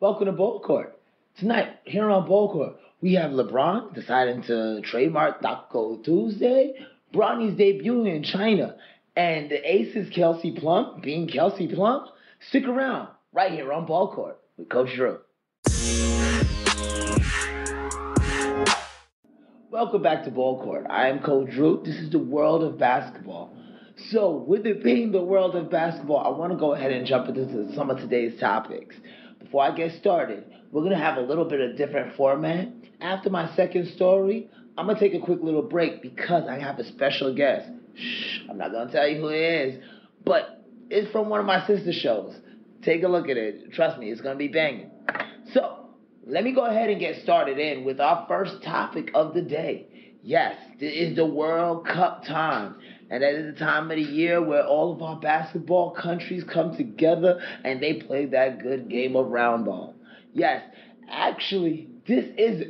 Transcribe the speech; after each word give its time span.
Welcome 0.00 0.26
to 0.26 0.32
Ball 0.32 0.60
Court. 0.60 0.98
Tonight, 1.38 1.68
here 1.84 2.10
on 2.10 2.26
Ball 2.26 2.50
Court, 2.50 2.76
we 3.00 3.14
have 3.14 3.30
LeBron 3.30 3.94
deciding 3.94 4.42
to 4.44 4.80
trademark 4.80 5.40
Taco 5.40 5.98
Tuesday, 5.98 6.74
Bronny's 7.12 7.56
debuting 7.56 8.12
in 8.12 8.24
China, 8.24 8.74
and 9.14 9.48
the 9.50 9.72
Aces 9.72 10.10
Kelsey 10.12 10.50
Plum 10.50 11.00
being 11.00 11.28
Kelsey 11.28 11.68
Plum. 11.72 12.08
Stick 12.48 12.66
around 12.66 13.06
right 13.32 13.52
here 13.52 13.72
on 13.72 13.86
Ball 13.86 14.12
Court 14.12 14.36
with 14.56 14.68
Coach 14.68 14.96
Drew. 14.96 15.20
Welcome 19.70 20.02
back 20.02 20.24
to 20.24 20.32
Ball 20.32 20.60
Court. 20.60 20.84
I 20.90 21.10
am 21.10 21.20
Coach 21.20 21.52
Drew. 21.52 21.80
This 21.84 21.94
is 21.94 22.10
the 22.10 22.18
world 22.18 22.64
of 22.64 22.76
basketball. 22.76 23.56
So, 24.10 24.32
with 24.32 24.66
it 24.66 24.82
being 24.82 25.12
the 25.12 25.22
world 25.22 25.54
of 25.54 25.70
basketball, 25.70 26.26
I 26.26 26.36
want 26.36 26.50
to 26.50 26.58
go 26.58 26.74
ahead 26.74 26.90
and 26.90 27.06
jump 27.06 27.28
into 27.28 27.72
some 27.76 27.88
of 27.88 27.98
today's 27.98 28.40
topics. 28.40 28.96
Before 29.38 29.62
I 29.62 29.70
get 29.70 29.92
started, 30.00 30.44
we're 30.72 30.80
going 30.80 30.98
to 30.98 30.98
have 30.98 31.18
a 31.18 31.20
little 31.20 31.44
bit 31.44 31.60
of 31.60 31.76
different 31.76 32.16
format. 32.16 32.66
After 33.00 33.30
my 33.30 33.54
second 33.54 33.92
story, 33.94 34.50
I'm 34.76 34.86
going 34.86 34.98
to 34.98 35.00
take 35.08 35.14
a 35.14 35.24
quick 35.24 35.38
little 35.40 35.62
break 35.62 36.02
because 36.02 36.48
I 36.48 36.58
have 36.58 36.80
a 36.80 36.84
special 36.84 37.32
guest. 37.32 37.70
Shh, 37.94 38.40
I'm 38.50 38.58
not 38.58 38.72
going 38.72 38.88
to 38.88 38.92
tell 38.92 39.06
you 39.06 39.20
who 39.20 39.28
it 39.28 39.38
is, 39.38 39.84
but 40.24 40.64
it's 40.90 41.12
from 41.12 41.28
one 41.28 41.38
of 41.38 41.46
my 41.46 41.64
sister 41.68 41.92
shows. 41.92 42.34
Take 42.82 43.04
a 43.04 43.08
look 43.08 43.28
at 43.28 43.36
it. 43.36 43.72
Trust 43.72 44.00
me, 44.00 44.10
it's 44.10 44.20
going 44.20 44.34
to 44.34 44.38
be 44.38 44.48
banging. 44.48 44.90
So, 45.54 45.79
let 46.26 46.44
me 46.44 46.52
go 46.52 46.66
ahead 46.66 46.90
and 46.90 47.00
get 47.00 47.22
started 47.22 47.58
in 47.58 47.84
with 47.84 48.00
our 48.00 48.26
first 48.28 48.62
topic 48.62 49.10
of 49.14 49.34
the 49.34 49.42
day. 49.42 49.86
Yes, 50.22 50.54
this 50.78 50.92
is 50.92 51.16
the 51.16 51.24
World 51.24 51.86
Cup 51.86 52.24
time. 52.24 52.76
And 53.10 53.22
that 53.22 53.34
is 53.34 53.54
the 53.54 53.58
time 53.58 53.90
of 53.90 53.96
the 53.96 54.02
year 54.02 54.42
where 54.42 54.64
all 54.64 54.92
of 54.92 55.02
our 55.02 55.18
basketball 55.18 55.92
countries 55.92 56.44
come 56.44 56.76
together 56.76 57.40
and 57.64 57.82
they 57.82 57.94
play 57.94 58.26
that 58.26 58.62
good 58.62 58.88
game 58.88 59.16
of 59.16 59.28
round 59.28 59.64
ball. 59.64 59.94
Yes, 60.32 60.62
actually, 61.10 61.88
this 62.06 62.26
is 62.36 62.64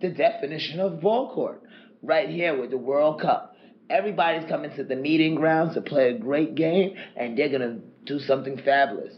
the 0.00 0.10
definition 0.10 0.78
of 0.78 1.00
ball 1.00 1.34
court 1.34 1.62
right 2.02 2.28
here 2.28 2.60
with 2.60 2.70
the 2.70 2.78
World 2.78 3.20
Cup. 3.20 3.56
Everybody's 3.88 4.48
coming 4.48 4.74
to 4.76 4.84
the 4.84 4.96
meeting 4.96 5.34
grounds 5.34 5.74
to 5.74 5.80
play 5.80 6.10
a 6.10 6.18
great 6.18 6.54
game 6.54 6.94
and 7.16 7.36
they're 7.36 7.48
going 7.48 7.60
to 7.62 7.80
do 8.04 8.18
something 8.20 8.58
fabulous. 8.58 9.14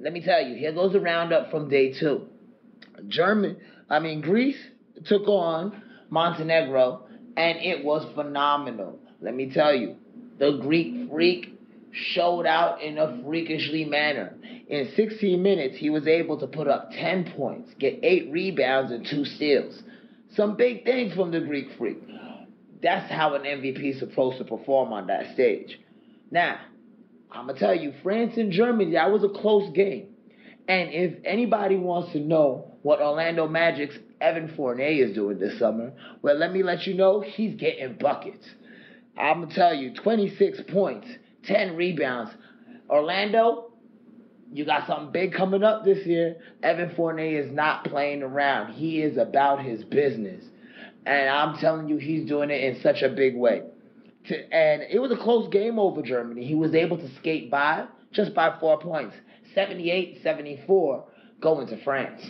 Let 0.00 0.12
me 0.12 0.20
tell 0.20 0.42
you, 0.42 0.56
here 0.56 0.72
goes 0.72 0.92
the 0.92 1.00
roundup 1.00 1.50
from 1.52 1.68
day 1.68 1.92
two. 1.92 2.26
German, 3.08 3.56
I 3.88 3.98
mean, 3.98 4.20
Greece 4.20 4.58
took 5.04 5.26
on 5.28 5.82
Montenegro 6.10 7.06
and 7.36 7.58
it 7.58 7.84
was 7.84 8.06
phenomenal. 8.14 8.98
Let 9.20 9.34
me 9.34 9.52
tell 9.52 9.74
you, 9.74 9.96
the 10.38 10.58
Greek 10.62 11.10
freak 11.10 11.58
showed 11.92 12.46
out 12.46 12.80
in 12.80 12.98
a 12.98 13.22
freakishly 13.24 13.84
manner. 13.84 14.34
In 14.68 14.90
16 14.96 15.42
minutes, 15.42 15.76
he 15.76 15.90
was 15.90 16.06
able 16.06 16.40
to 16.40 16.46
put 16.46 16.66
up 16.66 16.90
10 16.90 17.32
points, 17.36 17.70
get 17.78 18.00
8 18.02 18.30
rebounds, 18.32 18.90
and 18.90 19.06
2 19.06 19.24
steals. 19.24 19.82
Some 20.34 20.56
big 20.56 20.84
things 20.84 21.14
from 21.14 21.30
the 21.30 21.40
Greek 21.40 21.68
freak. 21.76 21.98
That's 22.82 23.10
how 23.12 23.34
an 23.34 23.42
MVP 23.42 23.94
is 23.94 23.98
supposed 24.00 24.38
to 24.38 24.44
perform 24.44 24.92
on 24.92 25.06
that 25.08 25.34
stage. 25.34 25.78
Now, 26.30 26.58
I'm 27.30 27.46
going 27.46 27.58
to 27.58 27.60
tell 27.60 27.74
you, 27.74 27.92
France 28.02 28.36
and 28.36 28.50
Germany, 28.50 28.92
that 28.92 29.12
was 29.12 29.22
a 29.22 29.28
close 29.28 29.70
game. 29.74 30.08
And 30.66 30.90
if 30.92 31.18
anybody 31.24 31.76
wants 31.76 32.12
to 32.12 32.20
know 32.20 32.71
what 32.82 33.00
Orlando 33.00 33.46
Magic's 33.48 33.98
Evan 34.20 34.54
Fournier 34.56 35.06
is 35.06 35.14
doing 35.14 35.38
this 35.38 35.58
summer, 35.58 35.92
well, 36.20 36.36
let 36.36 36.52
me 36.52 36.62
let 36.62 36.86
you 36.86 36.94
know 36.94 37.20
he's 37.20 37.54
getting 37.54 37.94
buckets. 37.94 38.46
I'm 39.16 39.38
going 39.38 39.48
to 39.50 39.54
tell 39.54 39.74
you 39.74 39.94
26 39.94 40.62
points, 40.68 41.06
10 41.44 41.76
rebounds. 41.76 42.32
Orlando, 42.88 43.72
you 44.52 44.64
got 44.64 44.86
something 44.86 45.12
big 45.12 45.32
coming 45.32 45.62
up 45.62 45.84
this 45.84 46.06
year. 46.06 46.36
Evan 46.62 46.94
Fournier 46.94 47.40
is 47.40 47.52
not 47.52 47.84
playing 47.84 48.22
around, 48.22 48.72
he 48.72 49.02
is 49.02 49.16
about 49.16 49.64
his 49.64 49.84
business. 49.84 50.44
And 51.04 51.28
I'm 51.28 51.58
telling 51.58 51.88
you, 51.88 51.96
he's 51.96 52.28
doing 52.28 52.50
it 52.50 52.62
in 52.62 52.80
such 52.80 53.02
a 53.02 53.08
big 53.08 53.36
way. 53.36 53.62
And 54.30 54.82
it 54.82 55.00
was 55.00 55.10
a 55.10 55.16
close 55.16 55.48
game 55.48 55.80
over 55.80 56.00
Germany. 56.00 56.44
He 56.46 56.54
was 56.54 56.74
able 56.74 56.96
to 56.98 57.14
skate 57.16 57.50
by 57.50 57.86
just 58.12 58.34
by 58.34 58.56
four 58.60 58.78
points 58.78 59.16
78 59.54 60.22
74 60.22 61.04
going 61.40 61.66
to 61.66 61.82
France. 61.82 62.22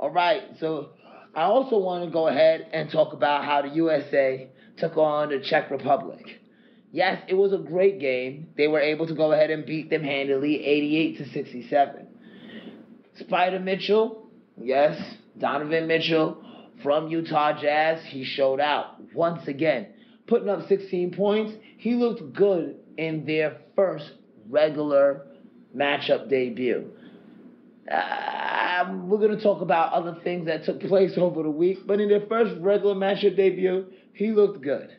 All 0.00 0.08
right, 0.08 0.44
so 0.58 0.92
I 1.34 1.42
also 1.42 1.76
want 1.78 2.06
to 2.06 2.10
go 2.10 2.26
ahead 2.26 2.66
and 2.72 2.90
talk 2.90 3.12
about 3.12 3.44
how 3.44 3.60
the 3.60 3.68
USA 3.68 4.48
took 4.78 4.96
on 4.96 5.28
the 5.28 5.40
Czech 5.40 5.70
Republic. 5.70 6.24
Yes, 6.90 7.22
it 7.28 7.34
was 7.34 7.52
a 7.52 7.58
great 7.58 8.00
game. 8.00 8.48
They 8.56 8.66
were 8.66 8.80
able 8.80 9.06
to 9.08 9.14
go 9.14 9.32
ahead 9.32 9.50
and 9.50 9.66
beat 9.66 9.90
them 9.90 10.02
handily, 10.02 10.64
88 10.64 11.18
to 11.18 11.28
67. 11.28 12.06
Spida 13.20 13.62
Mitchell, 13.62 14.30
yes, 14.58 14.98
Donovan 15.36 15.86
Mitchell 15.86 16.42
from 16.82 17.08
Utah 17.08 17.60
Jazz, 17.60 18.02
he 18.06 18.24
showed 18.24 18.58
out 18.58 18.96
once 19.14 19.46
again, 19.48 19.88
putting 20.26 20.48
up 20.48 20.66
16 20.66 21.12
points. 21.12 21.52
He 21.76 21.92
looked 21.92 22.32
good 22.32 22.76
in 22.96 23.26
their 23.26 23.58
first 23.76 24.10
regular 24.48 25.26
matchup 25.76 26.30
debut. 26.30 26.90
Uh, 27.92 28.49
we're 28.88 29.18
going 29.18 29.36
to 29.36 29.42
talk 29.42 29.60
about 29.60 29.92
other 29.92 30.16
things 30.22 30.46
that 30.46 30.64
took 30.64 30.80
place 30.80 31.12
over 31.16 31.42
the 31.42 31.50
week, 31.50 31.86
but 31.86 32.00
in 32.00 32.08
their 32.08 32.26
first 32.26 32.54
regular 32.60 32.94
matchup 32.94 33.36
debut, 33.36 33.86
he 34.12 34.32
looked 34.32 34.62
good. 34.62 34.90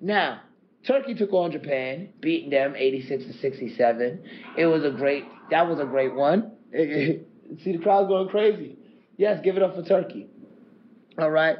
Now, 0.00 0.40
Turkey 0.86 1.14
took 1.14 1.32
on 1.32 1.52
Japan, 1.52 2.08
beating 2.20 2.50
them 2.50 2.74
86 2.76 3.24
to 3.24 3.32
67. 3.34 4.24
It 4.58 4.66
was 4.66 4.84
a 4.84 4.90
great, 4.90 5.24
that 5.50 5.68
was 5.68 5.78
a 5.78 5.84
great 5.84 6.14
one. 6.14 6.52
See 6.72 7.26
the 7.64 7.78
crowd 7.82 8.08
going 8.08 8.28
crazy. 8.28 8.76
Yes, 9.16 9.40
give 9.44 9.56
it 9.56 9.62
up 9.62 9.76
for 9.76 9.82
Turkey. 9.82 10.26
All 11.18 11.30
right. 11.30 11.56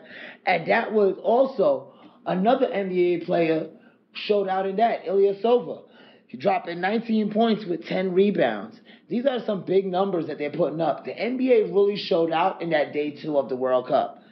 And 0.47 0.67
that 0.69 0.93
was 0.93 1.17
also 1.23 1.93
another 2.27 2.67
NBA 2.67 3.27
player 3.27 3.69
showed 4.13 4.49
out 4.49 4.67
in 4.67 4.77
that, 4.77 5.05
Ilyasova. 5.05 5.83
He 6.27 6.39
dropped 6.39 6.69
in 6.69 6.81
19 6.81 7.31
points 7.31 7.65
with 7.67 7.85
10 7.85 8.15
rebounds. 8.15 8.81
These 9.13 9.27
are 9.27 9.45
some 9.45 9.61
big 9.67 9.85
numbers 9.85 10.29
that 10.29 10.39
they're 10.39 10.49
putting 10.49 10.81
up. 10.81 11.05
The 11.05 11.11
NBA 11.11 11.75
really 11.75 11.99
showed 11.99 12.33
out 12.33 12.63
in 12.63 12.71
that 12.71 12.95
day 12.95 13.11
two 13.11 13.37
of 13.37 13.51
the 13.51 13.57
World 13.57 13.89
Cup. 13.89 14.23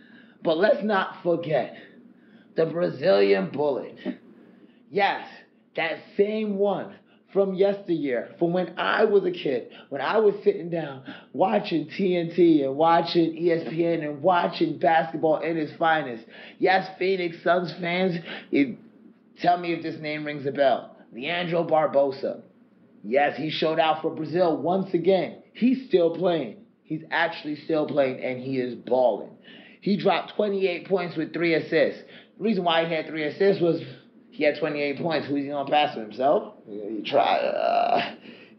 But 0.42 0.56
let's 0.56 0.82
not 0.82 1.22
forget 1.22 1.76
the 2.56 2.64
Brazilian 2.64 3.50
bullet. 3.50 3.98
Yes, 4.90 5.28
that 5.76 5.98
same 6.16 6.56
one 6.56 6.94
from 7.30 7.52
yesteryear, 7.52 8.34
from 8.38 8.54
when 8.54 8.72
I 8.78 9.04
was 9.04 9.26
a 9.26 9.30
kid, 9.30 9.70
when 9.90 10.00
I 10.00 10.16
was 10.16 10.34
sitting 10.44 10.70
down 10.70 11.02
watching 11.34 11.86
TNT 11.88 12.64
and 12.64 12.74
watching 12.74 13.34
ESPN 13.34 14.02
and 14.02 14.22
watching 14.22 14.78
basketball 14.78 15.40
in 15.40 15.58
its 15.58 15.76
finest. 15.76 16.24
Yes, 16.58 16.88
Phoenix 16.98 17.36
Suns 17.44 17.70
fans, 17.82 18.16
it, 18.50 18.78
tell 19.42 19.58
me 19.58 19.74
if 19.74 19.82
this 19.82 20.00
name 20.00 20.24
rings 20.24 20.46
a 20.46 20.52
bell. 20.52 20.96
Leandro 21.12 21.66
Barbosa. 21.66 22.40
Yes, 23.02 23.36
he 23.36 23.50
showed 23.50 23.78
out 23.78 24.02
for 24.02 24.14
Brazil 24.14 24.56
once 24.56 24.92
again. 24.94 25.42
He's 25.52 25.88
still 25.88 26.16
playing. 26.16 26.58
He's 26.82 27.02
actually 27.10 27.56
still 27.64 27.86
playing, 27.86 28.22
and 28.22 28.40
he 28.40 28.58
is 28.58 28.74
balling. 28.74 29.30
He 29.80 29.96
dropped 29.96 30.34
28 30.34 30.88
points 30.88 31.16
with 31.16 31.32
three 31.32 31.54
assists. 31.54 32.02
The 32.36 32.44
reason 32.44 32.64
why 32.64 32.84
he 32.84 32.92
had 32.92 33.06
three 33.06 33.24
assists 33.24 33.62
was 33.62 33.80
he 34.30 34.44
had 34.44 34.58
28 34.58 34.98
points. 34.98 35.28
Who's 35.28 35.42
he 35.42 35.48
gonna 35.48 35.70
pass 35.70 35.94
to 35.94 36.00
himself? 36.00 36.54
He 36.68 37.02
tried, 37.06 37.38
uh, 37.38 38.14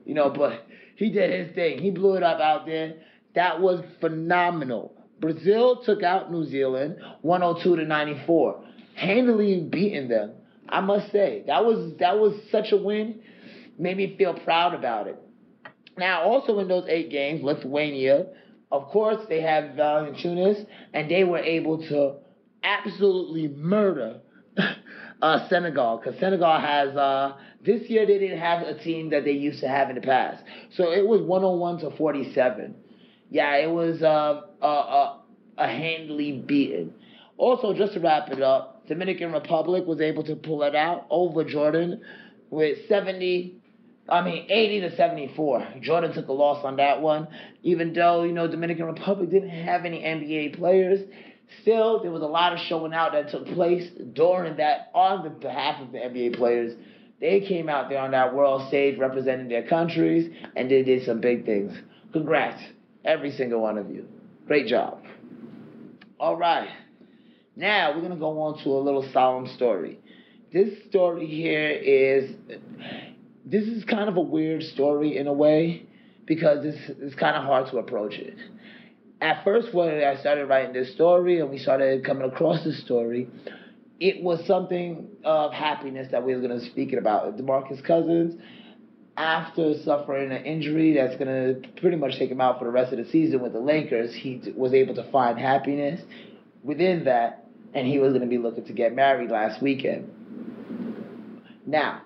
you 0.06 0.14
know, 0.14 0.30
but 0.30 0.66
he 0.96 1.12
did 1.12 1.48
his 1.48 1.56
thing. 1.56 1.80
He 1.80 1.92
blew 1.92 2.16
it 2.16 2.24
up 2.24 2.40
out 2.40 2.66
there. 2.66 2.94
That 3.36 3.62
was 3.62 3.84
phenomenal. 4.00 4.96
Brazil 5.20 5.84
took 5.84 6.02
out 6.04 6.32
New 6.32 6.46
Zealand 6.46 6.98
102 7.22 7.76
to 7.76 7.86
94, 7.86 8.64
handily 8.96 9.62
beating 9.62 10.08
them. 10.08 10.32
I 10.68 10.82
must 10.82 11.12
say 11.12 11.44
that 11.48 11.66
was 11.66 11.94
that 12.00 12.18
was 12.18 12.34
such 12.52 12.72
a 12.72 12.78
win. 12.78 13.22
Made 13.78 13.98
me 13.98 14.16
feel 14.18 14.34
proud 14.34 14.74
about 14.74 15.08
it. 15.08 15.18
Now, 15.98 16.24
also 16.24 16.60
in 16.60 16.68
those 16.68 16.88
eight 16.88 17.10
games, 17.10 17.44
Lithuania, 17.44 18.28
of 18.72 18.88
course, 18.88 19.26
they 19.28 19.42
have 19.42 19.76
Valanciunas, 19.76 20.66
and 20.94 21.12
they 21.12 21.24
were 21.24 21.40
able 21.40 21.78
to 21.90 22.16
absolutely 22.64 23.50
murder 23.50 24.22
uh, 25.22 25.50
Senegal 25.50 25.98
because 25.98 26.20
Senegal 26.20 26.60
has 26.60 26.96
uh, 26.96 27.38
this 27.64 27.90
year 27.90 28.06
they 28.06 28.18
didn't 28.18 28.40
have 28.40 28.64
a 28.64 28.78
team 28.78 29.10
that 29.10 29.26
they 29.26 29.32
used 29.32 29.60
to 29.62 29.68
have 29.68 29.90
in 29.90 29.96
the 29.96 30.02
past, 30.02 30.44
so 30.76 30.92
it 30.92 31.06
was 31.06 31.22
101 31.22 31.80
to 31.80 31.96
47. 31.98 32.76
Yeah, 33.30 33.56
it 33.58 33.70
was 33.70 34.02
uh, 34.02 34.42
a, 34.62 34.68
a, 34.68 35.22
a 35.58 35.68
handily 35.68 36.34
beaten. 36.34 36.94
Also, 37.38 37.74
just 37.74 37.94
to 37.94 38.00
wrap 38.00 38.30
it 38.30 38.42
up, 38.42 38.88
Dominican 38.88 39.32
Republic 39.32 39.86
was 39.86 40.02
able 40.02 40.24
to 40.24 40.36
pull 40.36 40.64
it 40.64 40.76
out 40.76 41.08
over 41.10 41.44
Jordan 41.44 42.02
with 42.50 42.78
70. 42.88 43.61
I 44.12 44.24
mean, 44.24 44.46
80 44.50 44.82
to 44.82 44.96
74. 44.96 45.76
Jordan 45.82 46.14
took 46.14 46.28
a 46.28 46.34
loss 46.34 46.64
on 46.66 46.76
that 46.76 47.02
one. 47.02 47.28
Even 47.64 47.94
though, 47.94 48.24
you 48.24 48.34
know, 48.34 48.48
Dominican 48.48 48.86
Republic 48.86 49.30
didn't 49.30 49.50
have 49.50 49.86
any 49.86 50.02
NBA 50.02 50.58
players, 50.58 51.00
Still, 51.62 52.02
there 52.02 52.12
was 52.12 52.22
a 52.22 52.28
lot 52.28 52.54
of 52.54 52.60
showing 52.60 52.94
out 52.94 53.12
that 53.12 53.30
took 53.30 53.46
place 53.48 53.90
during 54.14 54.58
that 54.58 54.90
on 54.94 55.24
the 55.24 55.30
behalf 55.30 55.82
of 55.82 55.92
the 55.92 55.98
NBA 55.98 56.38
players. 56.38 56.74
They 57.20 57.42
came 57.42 57.70
out 57.70 57.90
there 57.90 58.00
on 58.00 58.12
that 58.12 58.34
world 58.34 58.68
stage 58.68 58.98
representing 58.98 59.48
their 59.50 59.68
countries 59.68 60.34
and 60.56 60.72
they 60.72 60.82
did 60.82 61.06
some 61.06 61.20
big 61.20 61.46
things. 61.46 61.78
Congrats, 62.14 62.62
every 63.06 63.32
single 63.32 63.62
one 63.62 63.78
of 63.78 63.92
you. 63.92 64.08
Great 64.48 64.68
job. 64.68 65.04
All 66.20 66.36
right. 66.36 66.70
Now 67.56 67.94
we're 67.94 68.02
gonna 68.02 68.16
go 68.16 68.40
on 68.42 68.64
to 68.64 68.70
a 68.70 68.80
little 68.80 69.08
solemn 69.12 69.48
story. 69.56 70.00
This 70.52 70.70
story 70.90 71.28
here 71.28 71.70
is 71.70 72.32
this 73.46 73.64
is 73.64 73.84
kind 73.86 74.10
of 74.10 74.18
a 74.18 74.22
weird 74.22 74.64
story 74.64 75.18
in 75.18 75.28
a 75.28 75.34
way 75.34 75.86
because 76.26 76.66
it's 76.66 77.00
it's 77.00 77.16
kind 77.16 77.36
of 77.36 77.44
hard 77.44 77.70
to 77.72 77.78
approach 77.78 78.14
it. 78.14 78.38
At 79.20 79.44
first, 79.44 79.74
when 79.74 80.04
I 80.04 80.20
started 80.20 80.48
writing 80.48 80.74
this 80.74 80.94
story 80.94 81.40
and 81.40 81.50
we 81.50 81.60
started 81.60 82.04
coming 82.04 82.28
across 82.30 82.64
this 82.64 82.82
story, 82.84 83.28
it 84.00 84.24
was 84.24 84.46
something 84.48 85.08
of 85.24 85.54
happiness 85.54 86.08
that 86.12 86.26
we 86.26 86.34
were 86.36 86.42
going 86.42 86.60
to 86.60 86.66
speak 86.66 86.94
about. 86.94 87.38
DeMarcus 87.38 87.84
Cousins, 87.86 88.42
after 89.18 89.76
suffering 89.84 90.32
an 90.32 90.44
injury 90.44 90.96
that's 90.96 91.16
going 91.18 91.28
to 91.28 91.70
pretty 91.80 91.98
much 91.98 92.18
take 92.18 92.32
him 92.32 92.42
out 92.42 92.58
for 92.58 92.66
the 92.66 92.72
rest 92.72 92.92
of 92.94 92.98
the 92.98 93.12
season 93.12 93.42
with 93.42 93.54
the 93.54 93.60
Lakers, 93.60 94.14
he 94.16 94.42
was 94.56 94.74
able 94.74 94.96
to 94.96 95.04
find 95.12 95.38
happiness 95.38 96.02
within 96.64 97.06
that, 97.06 97.46
and 97.76 97.88
he 97.88 98.00
was 98.00 98.10
going 98.10 98.22
to 98.22 98.28
be 98.28 98.40
looking 98.40 98.66
to 98.66 98.74
get 98.74 98.96
married 98.96 99.30
last 99.30 99.62
weekend. 99.62 100.10
Now, 101.68 102.02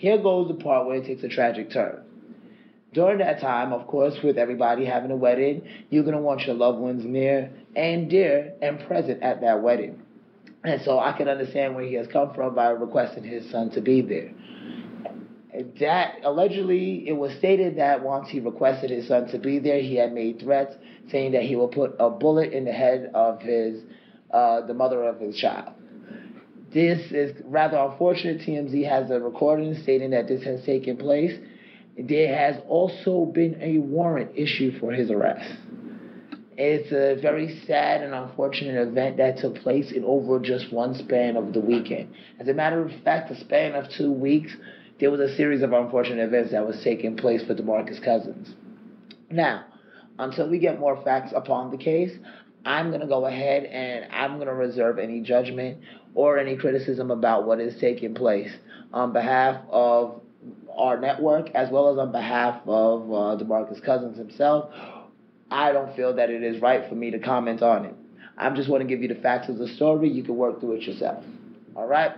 here 0.00 0.16
goes 0.16 0.48
the 0.48 0.54
part 0.54 0.86
where 0.86 0.96
it 0.96 1.04
takes 1.04 1.22
a 1.24 1.28
tragic 1.28 1.70
turn. 1.70 2.02
During 2.94 3.18
that 3.18 3.38
time, 3.38 3.74
of 3.74 3.86
course, 3.86 4.14
with 4.24 4.38
everybody 4.38 4.86
having 4.86 5.10
a 5.10 5.16
wedding, 5.16 5.68
you're 5.90 6.04
going 6.04 6.16
to 6.16 6.22
want 6.22 6.46
your 6.46 6.56
loved 6.56 6.78
ones 6.78 7.04
near 7.04 7.50
and 7.76 8.08
dear 8.08 8.54
and 8.62 8.80
present 8.86 9.22
at 9.22 9.42
that 9.42 9.62
wedding. 9.62 10.00
And 10.64 10.80
so 10.86 10.98
I 10.98 11.12
can 11.12 11.28
understand 11.28 11.74
where 11.74 11.84
he 11.84 11.96
has 11.96 12.06
come 12.06 12.32
from 12.32 12.54
by 12.54 12.70
requesting 12.70 13.24
his 13.24 13.50
son 13.50 13.72
to 13.72 13.82
be 13.82 14.00
there. 14.00 14.32
That 15.80 16.20
allegedly, 16.24 17.06
it 17.06 17.12
was 17.12 17.34
stated 17.34 17.76
that 17.76 18.02
once 18.02 18.30
he 18.30 18.40
requested 18.40 18.88
his 18.88 19.06
son 19.06 19.28
to 19.28 19.38
be 19.38 19.58
there, 19.58 19.82
he 19.82 19.96
had 19.96 20.14
made 20.14 20.40
threats 20.40 20.76
saying 21.10 21.32
that 21.32 21.42
he 21.42 21.56
will 21.56 21.68
put 21.68 21.94
a 21.98 22.08
bullet 22.08 22.54
in 22.54 22.64
the 22.64 22.72
head 22.72 23.10
of 23.12 23.42
his, 23.42 23.82
uh, 24.30 24.62
the 24.62 24.72
mother 24.72 25.04
of 25.04 25.20
his 25.20 25.36
child. 25.36 25.74
This 26.72 27.10
is 27.10 27.32
rather 27.44 27.78
unfortunate. 27.78 28.42
TMZ 28.42 28.88
has 28.88 29.10
a 29.10 29.18
recording 29.18 29.74
stating 29.82 30.10
that 30.10 30.28
this 30.28 30.44
has 30.44 30.64
taken 30.64 30.96
place. 30.96 31.36
There 31.98 32.34
has 32.34 32.62
also 32.68 33.26
been 33.26 33.58
a 33.60 33.78
warrant 33.78 34.30
issued 34.36 34.78
for 34.78 34.92
his 34.92 35.10
arrest. 35.10 35.52
It's 36.56 36.92
a 36.92 37.20
very 37.20 37.58
sad 37.66 38.02
and 38.02 38.14
unfortunate 38.14 38.86
event 38.86 39.16
that 39.16 39.38
took 39.38 39.56
place 39.56 39.90
in 39.90 40.04
over 40.04 40.38
just 40.38 40.72
one 40.72 40.94
span 40.94 41.36
of 41.36 41.52
the 41.52 41.60
weekend. 41.60 42.14
As 42.38 42.46
a 42.48 42.54
matter 42.54 42.84
of 42.84 42.92
fact, 43.02 43.30
the 43.30 43.36
span 43.36 43.74
of 43.74 43.88
two 43.88 44.12
weeks, 44.12 44.54
there 45.00 45.10
was 45.10 45.20
a 45.20 45.34
series 45.36 45.62
of 45.62 45.72
unfortunate 45.72 46.22
events 46.22 46.52
that 46.52 46.66
was 46.66 46.80
taking 46.84 47.16
place 47.16 47.42
for 47.44 47.54
DeMarcus 47.54 48.04
Cousins. 48.04 48.54
Now, 49.30 49.64
until 50.18 50.48
we 50.48 50.58
get 50.58 50.78
more 50.78 51.02
facts 51.02 51.32
upon 51.34 51.70
the 51.70 51.78
case, 51.78 52.12
I'm 52.64 52.88
going 52.90 53.00
to 53.00 53.06
go 53.06 53.26
ahead 53.26 53.64
and 53.64 54.12
I'm 54.12 54.36
going 54.36 54.48
to 54.48 54.54
reserve 54.54 54.98
any 54.98 55.20
judgment 55.20 55.78
or 56.14 56.38
any 56.38 56.56
criticism 56.56 57.10
about 57.10 57.46
what 57.46 57.60
is 57.60 57.78
taking 57.80 58.14
place 58.14 58.50
on 58.92 59.12
behalf 59.12 59.62
of 59.70 60.20
our 60.76 60.98
network 61.00 61.50
as 61.54 61.70
well 61.70 61.92
as 61.92 61.98
on 61.98 62.12
behalf 62.12 62.60
of 62.66 63.02
uh, 63.02 63.42
DeMarcus 63.42 63.82
Cousins 63.84 64.18
himself. 64.18 64.72
I 65.50 65.72
don't 65.72 65.94
feel 65.96 66.14
that 66.14 66.30
it 66.30 66.42
is 66.42 66.60
right 66.60 66.88
for 66.88 66.94
me 66.94 67.10
to 67.10 67.18
comment 67.18 67.62
on 67.62 67.86
it. 67.86 67.94
I 68.36 68.48
just 68.50 68.68
want 68.68 68.82
to 68.82 68.88
give 68.88 69.02
you 69.02 69.08
the 69.08 69.20
facts 69.20 69.48
of 69.48 69.58
the 69.58 69.68
story. 69.68 70.08
You 70.08 70.22
can 70.22 70.36
work 70.36 70.60
through 70.60 70.72
it 70.72 70.82
yourself. 70.82 71.24
All 71.74 71.86
right? 71.86 72.12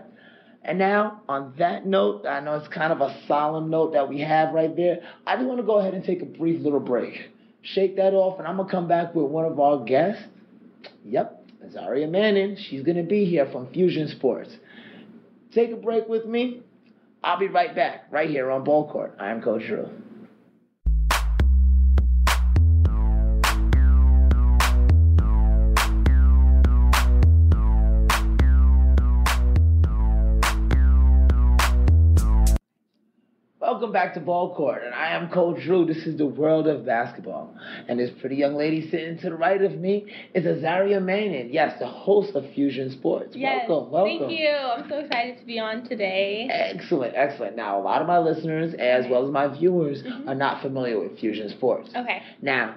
And 0.65 0.79
now, 0.79 1.23
on 1.29 1.55
that 1.59 1.87
note, 1.87 2.25
I 2.25 2.41
know 2.41 2.55
it's 2.55 2.69
kind 2.69 2.93
of 2.93 3.01
a 3.01 3.17
solemn 3.27 3.69
note 3.71 3.95
that 3.95 4.09
we 4.09 4.21
have 4.21 4.53
right 4.53 4.75
there. 4.77 5.01
I 5.27 5.35
just 5.37 5.47
want 5.47 5.59
to 5.59 5.67
go 5.67 5.79
ahead 5.79 5.95
and 5.95 6.05
take 6.05 6.23
a 6.23 6.27
brief 6.27 6.63
little 6.63 6.79
break. 6.79 7.31
Shake 7.63 7.97
that 7.97 8.13
off, 8.13 8.39
and 8.39 8.47
I'm 8.47 8.57
to 8.69 8.73
come 8.73 8.89
back 8.89 9.15
with 9.15 9.27
one 9.27 9.45
of 9.45 9.59
our 9.61 9.85
guests. 9.85 10.23
Yep, 11.05 11.47
Azaria 11.65 12.11
Manning. 12.11 12.57
She's 12.57 12.83
to 12.97 13.03
be 13.05 13.25
here 13.25 13.49
from 13.51 13.73
Fusion 13.73 14.09
Sports. 14.09 14.51
Take 15.55 15.71
a 15.71 15.77
break 15.77 16.09
with 16.09 16.27
me. 16.27 16.63
I'll 17.23 17.39
be 17.39 17.47
right 17.47 17.75
back, 17.75 18.07
right 18.11 18.29
here 18.29 18.51
on 18.51 18.65
Ball 18.65 18.91
Court. 18.91 19.15
I 19.21 19.31
am 19.31 19.41
Coach 19.43 19.63
Drew. 19.67 19.89
Welcome 33.73 33.91
back 33.91 34.13
to 34.15 34.21
Ball 34.21 34.55
Court, 34.55 34.83
and 34.85 34.95
I 34.95 35.13
am 35.13 35.31
Coach 35.31 35.63
Drew. 35.63 35.87
This 35.87 36.05
is 36.07 36.19
the 36.19 36.27
world 36.27 36.67
of 36.67 36.85
basketball. 36.85 37.55
And 37.89 37.99
this 37.99 38.11
pretty 38.21 38.37
young 38.37 38.55
lady 38.55 38.91
sitting 38.91 39.17
to 39.21 39.31
the 39.31 39.35
right 39.35 39.63
of 39.63 39.79
me 39.79 40.13
is 40.35 40.45
Azaria 40.45 41.03
Manning. 41.03 41.51
Yes, 41.51 41.79
the 41.79 41.87
host 41.87 42.35
of 42.35 42.45
Fusion 42.51 42.91
Sports. 42.91 43.35
Yes, 43.35 43.65
welcome, 43.67 43.91
welcome. 43.91 44.19
Thank 44.29 44.39
you. 44.41 44.49
I'm 44.51 44.87
so 44.91 44.99
excited 44.99 45.39
to 45.39 45.47
be 45.47 45.59
on 45.59 45.89
today. 45.89 46.49
Excellent, 46.51 47.15
excellent. 47.17 47.57
Now, 47.57 47.81
a 47.81 47.83
lot 47.83 48.03
of 48.03 48.07
my 48.07 48.19
listeners, 48.19 48.75
as 48.75 49.07
well 49.09 49.25
as 49.25 49.31
my 49.33 49.49
viewers, 49.49 50.03
Mhm. 50.03 50.29
are 50.29 50.35
not 50.35 50.61
familiar 50.61 51.01
with 51.01 51.19
Fusion 51.19 51.49
Sports. 51.49 51.89
Okay. 51.97 52.21
Now, 52.43 52.75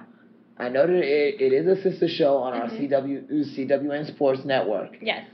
I 0.56 0.70
know 0.70 0.86
that 0.86 0.96
it, 0.96 1.42
it 1.42 1.52
is 1.52 1.66
a 1.66 1.82
sister 1.82 2.08
show 2.08 2.38
on 2.38 2.54
our 2.54 2.68
Mhm. 2.70 2.78
CW 2.78 3.44
CWN 3.54 4.06
Sports 4.06 4.46
Network. 4.46 4.96
Yes. 5.02 5.26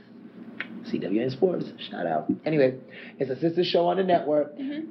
CWN 0.91 1.29
Sports, 1.29 1.71
shout 1.89 2.05
out. 2.05 2.29
Anyway, 2.45 2.75
it's 3.17 3.29
a 3.31 3.37
sister 3.37 3.63
show 3.63 3.87
on 3.87 3.95
the 3.95 4.03
network. 4.03 4.57
hmm 4.57 4.81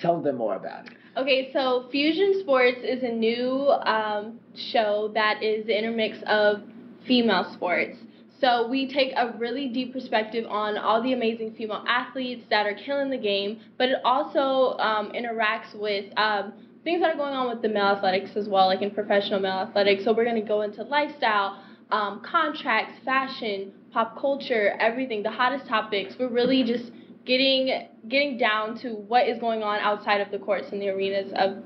Tell 0.00 0.20
them 0.20 0.36
more 0.36 0.54
about 0.54 0.86
it. 0.86 0.92
Okay, 1.16 1.50
so 1.52 1.88
Fusion 1.90 2.40
Sports 2.40 2.78
is 2.84 3.02
a 3.02 3.08
new 3.08 3.68
um, 3.84 4.38
show 4.54 5.10
that 5.14 5.42
is 5.42 5.66
the 5.66 5.76
intermix 5.76 6.18
of 6.26 6.62
female 7.06 7.50
sports. 7.54 7.96
So 8.40 8.68
we 8.68 8.88
take 8.92 9.12
a 9.16 9.36
really 9.36 9.68
deep 9.68 9.92
perspective 9.92 10.46
on 10.48 10.78
all 10.78 11.02
the 11.02 11.12
amazing 11.12 11.54
female 11.54 11.84
athletes 11.88 12.44
that 12.50 12.66
are 12.66 12.74
killing 12.74 13.10
the 13.10 13.18
game, 13.18 13.58
but 13.76 13.88
it 13.88 13.96
also 14.04 14.78
um, 14.78 15.10
interacts 15.10 15.74
with 15.74 16.04
um, 16.16 16.52
things 16.84 17.00
that 17.00 17.14
are 17.14 17.16
going 17.16 17.34
on 17.34 17.48
with 17.48 17.62
the 17.62 17.68
male 17.68 17.96
athletics 17.96 18.30
as 18.36 18.48
well, 18.48 18.66
like 18.66 18.80
in 18.80 18.92
professional 18.92 19.40
male 19.40 19.66
athletics. 19.68 20.04
So 20.04 20.12
we're 20.12 20.24
going 20.24 20.40
to 20.40 20.48
go 20.48 20.62
into 20.62 20.84
lifestyle, 20.84 21.60
um, 21.90 22.22
contracts, 22.24 23.00
fashion, 23.04 23.72
pop 23.92 24.16
culture, 24.16 24.76
everything, 24.78 25.24
the 25.24 25.30
hottest 25.32 25.66
topics. 25.66 26.14
We're 26.16 26.28
really 26.28 26.62
just 26.62 26.92
getting 27.28 27.86
getting 28.08 28.38
down 28.38 28.76
to 28.80 28.88
what 28.94 29.28
is 29.28 29.38
going 29.38 29.62
on 29.62 29.78
outside 29.80 30.20
of 30.20 30.30
the 30.32 30.38
courts 30.38 30.66
and 30.72 30.82
the 30.82 30.88
arenas 30.88 31.32
of 31.36 31.62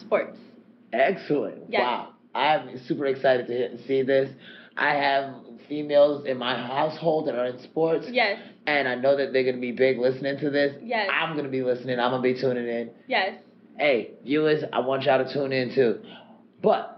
sports. 0.00 0.38
Excellent. 0.92 1.64
Yes. 1.68 1.80
Wow. 1.80 2.10
I'm 2.34 2.78
super 2.86 3.06
excited 3.06 3.46
to 3.48 3.84
see 3.86 4.02
this. 4.02 4.30
I 4.76 4.94
have 4.94 5.34
females 5.68 6.26
in 6.26 6.36
my 6.36 6.54
household 6.56 7.26
that 7.28 7.34
are 7.36 7.46
in 7.46 7.60
sports, 7.62 8.06
Yes, 8.10 8.38
and 8.66 8.86
I 8.88 8.96
know 8.96 9.16
that 9.16 9.32
they're 9.32 9.44
going 9.44 9.54
to 9.54 9.60
be 9.60 9.72
big 9.72 9.98
listening 9.98 10.38
to 10.40 10.50
this. 10.50 10.74
yes, 10.82 11.08
I'm 11.10 11.32
going 11.32 11.44
to 11.44 11.50
be 11.50 11.62
listening. 11.62 11.98
I'm 12.00 12.10
going 12.10 12.22
to 12.22 12.34
be 12.34 12.40
tuning 12.40 12.68
in. 12.68 12.90
yes. 13.06 13.38
Hey, 13.78 14.10
viewers, 14.24 14.62
I 14.72 14.80
want 14.80 15.02
y'all 15.04 15.24
to 15.24 15.32
tune 15.32 15.52
in 15.52 15.74
too. 15.74 16.00
But, 16.62 16.93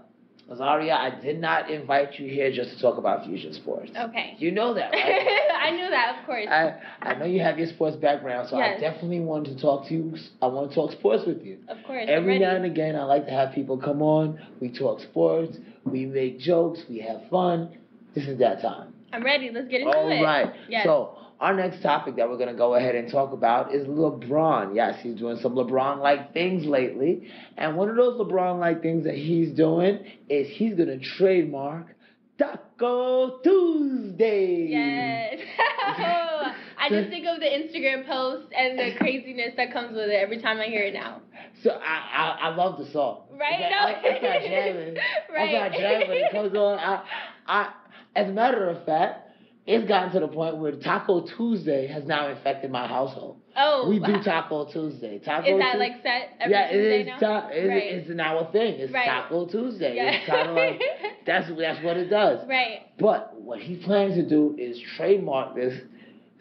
Azaria, 0.51 0.95
I 0.97 1.19
did 1.21 1.39
not 1.41 1.69
invite 1.69 2.17
you 2.19 2.29
here 2.29 2.51
just 2.53 2.71
to 2.71 2.81
talk 2.81 2.97
about 2.97 3.25
fusion 3.25 3.53
sports. 3.53 3.91
Okay. 3.95 4.35
You 4.37 4.51
know 4.51 4.73
that, 4.73 4.91
right? 4.91 5.27
I 5.61 5.71
knew 5.71 5.89
that, 5.89 6.17
of 6.19 6.25
course. 6.25 6.45
I, 6.49 6.75
I 7.01 7.15
know 7.15 7.25
you 7.25 7.41
have 7.41 7.57
your 7.57 7.67
sports 7.67 7.97
background, 7.97 8.47
so 8.49 8.55
I 8.57 8.79
definitely 8.79 9.19
wanted 9.19 9.57
to 9.57 9.61
talk 9.61 9.87
to 9.89 9.93
you. 9.93 10.15
I 10.41 10.47
want 10.47 10.69
to 10.69 10.75
talk 10.75 10.91
sports 10.93 11.23
with 11.27 11.41
you. 11.43 11.57
of 11.67 11.77
course. 11.85 12.05
Every 12.07 12.39
now 12.39 12.55
and 12.55 12.65
again, 12.65 12.95
I 12.95 13.03
like 13.03 13.25
to 13.25 13.31
have 13.31 13.53
people 13.53 13.77
come 13.77 14.01
on. 14.01 14.39
We 14.61 14.71
talk 14.71 15.01
sports, 15.01 15.57
we 15.83 16.05
make 16.05 16.39
jokes, 16.39 16.79
we 16.89 16.99
have 16.99 17.29
fun. 17.29 17.77
This 18.15 18.27
is 18.27 18.39
that 18.39 18.61
time. 18.61 18.93
I'm 19.11 19.23
ready. 19.23 19.49
Let's 19.53 19.67
get 19.67 19.81
into 19.81 19.93
All 19.93 20.09
it. 20.09 20.23
right. 20.23 20.53
Yes. 20.69 20.85
So, 20.85 21.17
our 21.39 21.53
next 21.53 21.81
topic 21.83 22.15
that 22.15 22.27
we're 22.29 22.37
going 22.37 22.49
to 22.49 22.55
go 22.55 22.75
ahead 22.75 22.95
and 22.95 23.11
talk 23.11 23.31
about 23.31 23.73
is 23.73 23.85
LeBron. 23.87 24.75
Yes, 24.75 24.99
he's 25.01 25.15
doing 25.15 25.37
some 25.41 25.53
LeBron 25.53 25.99
like 25.99 26.33
things 26.33 26.65
lately. 26.65 27.29
And 27.57 27.77
one 27.77 27.89
of 27.89 27.95
those 27.95 28.19
LeBron 28.19 28.59
like 28.59 28.81
things 28.81 29.05
that 29.05 29.15
he's 29.15 29.55
doing 29.55 29.99
is 30.29 30.47
he's 30.49 30.73
going 30.73 30.89
to 30.89 30.99
trademark 30.99 31.95
Taco 32.37 33.39
Tuesday. 33.39 34.67
Yes. 34.69 35.39
I 36.79 36.89
just 36.89 37.09
think 37.09 37.25
of 37.25 37.39
the 37.39 37.45
Instagram 37.45 38.07
post 38.07 38.47
and 38.55 38.77
the 38.77 38.97
craziness 38.97 39.53
that 39.57 39.73
comes 39.73 39.95
with 39.95 40.09
it 40.09 40.13
every 40.13 40.41
time 40.41 40.59
I 40.59 40.65
hear 40.65 40.83
it 40.83 40.93
now. 40.93 41.21
So 41.63 41.71
I, 41.71 42.39
I 42.43 42.49
I 42.49 42.55
love 42.55 42.77
the 42.77 42.89
song. 42.91 43.23
Right? 43.31 43.59
No. 43.59 43.65
I, 43.77 43.95
I 43.97 44.19
start 44.19 44.43
jamming. 44.43 44.95
Right. 45.33 45.49
I 45.49 45.51
start 45.51 45.73
jamming 45.73 46.07
when 46.07 46.17
it 46.17 46.31
comes 46.31 46.55
on. 46.55 46.79
I 46.79 47.03
I 47.47 47.73
as 48.15 48.29
a 48.29 48.31
matter 48.31 48.69
of 48.69 48.85
fact, 48.85 49.26
it's 49.67 49.87
gotten 49.87 50.11
to 50.13 50.21
the 50.21 50.27
point 50.29 50.57
where 50.57 50.71
Taco 50.71 51.27
Tuesday 51.35 51.87
has 51.87 52.05
now 52.05 52.29
infected 52.29 52.71
my 52.71 52.87
household. 52.87 53.41
Oh. 53.55 53.89
we 53.89 53.99
do 53.99 54.21
Taco 54.23 54.71
Tuesday. 54.71 55.19
Taco 55.19 55.47
Is 55.47 55.59
that 55.59 55.73
Tues- 55.73 55.79
like 55.79 56.01
set 56.03 56.29
every 56.39 56.53
yeah, 56.53 56.71
Tuesday 56.71 56.99
it 56.99 57.01
is. 57.01 57.07
now? 57.07 57.19
Ta- 57.19 57.47
it, 57.49 57.67
right. 57.67 57.83
It's 57.83 58.09
now 58.09 58.39
a 58.39 58.51
thing. 58.51 58.75
It's 58.79 58.93
Right. 58.93 59.05
Taco 59.07 59.45
Tuesday. 59.47 59.95
Yeah. 59.95 60.11
It's 60.11 60.25
kind 60.27 60.49
of 60.49 60.55
like 60.55 60.81
that's 61.25 61.49
that's 61.57 61.83
what 61.83 61.97
it 61.97 62.09
does. 62.09 62.47
right. 62.47 62.81
But 62.97 63.39
what 63.41 63.59
he 63.59 63.75
plans 63.77 64.15
to 64.15 64.27
do 64.27 64.55
is 64.57 64.79
trademark 64.95 65.55
this. 65.55 65.73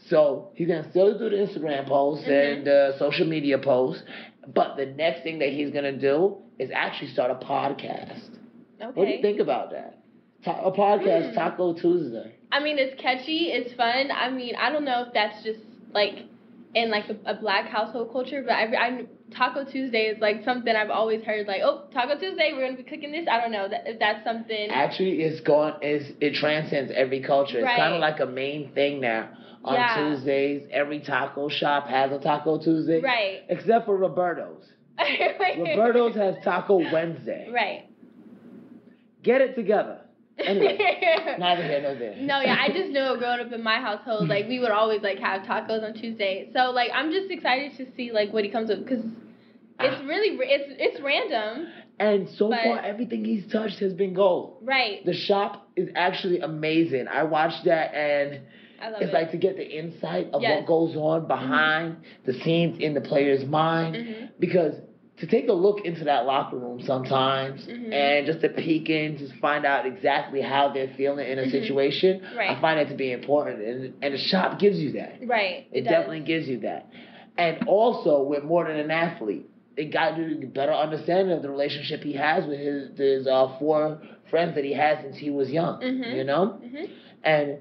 So 0.08 0.50
he's 0.54 0.68
gonna 0.68 0.88
still 0.90 1.18
do 1.18 1.28
the 1.30 1.36
Instagram 1.36 1.86
posts 1.88 2.26
Mhm. 2.28 2.58
and 2.58 2.68
uh, 2.68 2.98
social 2.98 3.26
media 3.26 3.58
posts, 3.58 4.04
but 4.54 4.76
the 4.76 4.86
next 4.86 5.22
thing 5.24 5.40
that 5.40 5.48
he's 5.48 5.70
gonna 5.72 5.98
do 5.98 6.36
is 6.60 6.70
actually 6.72 7.08
start 7.10 7.30
a 7.32 7.34
podcast. 7.44 8.20
Okay. 8.80 8.92
What 8.94 9.06
do 9.06 9.10
you 9.10 9.20
think 9.22 9.40
about 9.40 9.70
that? 9.72 9.98
Ta- 10.44 10.60
a 10.64 10.70
podcast, 10.70 11.30
Hmm. 11.30 11.34
Taco 11.34 11.72
Tuesday. 11.74 12.35
I 12.52 12.62
mean, 12.62 12.78
it's 12.78 13.00
catchy, 13.00 13.50
it's 13.52 13.74
fun. 13.74 14.10
I 14.10 14.30
mean, 14.30 14.54
I 14.56 14.70
don't 14.70 14.84
know 14.84 15.04
if 15.06 15.12
that's 15.12 15.42
just 15.42 15.60
like 15.92 16.14
in 16.74 16.90
like 16.90 17.04
a, 17.08 17.32
a 17.32 17.34
black 17.34 17.68
household 17.68 18.12
culture, 18.12 18.42
but 18.46 18.52
I, 18.52 18.64
I 18.74 19.06
Taco 19.34 19.64
Tuesday 19.64 20.04
is 20.06 20.20
like 20.20 20.44
something 20.44 20.74
I've 20.74 20.90
always 20.90 21.24
heard. 21.24 21.46
Like, 21.46 21.62
oh, 21.64 21.84
Taco 21.92 22.18
Tuesday, 22.18 22.52
we're 22.54 22.66
gonna 22.66 22.76
be 22.76 22.84
cooking 22.84 23.12
this. 23.12 23.26
I 23.30 23.40
don't 23.40 23.50
know 23.50 23.68
that 23.68 23.82
if 23.86 23.98
that's 23.98 24.24
something. 24.24 24.68
Actually, 24.70 25.22
it's 25.22 25.40
going. 25.40 25.74
It's, 25.82 26.12
it 26.20 26.34
transcends 26.34 26.92
every 26.94 27.22
culture. 27.22 27.58
It's 27.58 27.66
kind 27.66 27.94
of 27.94 28.00
like 28.00 28.20
a 28.20 28.26
main 28.26 28.72
thing 28.72 29.00
now. 29.00 29.30
On 29.64 29.74
Yeah. 29.74 29.96
Tuesdays, 29.96 30.68
every 30.70 31.00
taco 31.00 31.48
shop 31.48 31.88
has 31.88 32.12
a 32.12 32.20
Taco 32.20 32.62
Tuesday, 32.62 33.00
Right. 33.00 33.42
except 33.48 33.86
for 33.86 33.96
Roberto's. 33.96 34.64
Roberto's 34.98 36.14
has 36.14 36.36
Taco 36.44 36.76
Wednesday. 36.92 37.50
Right. 37.52 37.88
Get 39.24 39.40
it 39.40 39.56
together. 39.56 40.02
Anyway, 40.38 40.76
neither 41.38 41.62
here 41.62 41.80
nor 41.82 41.94
there. 41.94 42.16
No, 42.16 42.40
yeah, 42.40 42.56
I 42.60 42.68
just 42.68 42.90
know 42.96 43.16
growing 43.16 43.40
up 43.40 43.52
in 43.52 43.62
my 43.62 43.76
household, 43.80 44.28
like 44.28 44.46
we 44.48 44.58
would 44.58 44.70
always 44.70 45.02
like 45.02 45.18
have 45.18 45.42
tacos 45.42 45.82
on 45.82 45.94
Tuesday. 45.94 46.50
So 46.52 46.70
like 46.70 46.90
I'm 46.94 47.10
just 47.10 47.30
excited 47.30 47.72
to 47.78 47.86
see 47.96 48.12
like 48.12 48.32
what 48.32 48.44
he 48.44 48.50
comes 48.50 48.68
with 48.68 48.84
because 48.84 49.04
it's 49.80 50.04
really 50.08 50.36
it's 50.40 50.74
it's 50.78 51.02
random, 51.02 51.68
And 51.98 52.28
so 52.36 52.50
But- 52.50 52.62
far, 52.64 52.78
everything 52.80 53.24
he's 53.24 53.50
touched 53.50 53.78
has 53.80 53.92
been 53.94 54.14
gold. 54.14 54.58
right? 54.62 55.04
The 55.04 55.14
shop 55.14 55.68
is 55.76 55.88
actually 55.94 56.40
amazing. 56.40 57.08
I 57.08 57.22
watched 57.24 57.64
that 57.64 57.94
and 57.94 58.40
I 58.80 58.90
love 58.90 59.00
it's 59.02 59.10
it. 59.10 59.14
like 59.14 59.30
to 59.30 59.38
get 59.38 59.56
the 59.56 59.66
insight 59.66 60.28
of 60.34 60.42
Yes. 60.42 60.60
what 60.60 60.66
goes 60.66 60.96
on 60.96 61.26
behind 61.26 61.96
the 62.26 62.34
scenes 62.34 62.78
in 62.78 62.92
the 62.92 63.00
player's 63.00 63.44
mind. 63.46 63.96
Mhm. 63.96 64.28
Because 64.38 64.74
to 65.18 65.26
take 65.26 65.48
a 65.48 65.52
look 65.52 65.80
into 65.84 66.04
that 66.04 66.26
locker 66.26 66.56
room 66.58 66.80
sometimes 66.82 67.66
Mhm. 67.66 67.92
and 67.92 68.26
just 68.26 68.40
to 68.42 68.50
peek 68.50 68.90
in, 68.90 69.16
just 69.16 69.32
find 69.34 69.64
out 69.64 69.86
exactly 69.86 70.42
how 70.42 70.68
they're 70.68 70.88
feeling 70.96 71.26
in 71.26 71.38
a 71.38 71.42
Mhm. 71.42 71.50
situation, 71.50 72.20
Right. 72.36 72.50
I 72.50 72.60
find 72.60 72.78
that 72.78 72.88
to 72.88 72.94
be 72.96 73.12
important. 73.12 73.62
And, 73.62 73.94
and 74.02 74.12
the 74.14 74.18
shop 74.18 74.58
gives 74.58 74.78
you 74.78 74.92
that. 74.92 75.14
right. 75.26 75.66
It, 75.72 75.82
does. 75.82 75.90
definitely 75.90 76.20
gives 76.20 76.48
you 76.48 76.58
that. 76.58 76.86
And 77.38 77.66
also, 77.66 78.22
with 78.22 78.44
more 78.44 78.64
than 78.66 78.76
an 78.76 78.90
athlete, 78.90 79.46
it 79.76 79.86
got 79.90 80.18
you 80.18 80.38
a 80.42 80.46
better 80.46 80.72
understanding 80.72 81.34
of 81.36 81.42
the 81.42 81.50
relationship 81.50 82.02
he 82.02 82.12
has 82.14 82.46
with 82.46 82.58
his, 82.58 82.98
his 82.98 83.26
uh, 83.26 83.48
four 83.58 83.98
friends 84.30 84.54
that 84.54 84.64
he 84.64 84.72
had 84.72 85.00
since 85.02 85.16
he 85.16 85.30
was 85.30 85.50
young. 85.50 85.80
Mhm. 85.80 86.14
You 86.14 86.24
know? 86.24 86.58
Mhm. 86.62 86.88
And 87.24 87.58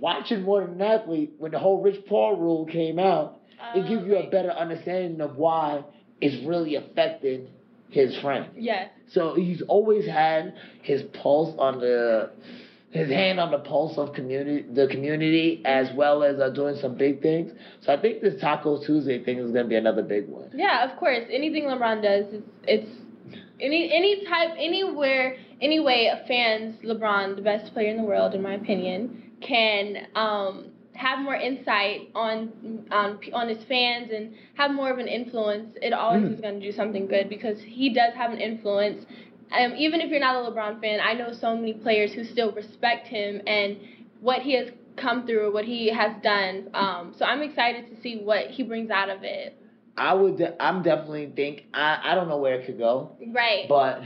watching 0.00 0.42
more 0.42 0.60
than 0.60 0.74
an 0.74 0.82
athlete, 0.82 1.32
when 1.38 1.52
the 1.52 1.58
whole 1.58 1.80
Rich 1.82 2.04
Paul 2.06 2.36
rule 2.36 2.66
came 2.66 2.98
out, 2.98 3.40
it 3.74 3.84
Oh, 3.84 3.88
gives 3.88 4.06
you 4.06 4.16
a 4.16 4.28
better 4.30 4.50
understanding 4.50 5.20
of 5.20 5.38
why 5.38 5.82
it's 6.20 6.46
really 6.46 6.76
affected 6.76 7.48
his 7.90 8.16
friend. 8.20 8.46
Yeah. 8.56 8.88
So 9.08 9.34
he's 9.34 9.62
always 9.68 10.06
had 10.06 10.54
his 10.82 11.02
pulse 11.22 11.54
on 11.58 11.80
the 11.80 12.30
his 12.90 13.08
hand 13.08 13.38
on 13.38 13.50
the 13.50 13.58
pulse 13.58 13.98
of 13.98 14.14
community 14.14 14.66
the 14.72 14.86
community 14.88 15.60
as 15.64 15.88
well 15.94 16.22
as 16.22 16.40
uh, 16.40 16.50
doing 16.50 16.76
some 16.80 16.96
big 16.96 17.20
things. 17.20 17.52
So 17.82 17.92
I 17.92 18.00
think 18.00 18.22
this 18.22 18.40
Taco 18.40 18.84
Tuesday 18.84 19.22
thing 19.22 19.38
is 19.38 19.50
going 19.50 19.64
to 19.64 19.68
be 19.68 19.76
another 19.76 20.02
big 20.02 20.28
one. 20.28 20.50
Yeah, 20.54 20.90
of 20.90 20.98
course. 20.98 21.24
Anything 21.30 21.64
LeBron 21.64 22.02
does, 22.02 22.32
is 22.32 22.42
it's 22.64 22.90
any 23.60 23.90
any 23.92 24.24
type 24.24 24.56
anywhere 24.58 25.36
anyway. 25.60 26.10
A 26.12 26.26
fans 26.26 26.76
LeBron, 26.84 27.36
the 27.36 27.42
best 27.42 27.72
player 27.72 27.90
in 27.90 27.98
the 27.98 28.04
world, 28.04 28.34
in 28.34 28.42
my 28.42 28.54
opinion, 28.54 29.32
can 29.40 30.06
um, 30.14 30.70
have 30.96 31.18
more 31.20 31.34
insight 31.36 32.10
on 32.14 32.86
on 32.90 33.18
on 33.32 33.48
his 33.48 33.62
fans 33.64 34.10
and 34.12 34.34
have 34.54 34.70
more 34.70 34.90
of 34.90 34.98
an 34.98 35.08
influence. 35.08 35.76
It 35.82 35.92
always 35.92 36.22
Mm. 36.24 36.34
is 36.34 36.40
going 36.40 36.60
to 36.60 36.66
do 36.66 36.72
something 36.72 37.06
good 37.06 37.28
because 37.28 37.60
he 37.62 37.90
does 37.90 38.14
have 38.14 38.32
an 38.32 38.40
influence. 38.40 39.04
Um, 39.52 39.74
even 39.76 40.00
if 40.00 40.10
you're 40.10 40.20
not 40.20 40.36
a 40.36 40.50
LeBron 40.50 40.80
fan, 40.80 41.00
I 41.00 41.12
know 41.12 41.32
so 41.32 41.54
many 41.54 41.74
players 41.74 42.12
who 42.12 42.24
still 42.24 42.50
respect 42.52 43.06
him 43.06 43.40
and 43.46 43.76
what 44.20 44.42
he 44.42 44.54
has 44.54 44.68
come 44.96 45.26
through, 45.26 45.52
what 45.52 45.64
he 45.64 45.88
has 45.88 46.12
done. 46.22 46.68
Um, 46.74 47.14
so 47.16 47.24
I'm 47.24 47.42
excited 47.42 47.88
to 47.94 48.00
see 48.02 48.16
what 48.18 48.46
he 48.50 48.62
brings 48.62 48.90
out 48.90 49.08
of 49.10 49.22
it. 49.22 49.56
I 49.96 50.12
would 50.14 50.36
de- 50.38 50.62
I'm 50.62 50.82
definitely 50.82 51.32
think 51.34 51.64
I 51.72 52.00
I 52.02 52.14
don't 52.14 52.28
know 52.28 52.38
where 52.38 52.54
it 52.60 52.66
could 52.66 52.78
go, 52.78 53.16
Right. 53.32 53.66
but 53.68 54.02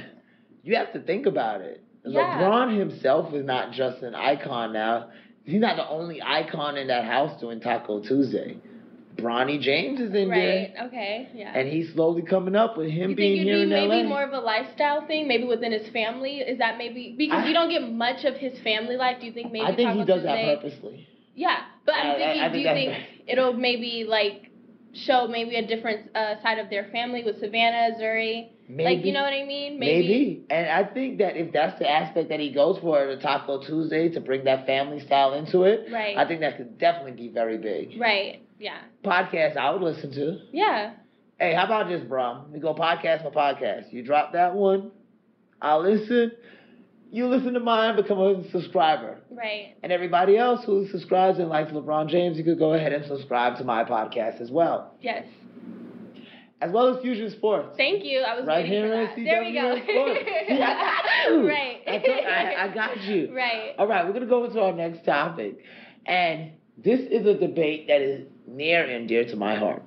you 0.63 0.77
have 0.77 0.93
to 0.93 1.01
think 1.01 1.27
about 1.27 1.61
it. 1.63 1.83
Yeah. 2.05 2.39
LeBron 2.39 2.79
himself 2.79 3.35
is 3.35 3.45
not 3.45 3.73
just 3.73 4.03
an 4.03 4.15
icon 4.15 4.73
now. 4.73 5.11
He's 5.51 5.61
not 5.61 5.77
the 5.77 5.89
only 5.89 6.23
icon 6.23 6.77
in 6.77 6.87
that 6.89 7.05
house 7.05 7.39
doing 7.41 7.61
Taco 7.61 8.01
Tuesday. 8.01 8.57
Bronny 9.17 9.61
James 9.61 10.01
is 10.01 10.15
in 10.15 10.29
there. 10.31 10.71
Right. 10.79 10.87
Okay. 10.87 11.29
Yeah. 11.35 11.53
And 11.55 11.69
he's 11.69 11.93
slowly 11.93 12.23
coming 12.23 12.55
up 12.57 12.77
with 12.79 12.89
him 12.91 13.11
you 13.11 13.17
being 13.17 13.43
here 13.43 13.57
be 13.57 13.63
in 13.63 13.69
maybe 13.69 14.03
LA. 14.03 14.09
more 14.09 14.23
of 14.23 14.33
a 14.33 14.39
lifestyle 14.39 15.07
thing, 15.07 15.27
maybe 15.29 15.45
within 15.45 15.73
his 15.73 15.89
family? 15.93 16.37
Is 16.39 16.59
that 16.59 16.79
maybe 16.79 17.15
because 17.19 17.45
I- 17.45 17.49
you 17.49 17.53
don't 17.53 17.69
get 17.69 17.83
much 17.91 18.25
of 18.25 18.37
his 18.37 18.59
family 18.61 18.97
life? 18.97 19.19
Do 19.21 19.27
you 19.27 19.33
think 19.33 19.53
maybe? 19.53 19.65
I 19.67 19.75
think 19.75 19.91
he 19.91 20.05
does 20.05 20.23
Tuesday- 20.23 20.47
that 20.47 20.63
purposely. 20.63 21.07
Yeah, 21.35 21.59
but 21.85 21.95
I- 21.97 21.99
I'm 21.99 22.09
I- 22.09 22.17
thinking, 22.17 22.41
I 22.43 22.49
do 22.49 22.53
think 22.53 22.65
you 22.65 22.93
think 22.93 23.05
it'll 23.27 23.53
maybe 23.53 24.05
like 24.09 24.50
show 24.93 25.27
maybe 25.29 25.57
a 25.57 25.67
different 25.67 26.15
uh, 26.15 26.41
side 26.43 26.59
of 26.59 26.71
their 26.71 26.85
family 26.91 27.23
with 27.25 27.39
Savannah, 27.41 27.97
Zuri? 28.01 28.51
Maybe. 28.69 28.85
Like 28.97 29.05
you 29.05 29.13
know 29.13 29.23
what 29.23 29.33
I 29.33 29.45
mean? 29.45 29.79
Maybe. 29.81 30.45
And 30.49 30.69
I 30.69 30.85
think 30.85 31.19
that 31.19 31.37
if 31.37 31.53
that's 31.53 31.79
the 31.79 31.91
aspect 31.91 32.29
that 32.29 32.39
he 32.39 32.53
goes 32.53 32.79
for 32.79 33.05
the 33.07 33.21
Taco 33.21 33.61
Tuesday 33.65 34.09
to 34.11 34.21
bring 34.21 34.45
that 34.45 34.65
family 34.67 35.01
style 35.01 35.33
into 35.35 35.63
it, 35.65 35.89
Right. 35.93 36.17
I 36.17 36.27
think 36.27 36.41
that 36.41 36.57
could 36.57 36.79
definitely 36.79 37.13
be 37.13 37.29
very 37.29 37.59
big. 37.59 38.01
Right. 38.01 38.43
Yeah. 38.59 38.79
Podcast 39.05 39.57
I 39.57 39.71
would 39.71 39.83
listen 39.83 40.13
to. 40.13 40.39
Yeah. 40.53 40.95
Hey, 41.39 41.55
how 41.55 41.65
about 41.65 41.89
this, 41.89 42.03
bro? 42.05 42.45
We 42.53 42.61
go 42.61 42.75
podcast 42.75 43.23
for 43.23 43.31
podcast. 43.31 43.93
You 43.93 44.05
drop 44.05 44.35
that 44.35 44.55
one, 44.55 44.93
I'll 45.61 45.83
listen. 45.83 46.33
You 47.13 47.27
listen 47.27 47.55
to 47.55 47.61
mine, 47.61 47.97
become 47.97 48.19
a 48.21 48.49
subscriber. 48.51 49.19
Right. 49.31 49.75
And 49.83 49.91
everybody 49.91 50.37
else 50.37 50.65
who 50.65 50.87
subscribes 50.89 51.39
and 51.41 51.49
likes 51.49 51.73
LeBron 51.73 52.09
James, 52.09 52.39
you 52.39 52.45
could 52.45 52.59
go 52.59 52.73
ahead 52.75 52.93
and 52.93 53.05
subscribe 53.05 53.59
to 53.59 53.65
my 53.65 53.83
podcast 53.85 54.41
as 54.41 54.51
well. 54.51 54.95
Yes. 55.01 55.27
As 56.63 56.71
well 56.71 56.95
as 56.95 57.03
Fusion 57.03 57.31
Sports. 57.31 57.75
Thank 57.77 58.05
you. 58.05 58.21
I 58.21 58.37
was 58.39 58.47
Right 58.47 58.67
here 58.67 58.83
for 58.83 58.89
that. 58.91 59.17
There 59.17 59.43
we 59.43 59.55
go. 59.55 59.77
Sports. 59.83 60.21
See, 60.49 60.55
I 60.55 60.59
got 60.59 61.33
you. 61.33 61.49
Right. 61.49 61.81
I, 61.89 61.99
told- 61.99 62.27
I, 62.27 62.55
I 62.59 62.75
got 62.75 63.01
you. 63.03 63.33
Right. 63.35 63.75
All 63.79 63.87
right, 63.89 64.05
we're 64.05 64.13
going 64.13 64.23
to 64.25 64.29
go 64.29 64.45
into 64.45 64.61
our 64.61 64.73
next 64.73 65.05
topic. 65.05 65.59
And 66.07 66.53
this 66.77 67.01
is 67.01 67.27
a 67.27 67.35
debate 67.35 67.87
that 67.89 68.03
is 68.03 68.27
near 68.47 68.85
and 68.85 69.09
dear 69.09 69.25
to 69.25 69.37
my 69.37 69.57
heart. 69.57 69.83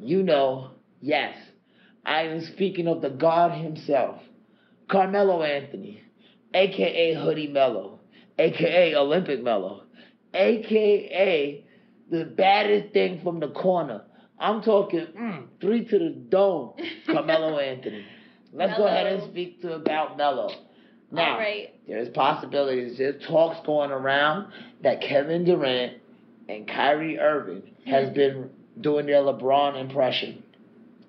You 0.00 0.22
know, 0.22 0.72
yes, 1.00 1.36
I 2.04 2.22
am 2.22 2.44
speaking 2.54 2.86
of 2.88 3.02
the 3.02 3.10
God 3.10 3.52
himself, 3.52 4.20
Carmelo 4.90 5.42
Anthony, 5.42 6.02
aka 6.54 7.14
Hoodie 7.14 7.48
Melo, 7.48 8.00
aka 8.38 8.94
Olympic 8.96 9.42
Melo, 9.42 9.84
aka 10.34 11.64
the 12.10 12.24
baddest 12.24 12.92
thing 12.92 13.20
from 13.22 13.40
the 13.40 13.48
corner. 13.48 14.02
I'm 14.38 14.62
talking 14.62 15.06
mm, 15.06 15.46
three 15.60 15.84
to 15.84 15.98
the 15.98 16.10
dome, 16.10 16.72
Carmelo 17.06 17.58
Anthony. 17.60 18.04
Let's 18.52 18.76
go 18.76 18.86
ahead 18.86 19.06
and 19.06 19.30
speak 19.30 19.60
to 19.62 19.74
about 19.74 20.16
Melo. 20.16 20.50
Now, 21.12 21.38
right. 21.38 21.74
there's 21.86 22.08
possibilities, 22.08 22.98
there's 22.98 23.22
talks 23.26 23.64
going 23.66 23.90
around 23.90 24.52
that 24.82 25.00
Kevin 25.02 25.44
Durant 25.44 25.98
and 26.48 26.66
Kyrie 26.66 27.18
Irving 27.18 27.62
has 27.86 28.08
Mhm. 28.10 28.14
been 28.14 28.50
doing 28.80 29.06
their 29.06 29.22
LeBron 29.22 29.80
impression 29.80 30.42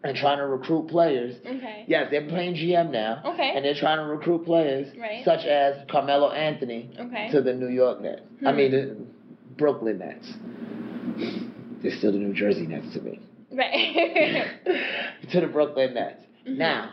and 0.03 0.17
trying 0.17 0.37
to 0.39 0.47
recruit 0.47 0.87
players. 0.87 1.35
Okay. 1.45 1.85
Yes, 1.87 2.07
they're 2.11 2.27
playing 2.27 2.55
GM 2.55 2.91
now. 2.91 3.21
Okay. 3.25 3.51
And 3.55 3.63
they're 3.63 3.75
trying 3.75 3.97
to 3.99 4.05
recruit 4.05 4.45
players 4.45 4.87
Right. 4.99 5.23
such 5.23 5.45
as 5.45 5.75
Carmelo 5.89 6.31
Anthony 6.31 6.89
Okay. 6.99 7.29
to 7.31 7.41
the 7.41 7.53
New 7.53 7.67
York 7.69 8.01
Nets. 8.01 8.21
I 8.45 8.51
Hmm. 8.51 8.57
mean, 8.57 8.71
the 8.71 8.95
Brooklyn 9.57 9.99
Nets. 9.99 10.33
They're 11.81 11.91
still 11.91 12.11
the 12.11 12.17
New 12.19 12.33
Jersey 12.33 12.67
Nets 12.67 12.93
to 12.93 13.01
me. 13.01 13.19
Right. 13.51 14.47
to 15.31 15.41
the 15.41 15.47
Brooklyn 15.47 15.93
Nets. 15.93 16.23
Mhm. 16.47 16.57
Now, 16.57 16.91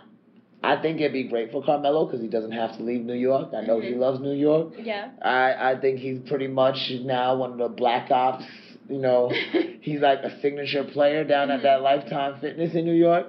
I 0.62 0.76
think 0.76 1.00
it'd 1.00 1.12
be 1.12 1.24
great 1.24 1.52
for 1.52 1.62
Carmelo 1.62 2.04
because 2.06 2.20
he 2.20 2.26
doesn't 2.28 2.50
have 2.52 2.76
to 2.78 2.82
leave 2.82 3.04
New 3.04 3.14
York. 3.14 3.50
I 3.56 3.62
know 3.62 3.80
he 3.80 3.92
Mhm. 3.92 3.98
loves 3.98 4.20
New 4.20 4.32
York. 4.32 4.74
yeah. 4.82 5.10
I, 5.22 5.72
I 5.72 5.76
think 5.80 6.00
he's 6.00 6.18
pretty 6.20 6.48
much 6.48 6.90
now 7.04 7.36
one 7.36 7.52
of 7.52 7.58
the 7.58 7.68
Black 7.68 8.10
Ops. 8.10 8.44
You 8.88 8.98
know, 8.98 9.30
he's 9.88 10.00
like 10.00 10.21
a 10.23 10.40
signature 10.40 10.85
player 10.85 11.25
down 11.25 11.50
at 11.50 11.61
Mhm. 11.61 11.62
that 11.62 11.83
Lifetime 11.83 12.38
Fitness 12.40 12.75
in 12.75 12.85
New 12.85 12.92
York. 12.92 13.26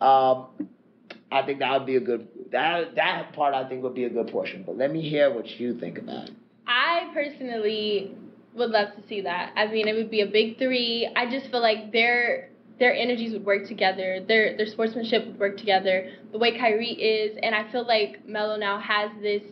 Um, 0.00 0.46
I 1.32 1.42
think 1.42 1.58
that 1.60 1.72
would 1.72 1.86
be 1.86 1.96
a 1.96 2.00
good 2.00 2.28
that 2.50 2.94
that 2.94 3.32
part. 3.32 3.54
I 3.54 3.64
think 3.68 3.82
would 3.82 3.94
be 3.94 4.04
a 4.04 4.10
good 4.10 4.28
portion. 4.28 4.62
But 4.64 4.76
let 4.76 4.92
me 4.92 5.00
hear 5.00 5.32
what 5.32 5.58
you 5.58 5.74
think 5.74 5.98
about 5.98 6.28
it. 6.28 6.34
I 6.66 7.10
personally 7.12 8.14
would 8.54 8.70
love 8.70 8.94
to 8.94 9.02
see 9.08 9.20
that. 9.22 9.52
I 9.56 9.66
mean, 9.66 9.88
it 9.88 9.94
would 9.94 10.10
be 10.10 10.20
a 10.20 10.26
big 10.26 10.58
three. 10.58 11.08
I 11.16 11.28
just 11.30 11.50
feel 11.50 11.60
like 11.60 11.90
their 11.92 12.50
their 12.78 12.94
energies 12.94 13.32
would 13.32 13.44
work 13.44 13.66
together. 13.66 14.20
Their 14.26 14.56
their 14.56 14.66
sportsmanship 14.66 15.26
would 15.26 15.38
work 15.38 15.56
together. 15.56 16.10
The 16.32 16.38
way 16.38 16.56
Kyrie 16.56 16.92
is, 16.92 17.36
and 17.42 17.54
I 17.54 17.70
feel 17.72 17.86
like 17.86 18.26
Melo 18.26 18.56
now 18.56 18.78
has 18.78 19.10
this 19.20 19.42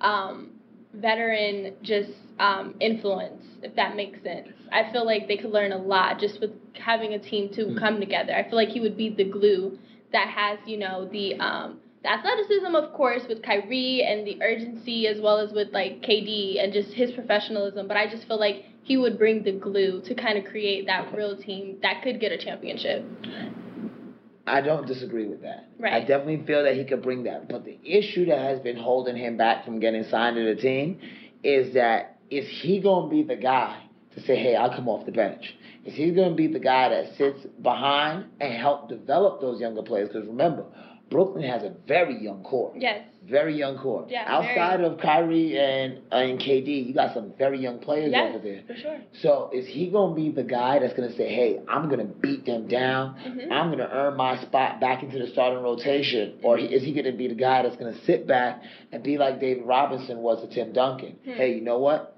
um, 0.00 0.50
veteran 0.94 1.74
just 1.82 2.10
um, 2.38 2.74
influence, 2.80 3.42
if 3.62 3.74
that 3.76 3.96
makes 3.96 4.22
sense. 4.22 4.48
I 4.72 4.90
feel 4.92 5.04
like 5.06 5.28
they 5.28 5.36
could 5.36 5.50
learn 5.50 5.72
a 5.72 5.78
lot 5.78 6.18
just 6.18 6.40
with 6.40 6.50
having 6.74 7.14
a 7.14 7.18
team 7.18 7.48
to 7.50 7.66
Mm. 7.66 7.78
come 7.78 8.00
together. 8.00 8.34
I 8.34 8.42
feel 8.44 8.56
like 8.56 8.68
he 8.68 8.80
would 8.80 8.96
be 8.96 9.10
the 9.10 9.24
glue 9.24 9.78
that 10.12 10.28
has, 10.28 10.58
you 10.66 10.76
know, 10.78 11.06
the 11.10 11.34
um, 11.36 11.80
the 12.02 12.12
athleticism, 12.12 12.74
of 12.76 12.92
course, 12.92 13.26
with 13.28 13.42
Kyrie 13.42 14.04
and 14.04 14.24
the 14.26 14.38
urgency, 14.40 15.08
as 15.08 15.20
well 15.20 15.38
as 15.38 15.52
with 15.52 15.72
like 15.72 16.00
KD 16.00 16.62
and 16.62 16.72
just 16.72 16.92
his 16.92 17.10
professionalism. 17.12 17.88
But 17.88 17.96
I 17.96 18.06
just 18.06 18.26
feel 18.28 18.38
like 18.38 18.64
he 18.84 18.96
would 18.96 19.18
bring 19.18 19.42
the 19.42 19.52
glue 19.52 20.00
to 20.02 20.14
kind 20.14 20.38
of 20.38 20.44
create 20.44 20.86
that 20.86 21.12
real 21.14 21.36
team 21.36 21.76
that 21.82 22.02
could 22.02 22.20
get 22.20 22.30
a 22.32 22.38
championship. 22.38 23.04
I 24.46 24.60
don't 24.62 24.86
disagree 24.86 25.26
with 25.26 25.42
that. 25.42 25.68
Right. 25.78 25.92
I 25.92 26.00
definitely 26.00 26.46
feel 26.46 26.62
that 26.62 26.74
he 26.74 26.84
could 26.84 27.02
bring 27.02 27.24
that. 27.24 27.48
But 27.48 27.64
the 27.64 27.78
issue 27.84 28.26
that 28.26 28.38
has 28.38 28.60
been 28.60 28.76
holding 28.76 29.16
him 29.16 29.36
back 29.36 29.64
from 29.64 29.78
getting 29.78 30.04
signed 30.04 30.36
to 30.36 30.54
the 30.54 30.60
team 30.60 31.00
is 31.42 31.74
that 31.74 32.16
is 32.30 32.46
he 32.48 32.80
going 32.80 33.10
to 33.10 33.16
be 33.16 33.22
the 33.22 33.40
guy 33.40 33.82
to 34.18 34.26
say, 34.26 34.36
hey, 34.36 34.56
I'll 34.56 34.74
come 34.74 34.88
off 34.88 35.06
the 35.06 35.12
bench? 35.12 35.54
Is 35.84 35.94
he 35.94 36.10
going 36.12 36.30
to 36.30 36.34
be 36.36 36.46
the 36.46 36.58
guy 36.58 36.88
that 36.90 37.16
sits 37.16 37.46
behind 37.62 38.26
and 38.40 38.52
help 38.54 38.88
develop 38.88 39.40
those 39.40 39.60
younger 39.60 39.82
players? 39.82 40.08
Because 40.08 40.26
remember, 40.26 40.64
Brooklyn 41.10 41.42
has 41.44 41.62
a 41.62 41.72
very 41.86 42.22
young 42.22 42.42
core. 42.42 42.74
Yes. 42.76 43.02
Very 43.26 43.56
young 43.56 43.78
core. 43.78 44.06
Yeah, 44.08 44.24
Outside 44.26 44.80
of 44.82 44.98
Kyrie 45.00 45.58
and 45.58 45.98
uh, 46.12 46.16
and 46.16 46.38
KD, 46.38 46.86
you 46.86 46.94
got 46.94 47.12
some 47.14 47.32
very 47.38 47.58
young 47.60 47.78
players 47.78 48.10
Yes, 48.12 48.34
over 48.34 48.42
there. 48.42 48.62
for 48.66 48.74
sure. 48.74 48.98
So 49.20 49.50
is 49.52 49.66
he 49.66 49.90
gonna 49.90 50.14
be 50.14 50.30
the 50.30 50.42
guy 50.44 50.78
that's 50.78 50.94
gonna 50.94 51.14
say, 51.14 51.28
"Hey, 51.28 51.60
I'm 51.68 51.90
gonna 51.90 52.04
beat 52.06 52.46
them 52.46 52.68
down. 52.68 53.16
Mhm. 53.26 53.50
I'm 53.52 53.70
gonna 53.70 53.88
earn 53.92 54.16
my 54.16 54.40
spot 54.42 54.80
back 54.80 55.02
into 55.02 55.18
the 55.18 55.26
starting 55.26 55.62
rotation," 55.62 56.38
or 56.42 56.58
is 56.58 56.82
he 56.82 56.92
gonna 56.94 57.12
be 57.12 57.28
the 57.28 57.34
guy 57.34 57.62
that's 57.62 57.76
gonna 57.76 57.98
sit 58.06 58.26
back 58.26 58.62
and 58.92 59.02
be 59.02 59.18
like 59.18 59.40
David 59.40 59.64
Robinson 59.66 60.18
was 60.22 60.40
to 60.42 60.46
Tim 60.48 60.72
Duncan? 60.72 61.16
Hmm. 61.24 61.32
Hey, 61.32 61.54
you 61.54 61.60
know 61.60 61.78
what? 61.78 62.14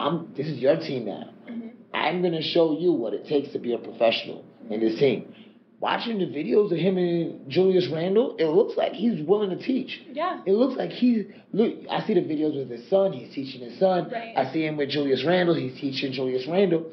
I'm. 0.00 0.32
This 0.36 0.46
is 0.48 0.58
your 0.58 0.76
team 0.76 1.04
now. 1.06 1.28
Mhm. 1.48 1.70
I'm 1.92 2.22
gonna 2.22 2.42
show 2.42 2.78
you 2.78 2.92
what 2.92 3.12
it 3.14 3.26
takes 3.26 3.52
to 3.52 3.58
be 3.58 3.72
a 3.74 3.78
professional 3.78 4.44
in 4.70 4.80
this 4.80 4.98
team. 4.98 5.34
Watching 5.80 6.18
the 6.18 6.26
videos 6.26 6.70
of 6.72 6.78
him 6.78 6.98
and 6.98 7.48
Julius 7.48 7.88
Randle, 7.88 8.36
it 8.38 8.46
looks 8.46 8.76
like 8.76 8.92
he's 8.92 9.22
willing 9.22 9.50
to 9.50 9.56
teach. 9.56 10.00
Yeah. 10.12 10.40
It 10.44 10.52
looks 10.52 10.76
like 10.76 10.90
he's 10.90 11.24
look. 11.52 11.72
I 11.90 12.00
see 12.06 12.14
the 12.14 12.20
videos 12.20 12.56
with 12.56 12.70
his 12.70 12.86
son. 12.88 13.12
He's 13.12 13.32
teaching 13.34 13.62
his 13.62 13.78
son. 13.78 14.10
Right. 14.10 14.32
I 14.36 14.52
see 14.52 14.64
him 14.64 14.76
with 14.76 14.90
Julius 14.90 15.24
Randle. 15.24 15.54
He's 15.54 15.78
teaching 15.80 16.12
Julius 16.12 16.46
Randle. 16.46 16.84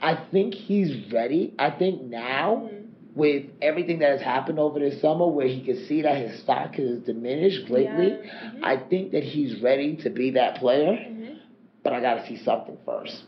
I 0.00 0.14
think 0.32 0.54
he's 0.54 1.12
ready. 1.12 1.52
I 1.58 1.70
think 1.70 2.02
now 2.02 2.70
Mhm. 2.72 2.86
with 3.14 3.44
everything 3.60 3.98
that 3.98 4.10
has 4.12 4.22
happened 4.22 4.58
over 4.58 4.78
this 4.78 4.98
summer, 5.02 5.26
where 5.26 5.46
he 5.46 5.60
can 5.60 5.76
see 5.76 6.00
that 6.02 6.16
his 6.16 6.38
stock 6.40 6.74
has 6.76 7.00
diminished 7.00 7.66
greatly, 7.66 8.08
Yeah. 8.08 8.16
Mhm. 8.16 8.60
I 8.62 8.76
think 8.78 9.12
that 9.12 9.22
he's 9.24 9.60
ready 9.60 9.96
to 9.96 10.08
be 10.08 10.30
that 10.30 10.54
player. 10.56 10.92
Mhm. 10.92 11.36
But 11.82 11.92
I 11.92 12.00
got 12.00 12.14
to 12.14 12.26
see 12.26 12.42
something 12.44 12.76
first. 12.84 13.24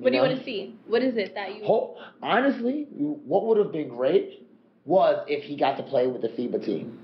What 0.00 0.10
do 0.10 0.16
you 0.16 0.22
want 0.22 0.38
to 0.38 0.44
see? 0.44 0.76
What 0.86 1.02
is 1.02 1.16
it 1.16 1.34
that 1.34 1.54
you? 1.54 1.64
Ho- 1.64 1.96
honestly, 2.22 2.86
what 2.92 3.46
would 3.46 3.58
have 3.58 3.72
been 3.72 3.88
great 3.88 4.46
was 4.84 5.24
if 5.28 5.44
he 5.44 5.56
got 5.56 5.76
to 5.76 5.82
play 5.82 6.06
with 6.06 6.22
the 6.22 6.28
FIBA 6.28 6.64
team 6.64 6.98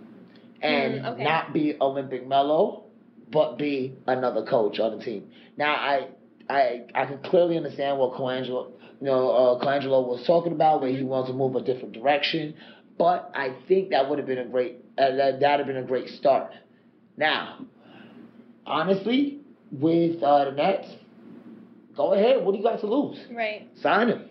and 0.63 0.95
Mm, 0.95 1.13
okay. 1.13 1.25
not 1.25 1.53
be 1.53 1.77
Olympic 1.81 2.27
Melo, 2.27 2.85
but 3.33 3.59
be 3.59 3.95
another 4.07 4.45
coach 4.47 4.79
on 4.79 4.99
the 4.99 5.05
team. 5.05 5.29
Now, 5.57 5.75
I 5.75 6.09
I 6.49 6.85
I 6.95 7.07
can 7.07 7.19
clearly 7.19 7.57
understand 7.57 7.99
what 7.99 8.13
Colangelo, 8.15 8.71
you 9.01 9.07
know, 9.07 9.31
uh, 9.31 9.65
Colangelo 9.65 10.07
was 10.07 10.25
talking 10.27 10.53
about, 10.53 10.81
where 10.81 10.91
he 10.91 11.03
Mm-hmm. 11.03 11.09
wants 11.09 11.29
to 11.31 11.35
move 11.37 11.57
a 11.57 11.61
different 11.61 11.93
direction. 11.93 12.55
But 12.97 13.31
I 13.35 13.57
think 13.69 13.91
that 13.91 14.09
would 14.09 14.19
have 14.19 14.27
been 14.29 14.39
a 14.39 14.45
great 14.47 14.77
uh, 14.99 15.11
that 15.17 15.41
that'd 15.41 15.67
have 15.67 15.67
been 15.67 15.83
a 15.83 15.87
great 15.87 16.09
start. 16.09 16.53
Now, 17.17 17.67
honestly, 18.67 19.41
with 19.73 20.23
uh, 20.23 20.45
the 20.47 20.51
Nets, 20.53 20.89
go 21.97 22.13
ahead. 22.15 22.45
What 22.45 22.53
do 22.53 22.59
you 22.59 22.65
got 22.65 22.81
to 22.81 22.87
lose? 22.87 23.19
Right. 23.33 23.69
Sign 23.81 24.09
him. 24.09 24.25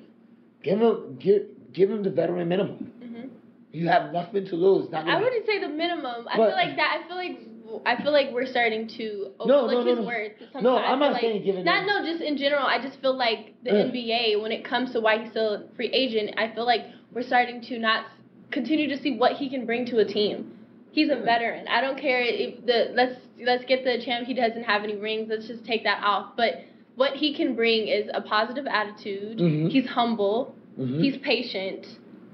Give 0.63 0.79
him 0.79 1.17
give 1.19 1.41
give 1.73 1.89
him 1.91 2.03
the 2.03 2.09
veteran 2.11 2.47
minimum. 2.47 2.91
hmm 3.01 3.27
You 3.71 3.87
have 3.89 4.13
nothing 4.13 4.45
to 4.47 4.55
lose. 4.55 4.89
Not 4.91 5.07
I 5.07 5.19
wouldn't 5.21 5.45
say 5.45 5.59
the 5.59 5.69
minimum. 5.69 6.27
I 6.29 6.37
But- 6.37 6.49
feel 6.49 6.57
like 6.57 6.75
that. 6.77 7.01
I 7.03 7.07
feel 7.07 7.17
like. 7.17 7.39
I 7.87 7.99
feel 8.03 8.11
like 8.11 8.27
we're 8.31 8.45
starting 8.45 8.87
to 8.99 9.31
overlook 9.39 9.71
no, 9.71 9.81
no, 9.81 9.85
his 9.89 9.97
no. 9.99 10.05
worth. 10.05 10.33
Sometimes 10.37 10.63
No, 10.63 10.77
I'm 10.77 10.99
not 10.99 11.13
like, 11.13 11.21
saying 11.21 11.43
giving 11.43 11.65
Not 11.65 11.81
him- 11.81 11.87
no, 11.87 12.05
just 12.05 12.21
in 12.21 12.37
general. 12.37 12.67
I 12.67 12.79
just 12.79 13.01
feel 13.01 13.15
like 13.17 13.55
the 13.63 13.71
Yeah. 13.71 13.85
NBA, 13.85 14.41
when 14.43 14.51
it 14.51 14.63
comes 14.63 14.91
to 14.91 15.01
why 15.01 15.17
he's 15.17 15.31
still 15.31 15.53
a 15.55 15.63
free 15.75 15.87
agent, 15.87 16.35
I 16.37 16.49
feel 16.53 16.65
like 16.65 16.81
we're 17.13 17.23
starting 17.23 17.61
to 17.61 17.79
not 17.79 18.05
continue 18.51 18.87
to 18.89 18.97
see 19.01 19.17
what 19.17 19.37
he 19.37 19.49
can 19.49 19.65
bring 19.65 19.87
to 19.87 19.97
a 19.99 20.05
team. 20.05 20.51
He's 20.93 21.09
a 21.09 21.15
veteran. 21.15 21.67
I 21.67 21.81
don't 21.81 21.97
care 21.99 22.21
if 22.21 22.63
the 22.67 22.91
let's 22.93 23.15
let's 23.43 23.65
get 23.65 23.83
the 23.83 23.97
champ. 24.05 24.27
He 24.27 24.35
doesn't 24.35 24.63
have 24.63 24.83
any 24.83 24.95
rings. 24.95 25.27
Let's 25.27 25.47
just 25.47 25.65
take 25.65 25.83
that 25.85 26.03
off. 26.03 26.37
But 26.37 26.61
what 26.95 27.13
he 27.15 27.33
can 27.35 27.55
bring 27.55 27.87
is 27.87 28.09
a 28.13 28.21
positive 28.21 28.67
attitude. 28.67 29.39
Mhm. 29.39 29.71
He's 29.71 29.87
humble. 29.87 30.53
Mhm. 30.79 31.01
He's 31.03 31.17
patient. 31.17 31.87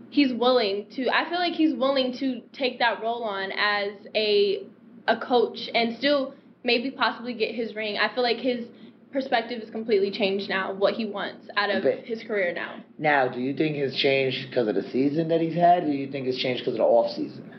He's 0.09 0.33
willing 0.33 0.87
to. 0.95 1.07
I 1.09 1.29
feel 1.29 1.39
like 1.39 1.53
he's 1.53 1.73
willing 1.73 2.11
to 2.17 2.41
take 2.51 2.79
that 2.79 3.01
role 3.01 3.23
on 3.23 3.53
as 3.53 3.91
a 4.13 4.63
a 5.07 5.15
coach 5.15 5.69
and 5.73 5.95
still 5.95 6.33
maybe 6.65 6.91
possibly 6.91 7.33
get 7.33 7.55
his 7.55 7.73
ring. 7.75 7.97
I 7.97 8.09
feel 8.13 8.23
like 8.23 8.37
his 8.39 8.65
perspective 9.13 9.61
is 9.63 9.69
completely 9.69 10.11
changed 10.11 10.49
now. 10.49 10.73
What 10.73 10.95
he 10.95 11.05
wants 11.05 11.47
out 11.55 11.69
of 11.69 11.83
But- 11.83 11.99
his 11.99 12.21
career 12.23 12.51
now. 12.53 12.73
Now, 12.97 13.29
do 13.29 13.39
you 13.39 13.53
think 13.53 13.77
it's 13.77 13.95
changed 13.95 14.49
because 14.49 14.67
of 14.67 14.75
the 14.75 14.83
season 14.83 15.29
that 15.29 15.39
he's 15.39 15.55
had, 15.55 15.83
or 15.83 15.87
do 15.87 15.93
you 15.93 16.07
think 16.07 16.27
it's 16.27 16.37
changed 16.37 16.61
because 16.61 16.73
of 16.73 16.79
the 16.79 16.83
off 16.85 17.11
season? 17.11 17.49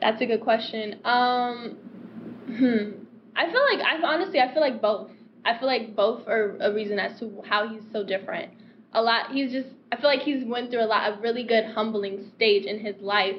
That's 0.00 0.20
a 0.20 0.26
good 0.26 0.40
question. 0.40 1.00
Um, 1.04 1.76
hmm. 2.46 2.90
I 3.34 3.50
feel 3.50 3.62
like 3.70 3.80
I 3.80 4.00
honestly 4.04 4.40
I 4.40 4.52
feel 4.52 4.62
like 4.62 4.80
both. 4.80 5.10
I 5.44 5.58
feel 5.58 5.68
like 5.68 5.94
both 5.94 6.26
are 6.26 6.56
a 6.60 6.72
reason 6.72 6.98
as 6.98 7.18
to 7.20 7.42
how 7.46 7.68
he's 7.68 7.82
so 7.92 8.04
different. 8.04 8.52
A 8.92 9.02
lot. 9.02 9.32
He's 9.32 9.52
just. 9.52 9.68
I 9.92 9.96
feel 9.96 10.10
like 10.10 10.20
he's 10.20 10.44
went 10.44 10.70
through 10.70 10.82
a 10.82 10.86
lot 10.86 11.12
of 11.12 11.22
really 11.22 11.44
good 11.44 11.64
humbling 11.66 12.30
stage 12.34 12.64
in 12.64 12.80
his 12.80 12.96
life, 13.00 13.36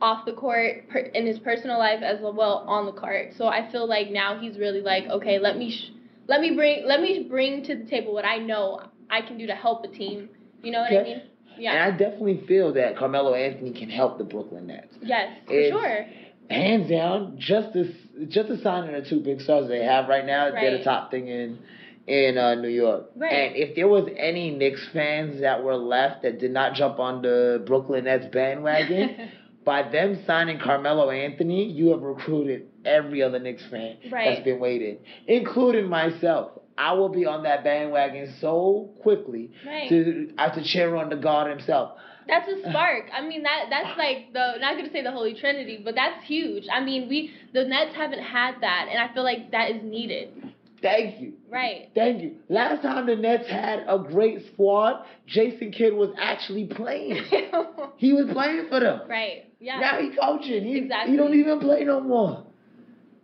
off 0.00 0.26
the 0.26 0.32
court, 0.32 0.88
per, 0.88 0.98
in 0.98 1.26
his 1.26 1.38
personal 1.38 1.78
life 1.78 2.02
as 2.02 2.18
well 2.20 2.64
on 2.66 2.86
the 2.86 2.92
court. 2.92 3.32
So 3.36 3.46
I 3.46 3.70
feel 3.70 3.86
like 3.88 4.10
now 4.10 4.40
he's 4.40 4.58
really 4.58 4.80
like, 4.80 5.04
okay, 5.04 5.38
let 5.38 5.56
me, 5.56 5.70
sh- 5.70 5.92
let 6.26 6.40
me 6.40 6.54
bring, 6.54 6.84
let 6.86 7.00
me 7.00 7.26
bring 7.28 7.62
to 7.64 7.76
the 7.76 7.84
table 7.84 8.12
what 8.12 8.24
I 8.24 8.38
know 8.38 8.80
I 9.08 9.20
can 9.22 9.38
do 9.38 9.46
to 9.46 9.54
help 9.54 9.82
the 9.82 9.88
team. 9.88 10.28
You 10.62 10.72
know 10.72 10.80
what 10.80 10.92
I 10.92 11.02
mean? 11.04 11.22
Yeah. 11.58 11.72
And 11.72 11.94
I 11.94 11.96
definitely 11.96 12.42
feel 12.46 12.72
that 12.74 12.96
Carmelo 12.96 13.34
Anthony 13.34 13.72
can 13.72 13.90
help 13.90 14.18
the 14.18 14.24
Brooklyn 14.24 14.66
Nets. 14.68 14.94
yes, 15.02 15.28
for 15.46 15.52
It's- 15.52 15.72
sure. 15.72 16.06
Hands 16.50 16.88
down, 16.88 17.34
just 17.38 17.74
this, 17.74 17.88
just 18.28 18.48
the 18.48 18.56
signing 18.58 18.94
of 18.94 19.04
the 19.04 19.10
two 19.10 19.20
big 19.20 19.42
stars 19.42 19.68
they 19.68 19.84
have 19.84 20.08
right 20.08 20.24
now, 20.24 20.50
they're 20.50 20.78
the 20.78 20.84
top 20.84 21.10
thing 21.10 21.28
in 21.28 21.58
in 22.06 22.38
uh, 22.38 22.54
New 22.54 22.68
York. 22.70 23.10
Right. 23.16 23.30
And 23.32 23.54
if 23.56 23.76
there 23.76 23.86
was 23.86 24.08
any 24.16 24.50
Knicks 24.50 24.80
fans 24.94 25.42
that 25.42 25.62
were 25.62 25.76
left 25.76 26.22
that 26.22 26.38
did 26.40 26.52
not 26.52 26.72
jump 26.72 26.98
on 26.98 27.20
the 27.20 27.62
Brooklyn 27.66 28.04
Nets 28.04 28.24
bandwagon, 28.32 29.28
by 29.66 29.82
them 29.90 30.22
signing 30.26 30.58
Carmelo 30.58 31.10
Anthony, 31.10 31.64
you 31.70 31.88
have 31.90 32.00
recruited 32.00 32.68
every 32.86 33.22
other 33.22 33.38
Knicks 33.38 33.62
fan 33.70 33.98
Right. 34.10 34.30
that's 34.30 34.42
been 34.42 34.58
waiting, 34.58 34.96
including 35.26 35.86
myself. 35.86 36.52
I 36.78 36.92
will 36.92 37.08
be 37.08 37.26
on 37.26 37.42
that 37.42 37.64
bandwagon 37.64 38.32
so 38.40 38.90
quickly 39.02 39.50
Right. 39.66 39.88
to 39.88 40.32
I 40.38 40.44
have 40.44 40.54
to 40.54 40.62
cheer 40.64 40.94
on 40.96 41.10
the 41.10 41.16
God 41.16 41.50
himself. 41.50 41.98
That's 42.28 42.48
a 42.48 42.60
spark. 42.70 43.06
I 43.12 43.26
mean 43.26 43.42
that 43.42 43.66
that's 43.70 43.98
like 43.98 44.32
the 44.32 44.54
not 44.60 44.76
gonna 44.76 44.90
say 44.92 45.02
the 45.02 45.10
Holy 45.10 45.34
Trinity, 45.34 45.80
but 45.84 45.94
that's 45.94 46.24
huge. 46.24 46.64
I 46.72 46.80
mean 46.84 47.08
we 47.08 47.32
the 47.52 47.64
Nets 47.64 47.94
haven't 47.96 48.22
had 48.22 48.60
that 48.60 48.86
and 48.90 48.98
I 49.00 49.12
feel 49.12 49.24
like 49.24 49.50
that 49.50 49.70
is 49.72 49.82
needed. 49.82 50.52
Thank 50.80 51.20
you. 51.20 51.32
Right. 51.50 51.90
Thank 51.94 52.22
you. 52.22 52.36
Last 52.48 52.82
time 52.82 53.06
the 53.06 53.16
Nets 53.16 53.48
had 53.50 53.80
a 53.88 53.98
great 53.98 54.46
squad, 54.52 55.04
Jason 55.26 55.72
Kidd 55.72 55.92
was 55.94 56.10
actually 56.20 56.66
playing. 56.66 57.24
He 57.96 58.12
was 58.12 58.26
playing 58.32 58.68
for 58.68 58.78
them. 58.78 59.00
right. 59.08 59.46
Yeah. 59.58 59.80
Now 59.80 59.98
he 60.00 60.10
coaching. 60.14 60.62
He, 60.64 60.76
Exactly. 60.78 61.10
he 61.10 61.16
don't 61.16 61.34
even 61.34 61.58
play 61.58 61.82
no 61.82 62.00
more. 62.00 62.44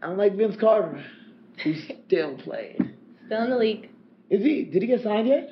I'm 0.03 0.17
like 0.17 0.35
Vince 0.35 0.57
Carter, 0.59 1.05
who's 1.63 1.81
still 2.07 2.37
playing. 2.39 2.95
Still 3.27 3.45
in 3.45 3.51
the 3.51 3.57
league. 3.57 3.91
Is 4.31 4.43
he? 4.43 4.65
Did 4.65 4.83
he 4.83 4.89
get 4.89 5.03
signed 5.03 5.29
yet? 5.29 5.51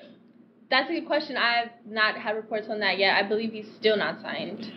That's 0.70 0.88
a 0.90 0.94
good 0.94 1.06
question. 1.06 1.37
I've 1.37 1.68
not 1.87 2.16
had 2.16 2.32
reports 2.37 2.66
on 2.70 2.80
that 2.80 2.98
yet. 2.98 3.16
I 3.16 3.28
believe 3.28 3.52
he's 3.52 3.68
still 3.78 3.96
not 3.96 4.22
signed. 4.22 4.70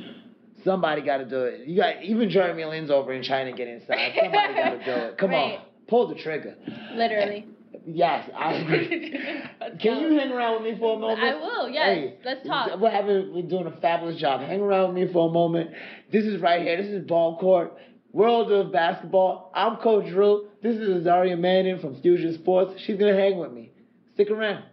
Somebody 0.64 1.02
got 1.02 1.18
to 1.18 1.26
do 1.26 1.44
it. 1.44 1.68
You 1.68 1.78
got 1.80 2.04
even 2.04 2.30
Jeremy 2.30 2.66
Lin's 2.66 2.92
over 2.92 3.14
in 3.14 3.24
China 3.24 3.52
getting 3.56 3.82
signed. 3.88 4.14
Somebody 4.22 4.54
got 4.56 4.70
to 4.72 4.86
do 4.86 4.92
it. 4.92 5.18
Come 5.18 5.30
Right. 5.32 5.60
on, 5.60 5.66
pull 5.88 6.08
the 6.08 6.16
trigger. 6.16 6.56
Literally. 6.96 7.48
Yes, 7.88 8.30
I 8.36 8.54
agree. 8.54 8.88
Can 9.82 10.00
you 10.02 10.18
hang 10.18 10.32
around 10.32 10.64
with 10.64 10.74
me 10.74 10.80
for 10.80 10.96
a 10.96 11.00
moment? 11.00 11.20
I 11.20 11.36
will, 11.36 11.70
yes. 11.70 12.14
Let's 12.26 12.48
talk. 12.48 12.80
We're 12.80 12.90
having 12.90 13.32
we're 13.34 13.44
doing 13.48 13.68
a 13.68 13.80
fabulous 13.80 14.20
job. 14.20 14.42
Hang 14.42 14.60
around 14.62 14.96
with 14.96 15.08
me 15.08 15.14
for 15.14 15.30
a 15.30 15.32
moment. 15.32 15.70
This 16.12 16.26
is 16.26 16.42
right 16.42 16.62
here. 16.62 16.82
This 16.82 16.88
is 16.92 17.06
ball 17.08 17.38
court. 17.38 17.74
World 18.16 18.50
of 18.50 18.72
basketball. 18.72 19.52
I'm 19.54 19.76
Coach 19.76 20.08
Drew. 20.08 20.48
This 20.64 20.78
is 20.78 21.04
Azaria 21.04 21.38
Manning 21.38 21.80
from 21.80 22.02
Fusion 22.02 22.34
Sports. 22.36 22.80
She's 22.80 22.98
gonna 22.98 23.14
hang 23.14 23.38
with 23.38 23.52
me. 23.52 23.74
Stick 24.14 24.32
around. 24.32 24.64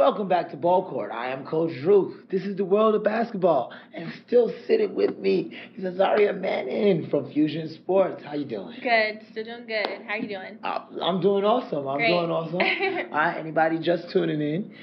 Welcome 0.00 0.28
back 0.28 0.50
to 0.52 0.56
Ball 0.56 0.88
Court. 0.88 1.12
I 1.12 1.28
am 1.30 1.44
Coach 1.44 1.72
Ruth. 1.84 2.26
This 2.30 2.44
is 2.44 2.56
the 2.56 2.64
world 2.64 2.94
of 2.94 3.04
basketball, 3.04 3.70
and 3.92 4.10
still 4.26 4.50
sitting 4.66 4.94
with 4.94 5.18
me 5.18 5.54
is 5.76 5.84
Azaria 5.84 6.34
Manning 6.34 7.10
from 7.10 7.30
Fusion 7.30 7.68
Sports. 7.74 8.22
How 8.24 8.32
you 8.32 8.46
doing? 8.46 8.78
Good, 8.82 9.20
still 9.30 9.44
doing 9.44 9.66
good. 9.66 10.00
How 10.08 10.14
you 10.14 10.26
doing? 10.26 10.58
Uh, 10.64 10.86
I'm 11.02 11.20
doing 11.20 11.44
awesome. 11.44 11.86
I'm 11.86 11.98
Great. 11.98 12.08
doing 12.08 12.30
awesome. 12.30 12.54
All 13.12 13.18
right, 13.18 13.36
anybody 13.36 13.78
just 13.78 14.10
tuning 14.10 14.40
in? 14.40 14.74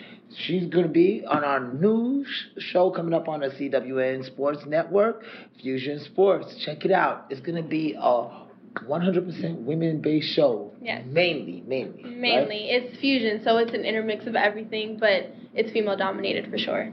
She's 0.45 0.67
gonna 0.67 0.88
be 0.88 1.23
on 1.27 1.43
our 1.43 1.62
new 1.73 2.23
sh- 2.23 2.62
show 2.71 2.91
coming 2.91 3.15
up 3.15 3.27
on 3.27 3.39
the 3.39 3.47
CWN 3.47 4.23
Sports 4.23 4.67
Network, 4.67 5.23
Fusion 5.60 5.99
Sports. 6.12 6.63
Check 6.63 6.86
it 6.86 6.91
out. 6.91 7.25
It's 7.32 7.41
gonna 7.41 7.63
be 7.63 7.95
a 7.99 8.46
100% 8.85 9.61
women-based 9.63 10.27
show. 10.35 10.73
Yes. 10.81 11.03
Mainly, 11.07 11.63
mainly. 11.67 12.03
right? 12.03 12.17
Mainly, 12.17 12.69
it's 12.69 12.99
fusion, 12.99 13.41
so 13.43 13.57
it's 13.57 13.73
an 13.73 13.85
intermix 13.85 14.25
of 14.27 14.35
everything, 14.35 14.97
but 14.99 15.33
it's 15.53 15.71
female 15.71 15.97
dominated 15.97 16.49
for 16.49 16.57
sure. 16.57 16.91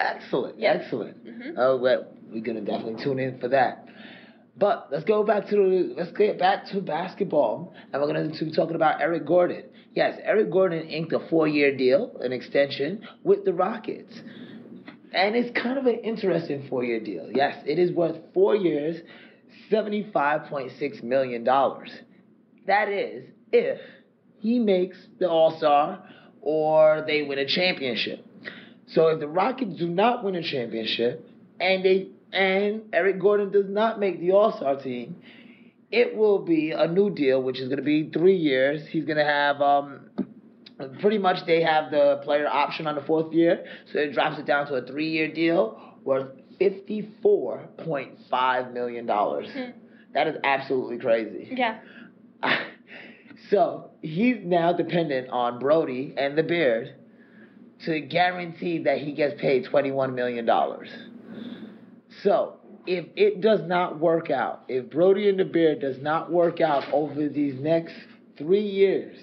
Excellent. 0.00 0.58
Yes. 0.58 0.82
Excellent. 0.84 1.24
Mhm. 1.24 1.54
Oh, 1.56 1.76
well, 1.76 2.06
we're 2.30 2.42
gonna 2.42 2.60
definitely 2.60 3.02
tune 3.02 3.18
in 3.18 3.38
for 3.38 3.48
that. 3.48 3.88
But 4.56 4.88
let's 4.90 5.04
go 5.04 5.22
back 5.24 5.48
to 5.48 5.56
the, 5.56 5.94
let's 5.96 6.12
get 6.12 6.38
back 6.38 6.66
to 6.72 6.80
basketball, 6.80 7.72
and 7.92 8.02
we're 8.02 8.06
gonna 8.08 8.28
be 8.28 8.52
talking 8.52 8.76
about 8.76 9.00
Eric 9.00 9.24
Gordon. 9.26 9.64
Yes, 9.94 10.18
Eric 10.22 10.50
Gordon 10.50 10.86
inked 10.88 11.12
a 11.12 11.20
four-year 11.28 11.76
deal, 11.76 12.16
an 12.20 12.32
extension 12.32 13.06
with 13.24 13.44
the 13.44 13.52
Rockets, 13.52 14.20
and 15.12 15.36
it's 15.36 15.50
kind 15.58 15.78
of 15.78 15.86
an 15.86 16.00
interesting 16.00 16.66
four-year 16.68 17.00
deal. 17.00 17.30
Yes, 17.32 17.62
it 17.66 17.78
is 17.78 17.92
worth 17.92 18.16
four 18.34 18.56
years, 18.56 19.00
seventy-five 19.70 20.44
point 20.48 20.72
six 20.78 21.02
million 21.02 21.44
dollars. 21.44 21.90
That 22.66 22.88
is 22.88 23.24
if 23.52 23.80
he 24.38 24.58
makes 24.58 24.96
the 25.18 25.28
All 25.28 25.56
Star 25.56 26.04
or 26.40 27.04
they 27.06 27.22
win 27.22 27.38
a 27.38 27.46
championship. 27.46 28.24
So 28.88 29.08
if 29.08 29.20
the 29.20 29.28
Rockets 29.28 29.76
do 29.78 29.88
not 29.88 30.24
win 30.24 30.34
a 30.34 30.42
championship 30.42 31.28
and 31.60 31.84
they 31.84 32.08
and 32.32 32.82
Eric 32.92 33.20
Gordon 33.20 33.50
does 33.50 33.68
not 33.68 34.00
make 34.00 34.20
the 34.20 34.32
All 34.32 34.56
Star 34.56 34.76
team, 34.76 35.16
it 35.90 36.16
will 36.16 36.40
be 36.40 36.72
a 36.72 36.86
new 36.88 37.10
deal, 37.10 37.42
which 37.42 37.60
is 37.60 37.68
going 37.68 37.78
to 37.78 37.84
be 37.84 38.10
three 38.10 38.36
years. 38.36 38.86
He's 38.88 39.04
going 39.04 39.18
to 39.18 39.24
have 39.24 39.60
um, 39.60 40.10
pretty 41.00 41.18
much 41.18 41.46
they 41.46 41.62
have 41.62 41.90
the 41.90 42.20
player 42.24 42.48
option 42.48 42.86
on 42.86 42.94
the 42.94 43.02
fourth 43.02 43.32
year, 43.32 43.64
so 43.92 43.98
it 43.98 44.12
drops 44.12 44.38
it 44.38 44.46
down 44.46 44.66
to 44.68 44.74
a 44.74 44.86
three 44.86 45.10
year 45.10 45.32
deal 45.32 45.78
worth 46.04 46.30
fifty 46.62 47.10
four 47.22 47.68
point 47.78 48.18
five 48.30 48.72
million 48.72 49.06
dollars. 49.06 49.48
Hmm. 49.52 49.70
That 50.14 50.28
is 50.28 50.36
absolutely 50.44 50.98
crazy. 50.98 51.48
Yeah. 51.56 51.80
so 53.50 53.90
he's 54.02 54.36
now 54.44 54.72
dependent 54.72 55.30
on 55.30 55.58
Brodie 55.58 56.14
and 56.16 56.36
the 56.36 56.42
Beard 56.42 56.94
to 57.86 58.00
guarantee 58.00 58.78
that 58.84 58.98
he 58.98 59.12
gets 59.12 59.40
paid 59.40 59.64
$21 59.64 60.14
million. 60.14 60.48
So 62.22 62.56
if 62.86 63.06
it 63.16 63.40
does 63.40 63.60
not 63.62 63.98
work 63.98 64.30
out, 64.30 64.64
if 64.68 64.90
Brodie 64.90 65.28
and 65.28 65.38
the 65.38 65.44
Beard 65.44 65.80
does 65.80 66.00
not 66.00 66.30
work 66.30 66.60
out 66.60 66.84
over 66.92 67.28
these 67.28 67.58
next 67.58 67.94
three 68.36 68.66
years, 68.66 69.16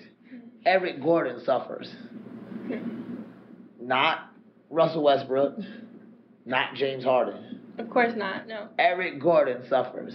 Eric 0.65 1.01
Gordon 1.01 1.43
suffers. 1.45 1.89
Not 3.79 4.31
Russell 4.69 5.03
Westbrook, 5.03 5.55
not 6.45 6.75
James 6.75 7.03
Harden. 7.03 7.59
Of 7.77 7.89
course 7.89 8.13
not. 8.15 8.47
No. 8.47 8.67
Eric 8.77 9.21
Gordon 9.21 9.63
suffers. 9.69 10.13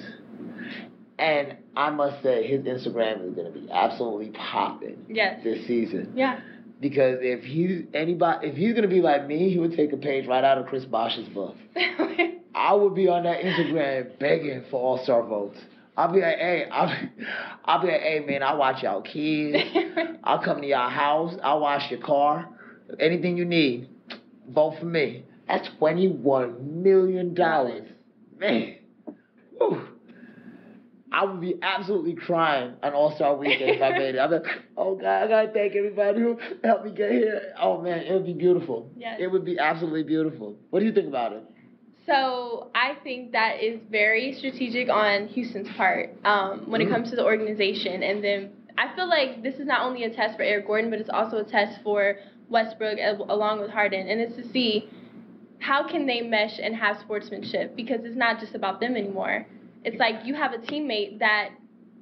And 1.19 1.57
I 1.77 1.91
must 1.91 2.23
say, 2.23 2.47
his 2.47 2.63
Instagram 2.65 3.29
is 3.29 3.35
going 3.35 3.53
to 3.53 3.59
be 3.59 3.69
absolutely 3.71 4.31
popping 4.31 5.05
Yes. 5.09 5.41
this 5.45 5.67
season. 5.67 6.13
Yeah. 6.17 6.41
Because 6.81 7.19
if 7.23 7.45
he's 7.45 7.85
anybody, 7.95 8.49
if 8.49 8.57
he's 8.57 8.73
going 8.73 8.83
to 8.83 8.89
be 8.89 9.01
like 9.01 9.27
me, 9.27 9.49
he 9.51 9.59
would 9.59 9.77
take 9.77 9.93
a 9.93 9.97
page 9.97 10.27
right 10.27 10.43
out 10.45 10.59
of 10.59 10.67
Chris 10.67 10.85
Bosh's 10.85 11.29
book. 11.29 11.55
I 12.55 12.75
would 12.75 12.95
be 12.95 13.09
on 13.09 13.23
that 13.25 13.41
Instagram 13.41 14.19
begging 14.19 14.65
for 14.71 14.81
All 14.81 15.03
Star 15.05 15.23
votes. 15.23 15.59
I'll 15.97 16.13
be 16.13 16.21
like, 16.21 16.37
hey, 16.37 16.65
I'll, 16.71 16.93
I'll 17.65 17.81
be 17.81 17.87
like, 17.87 18.01
hey, 18.01 18.25
man, 18.27 18.43
I 18.43 18.55
watch 18.55 18.83
y'all 18.83 19.01
kids. 19.01 19.57
I'll 20.25 20.43
come 20.43 20.61
to 20.61 20.67
your 20.67 20.89
house. 20.91 21.35
I'll 21.43 21.61
wash 21.61 21.89
your 21.91 22.01
car. 22.01 22.49
Anything 22.99 23.37
you 23.37 23.45
need, 23.45 23.89
vote 24.49 24.75
for 24.81 24.87
me. 24.87 25.25
That's 25.49 25.69
twenty-one 25.79 26.83
million 26.83 27.35
dollars, 27.35 27.89
man. 28.39 28.77
Whew. 29.59 29.89
I 31.13 31.25
would 31.25 31.41
be 31.41 31.55
absolutely 31.63 32.15
crying 32.15 32.73
on 32.83 32.93
All 32.93 33.15
Star 33.15 33.37
Weekend 33.37 33.77
if 33.77 33.83
I 33.83 33.91
made 33.91 34.17
it. 34.17 34.19
I'd 34.19 34.31
be 34.31 34.35
like, 34.37 34.47
oh 34.77 34.97
God, 34.97 35.07
I 35.25 35.29
gotta 35.29 35.53
thank 35.53 35.77
everybody 35.77 36.21
who 36.21 36.39
helped 36.65 36.87
me 36.87 36.91
get 36.93 37.13
here. 37.13 37.55
Oh 37.61 37.81
man, 37.81 38.01
it 38.01 38.13
would 38.13 38.27
be 38.27 38.33
beautiful. 38.33 38.91
Yes. 38.97 39.19
It 39.21 39.29
would 39.29 39.45
be 39.45 39.57
absolutely 39.59 40.03
beautiful. 40.03 40.57
What 40.71 40.81
do 40.81 40.87
you 40.87 40.93
think 40.93 41.07
about 41.07 41.33
it? 41.33 41.45
So 42.07 42.71
I 42.75 42.97
think 43.05 43.33
that 43.33 43.63
is 43.63 43.81
very 43.91 44.35
strategic 44.39 44.89
on 44.89 45.29
Houston's 45.29 45.69
part 45.77 46.11
um, 46.25 46.69
when 46.71 46.81
it 46.81 46.89
Mm. 46.89 46.93
comes 46.93 47.11
to 47.11 47.17
the 47.17 47.25
organization, 47.25 48.03
and 48.03 48.23
then 48.23 48.51
I 48.77 48.95
feel 48.97 49.09
like 49.09 49.43
this 49.43 49.55
is 49.55 49.67
not 49.67 49.83
only 49.83 50.03
a 50.05 50.11
test 50.11 50.37
for 50.37 50.43
Eric 50.43 50.67
Gordon, 50.67 50.91
but 50.91 50.99
it's 50.99 51.09
also 51.11 51.37
a 51.39 51.45
test 51.45 51.81
for 51.85 52.17
Westbrook 52.51 52.99
along 53.29 53.61
with 53.61 53.71
Harden, 53.71 54.09
and 54.09 54.21
it's 54.21 54.35
to 54.37 54.47
see 54.53 54.91
how 55.65 55.89
can 55.89 56.07
they 56.07 56.21
mesh 56.21 56.59
and 56.63 56.77
have 56.77 56.99
sportsmanship 57.01 57.75
because 57.75 58.01
it's 58.05 58.17
not 58.17 58.39
just 58.39 58.55
about 58.55 58.81
them 58.81 58.97
anymore. 58.97 59.47
It's 59.83 59.99
like 59.99 60.17
you 60.25 60.35
have 60.35 60.53
a 60.53 60.59
teammate 60.59 61.19
that 61.21 61.51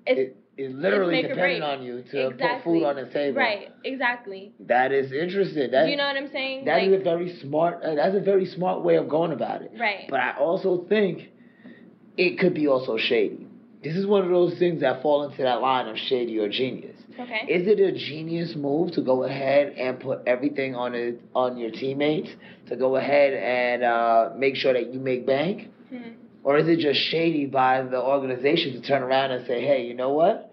is 0.07 0.18
It 0.18 0.37
is 0.57 0.75
literally 0.75 1.25
or 1.25 1.29
dependent 1.29 1.62
on 1.62 1.83
you 1.85 2.03
to 2.11 2.31
put 2.31 2.64
food 2.64 2.83
on 2.85 2.96
the 2.96 3.07
table. 3.07 3.38
right, 3.38 3.68
exactly. 3.85 4.53
That 4.61 4.90
is 4.90 5.12
interesting. 5.12 5.70
That, 5.70 5.85
Do 5.85 5.90
you 5.90 5.96
know 5.96 6.07
what 6.07 6.16
I'm 6.16 6.31
saying? 6.33 6.64
that 6.64 6.79
like, 6.79 6.88
is 6.88 7.01
a 7.01 7.05
very 7.05 7.38
smart. 7.40 7.83
Uh, 7.85 7.94
that's 7.94 8.16
a 8.16 8.20
very 8.20 8.46
smart 8.46 8.83
way 8.83 8.96
of 8.96 9.09
going 9.09 9.33
about 9.33 9.62
it. 9.62 9.70
right. 9.79 10.07
But 10.11 10.20
I 10.20 10.37
also 10.38 10.85
think 10.88 11.29
it 12.16 12.38
could 12.40 12.55
be 12.55 12.66
also 12.66 12.96
shady. 12.98 13.46
This 13.85 13.94
is 13.96 14.07
one 14.07 14.22
of 14.25 14.31
those 14.31 14.59
things 14.59 14.81
that 14.81 15.03
fall 15.03 15.22
into 15.25 15.42
that 15.42 15.61
line 15.61 15.87
of 15.88 15.96
shady 15.96 16.38
or 16.38 16.48
genius. 16.48 16.91
Okay. 17.18 17.46
Is 17.48 17.66
it 17.68 17.79
a 17.81 17.92
genius 17.92 18.55
move 18.57 18.92
to 18.92 19.03
go 19.03 19.25
ahead 19.25 19.75
and 19.79 20.01
put 20.01 20.20
everything 20.27 20.75
on 20.75 20.94
it 20.94 21.20
on 21.35 21.57
your 21.59 21.70
teammates 21.70 22.31
to 22.68 22.77
go 22.77 22.96
ahead 22.96 23.35
and 23.35 23.83
uh, 23.85 24.31
make 24.37 24.57
sure 24.57 24.72
that 24.72 24.92
you 24.92 24.98
make 25.01 25.27
bank, 25.27 25.68
Mhm. 25.92 26.14
or 26.42 26.57
is 26.59 26.68
it 26.68 26.79
just 26.79 26.98
shady 27.01 27.46
by 27.46 27.83
the 27.83 28.01
organization 28.03 28.72
to 28.72 28.81
turn 28.81 29.03
around 29.03 29.31
and 29.31 29.46
say, 29.46 29.61
"Hey, 29.61 29.85
you 29.87 29.94
know 29.94 30.12
what? 30.14 30.51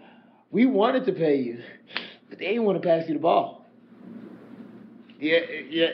We 0.51 0.65
wanted 0.65 1.05
to 1.05 1.13
pay 1.13 1.35
you, 1.37 1.59
but 2.29 2.39
they 2.39 2.47
didn't 2.47 2.65
want 2.65 2.81
to 2.81 2.87
pass 2.87 3.07
you 3.07 3.13
the 3.13 3.19
ball." 3.21 3.65
Yeah, 5.19 5.39
yeah. 5.69 5.87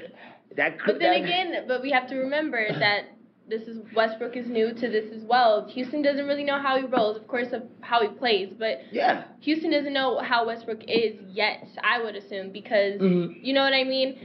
That 0.57 0.79
could. 0.79 0.93
But 0.93 0.99
then 0.99 1.21
that- 1.21 1.27
again, 1.27 1.63
but 1.67 1.81
we 1.81 1.91
have 1.91 2.07
to 2.09 2.15
remember 2.15 2.65
that 2.79 3.05
this 3.47 3.63
is 3.63 3.77
Westbrook 3.95 4.35
is 4.35 4.47
new 4.47 4.73
to 4.73 4.89
this 4.89 5.11
as 5.13 5.23
well. 5.23 5.67
Houston 5.69 6.01
doesn't 6.01 6.25
really 6.25 6.43
know 6.43 6.59
how 6.59 6.77
he 6.77 6.85
rolls, 6.85 7.15
of 7.17 7.27
course, 7.27 7.51
of 7.53 7.63
how 7.81 8.01
he 8.01 8.07
plays, 8.07 8.53
but 8.57 8.81
Yeah. 8.91 9.23
Houston 9.41 9.71
doesn't 9.71 9.93
know 9.93 10.17
how 10.19 10.47
Westbrook 10.47 10.83
is 10.87 11.15
yet. 11.29 11.67
I 11.83 12.01
would 12.01 12.15
assume 12.15 12.49
because 12.51 12.99
Mhm. 12.99 13.37
you 13.43 13.53
know 13.53 13.61
what 13.61 13.73
I 13.73 13.83
mean. 13.83 14.17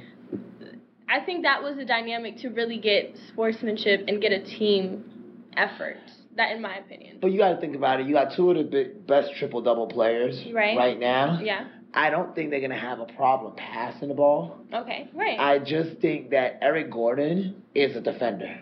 I 1.09 1.20
think 1.20 1.42
that 1.42 1.62
was 1.62 1.76
the 1.76 1.85
dynamic 1.85 2.37
to 2.38 2.50
really 2.50 2.78
get 2.78 3.16
sportsmanship 3.28 4.04
and 4.09 4.20
get 4.22 4.33
a 4.33 4.40
team 4.40 5.04
effort. 5.56 5.98
That, 6.37 6.52
in 6.54 6.62
my 6.62 6.76
opinion. 6.78 7.18
But 7.20 7.33
you 7.33 7.38
got 7.38 7.50
to 7.54 7.56
think 7.61 7.74
about 7.74 8.00
it. 8.00 8.06
You 8.06 8.14
got 8.14 8.33
two 8.35 8.50
of 8.50 8.56
the 8.56 8.62
big, 8.62 9.06
best 9.06 9.35
triple 9.35 9.61
double 9.61 9.88
players 9.88 10.46
Right. 10.52 10.76
right 10.76 10.98
now. 10.98 11.40
Yeah. 11.42 11.64
I 11.92 12.09
don't 12.09 12.33
think 12.37 12.50
they're 12.50 12.61
gonna 12.61 12.76
have 12.78 13.00
a 13.00 13.06
problem 13.06 13.52
passing 13.56 14.09
the 14.09 14.14
ball. 14.14 14.59
Okay. 14.72 15.09
Right. 15.12 15.38
I 15.40 15.59
just 15.59 15.98
think 15.98 16.30
that 16.30 16.59
Eric 16.62 16.88
Gordon 16.90 17.62
is 17.74 17.96
a 17.96 18.00
defender. 18.00 18.56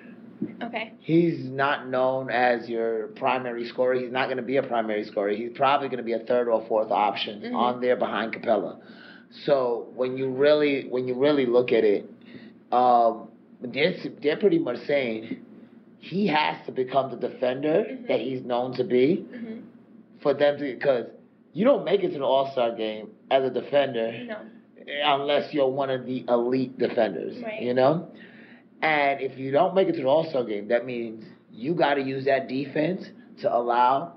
Okay. 0.63 0.93
He's 1.01 1.45
not 1.45 1.89
known 1.89 2.31
as 2.31 2.69
your 2.69 3.09
primary 3.09 3.67
scorer. 3.69 3.95
He's 3.95 4.13
not 4.13 4.27
going 4.27 4.37
to 4.37 4.43
be 4.43 4.57
a 4.57 4.63
primary 4.63 5.05
scorer. 5.05 5.31
He's 5.31 5.51
probably 5.57 5.89
going 5.89 5.99
to 5.99 6.05
be 6.05 6.13
a 6.13 6.21
third 6.21 6.49
or 6.49 6.65
fourth 6.69 6.91
option 6.91 7.41
Mhm. 7.43 7.55
on 7.55 7.81
there 7.81 7.97
behind 7.97 8.33
Capela. 8.35 8.79
So 9.45 9.89
when 9.95 10.17
you 10.17 10.31
really 10.31 10.89
when 10.89 11.07
you 11.09 11.15
really 11.15 11.47
look 11.47 11.73
at 11.73 11.85
it, 11.85 12.09
um, 12.73 13.29
they're 13.61 13.95
they're 14.23 14.37
pretty 14.37 14.59
much 14.59 14.79
saying 14.87 15.39
he 15.99 16.27
has 16.29 16.57
to 16.67 16.73
become 16.73 17.11
the 17.11 17.17
defender 17.17 17.85
Mhm. 17.89 18.07
that 18.09 18.21
he's 18.21 18.43
known 18.45 18.73
to 18.75 18.85
be 18.85 19.17
hmm 19.17 19.59
for 20.21 20.35
them 20.35 20.59
to 20.59 20.75
because 20.75 21.07
you 21.53 21.65
don't 21.65 21.85
make 21.85 22.03
it 22.03 22.11
to 22.13 22.19
the 22.19 22.25
All 22.25 22.51
Star 22.53 22.75
game 22.75 23.09
as 23.31 23.45
a 23.45 23.51
defender 23.51 24.13
No. 24.27 24.37
unless 25.05 25.53
you're 25.55 25.69
one 25.69 25.91
of 25.91 26.07
the 26.07 26.25
elite 26.29 26.77
defenders. 26.79 27.41
Right. 27.43 27.63
You 27.63 27.75
know? 27.75 28.09
And 28.83 29.21
if 29.21 29.39
you 29.39 29.51
don't 29.51 29.75
make 29.75 29.89
it 29.89 29.93
to 29.97 30.03
the 30.03 30.07
All 30.09 30.29
Star 30.29 30.45
game, 30.45 30.69
that 30.69 30.87
means 30.87 31.25
you 31.53 31.75
got 31.75 31.95
to 31.95 32.03
use 32.03 32.25
that 32.27 32.49
defense 32.49 33.05
to 33.41 33.53
allow 33.55 34.15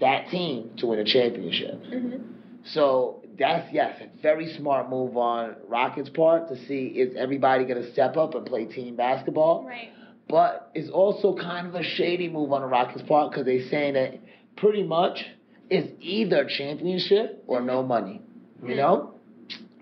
that 0.00 0.28
team 0.28 0.70
to 0.78 0.86
win 0.86 0.98
a 0.98 1.04
championship. 1.04 1.84
hmm 1.84 2.16
So 2.64 3.22
that's, 3.38 3.72
yes, 3.72 4.00
a 4.00 4.22
very 4.22 4.52
smart 4.54 4.90
move 4.90 5.16
on 5.16 5.56
Rockets' 5.68 6.08
part 6.10 6.48
to 6.48 6.56
see 6.66 6.86
is 6.86 7.14
everybody 7.16 7.64
going 7.64 7.82
to 7.82 7.92
step 7.92 8.16
up 8.16 8.34
and 8.34 8.44
play 8.44 8.64
team 8.66 8.96
basketball. 8.96 9.64
Right. 9.66 9.90
But 10.28 10.70
it's 10.74 10.90
also 10.90 11.36
kind 11.36 11.66
of 11.66 11.74
a 11.74 11.82
shady 11.82 12.28
move 12.28 12.52
on 12.52 12.62
the 12.62 12.66
Rockets' 12.66 13.02
part 13.06 13.30
because 13.30 13.44
they're 13.46 13.68
saying 13.68 13.94
that 13.94 14.14
pretty 14.56 14.82
much 14.82 15.24
it's 15.70 15.88
either 16.00 16.44
championship 16.46 17.42
or 17.46 17.60
no 17.60 17.82
money. 17.82 18.20
You 18.62 18.74
Mhm. 18.74 18.76
know? 18.76 19.14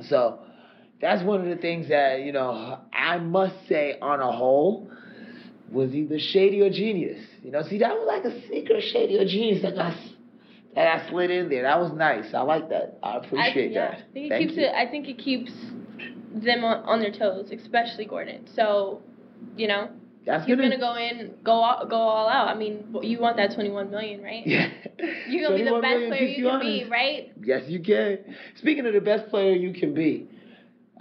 So 0.02 0.38
that's 1.00 1.22
one 1.24 1.40
of 1.40 1.46
the 1.46 1.56
things 1.56 1.88
that 1.88 2.20
you 2.22 2.32
know 2.32 2.78
I 2.92 3.18
must 3.18 3.54
say 3.68 3.98
on 4.00 4.20
a 4.20 4.30
whole 4.30 4.90
was 5.70 5.94
either 5.94 6.18
shady 6.18 6.60
or 6.60 6.70
genius. 6.70 7.24
You 7.42 7.50
know, 7.52 7.62
see 7.62 7.78
that 7.78 7.92
was 7.94 8.06
like 8.06 8.24
a 8.24 8.40
secret 8.48 8.82
shady 8.92 9.16
or 9.18 9.24
genius 9.24 9.62
that 9.62 9.74
got 9.74 9.94
that 10.74 10.86
I 10.86 11.08
slid 11.10 11.30
in 11.30 11.48
there. 11.48 11.62
That 11.62 11.80
was 11.80 11.92
nice. 11.92 12.32
I 12.34 12.42
like 12.42 12.68
that. 12.68 12.98
I 13.02 13.16
appreciate 13.16 13.70
I, 13.70 13.74
yeah, 13.74 13.90
that. 13.90 13.98
I 13.98 14.12
think 14.12 14.26
it 14.26 14.28
Thank 14.28 14.48
keeps 14.48 14.56
you. 14.58 14.64
it. 14.64 14.72
I 14.74 14.90
think 14.90 15.08
it 15.08 15.18
keeps 15.18 15.52
them 16.32 16.64
on, 16.64 16.84
on 16.84 17.00
their 17.00 17.10
toes, 17.12 17.50
especially 17.50 18.04
Gordon. 18.04 18.46
So, 18.54 19.02
you 19.56 19.66
know, 19.66 19.90
That's 20.24 20.46
he's 20.46 20.56
gonna 20.56 20.78
go 20.78 20.96
in, 20.96 21.34
go 21.42 21.52
all, 21.52 21.86
go 21.86 21.96
all 21.96 22.28
out. 22.28 22.48
I 22.48 22.54
mean, 22.54 22.94
you 23.02 23.18
want 23.20 23.36
that 23.38 23.54
twenty 23.54 23.70
one 23.70 23.90
million, 23.90 24.22
right? 24.22 24.46
Yeah. 24.46 24.70
You're 25.28 25.48
gonna 25.48 25.58
be 25.58 25.64
the 25.64 25.80
best 25.80 26.06
player 26.08 26.22
you 26.22 26.44
can 26.48 26.60
be, 26.60 26.66
honest. 26.84 26.90
right? 26.90 27.32
Yes, 27.42 27.62
you 27.66 27.80
can. 27.82 28.18
Speaking 28.56 28.86
of 28.86 28.92
the 28.92 29.00
best 29.00 29.28
player 29.28 29.52
you 29.54 29.72
can 29.72 29.92
be, 29.92 30.28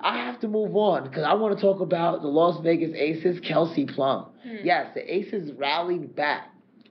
I 0.02 0.18
have 0.26 0.40
to 0.42 0.48
move 0.48 0.76
on 0.76 1.04
because 1.04 1.24
I 1.24 1.34
want 1.34 1.58
to 1.58 1.62
talk 1.62 1.82
about 1.82 2.22
the 2.22 2.28
Las 2.28 2.62
Vegas 2.64 2.92
Aces, 2.96 3.40
Kelsey 3.42 3.86
Plum. 3.86 4.28
Hmm. 4.44 4.56
Yes, 4.64 4.88
the 4.94 5.14
Aces 5.14 5.52
rallied 5.58 6.16
back 6.16 6.50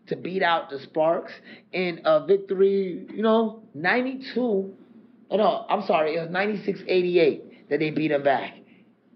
to 0.08 0.16
beat 0.16 0.42
out 0.42 0.70
the 0.70 0.78
Sparks 0.80 1.32
in 1.72 2.00
a 2.04 2.26
victory, 2.26 3.06
you 3.12 3.22
know, 3.22 3.62
92. 3.74 4.40
oh, 5.30 5.36
No, 5.36 5.66
I'm 5.68 5.82
sorry, 5.86 6.16
it 6.16 6.20
was 6.20 6.30
96 6.30 6.80
88 6.86 7.68
that 7.70 7.78
they 7.78 7.90
beat 7.90 8.08
them 8.08 8.22
back. 8.22 8.54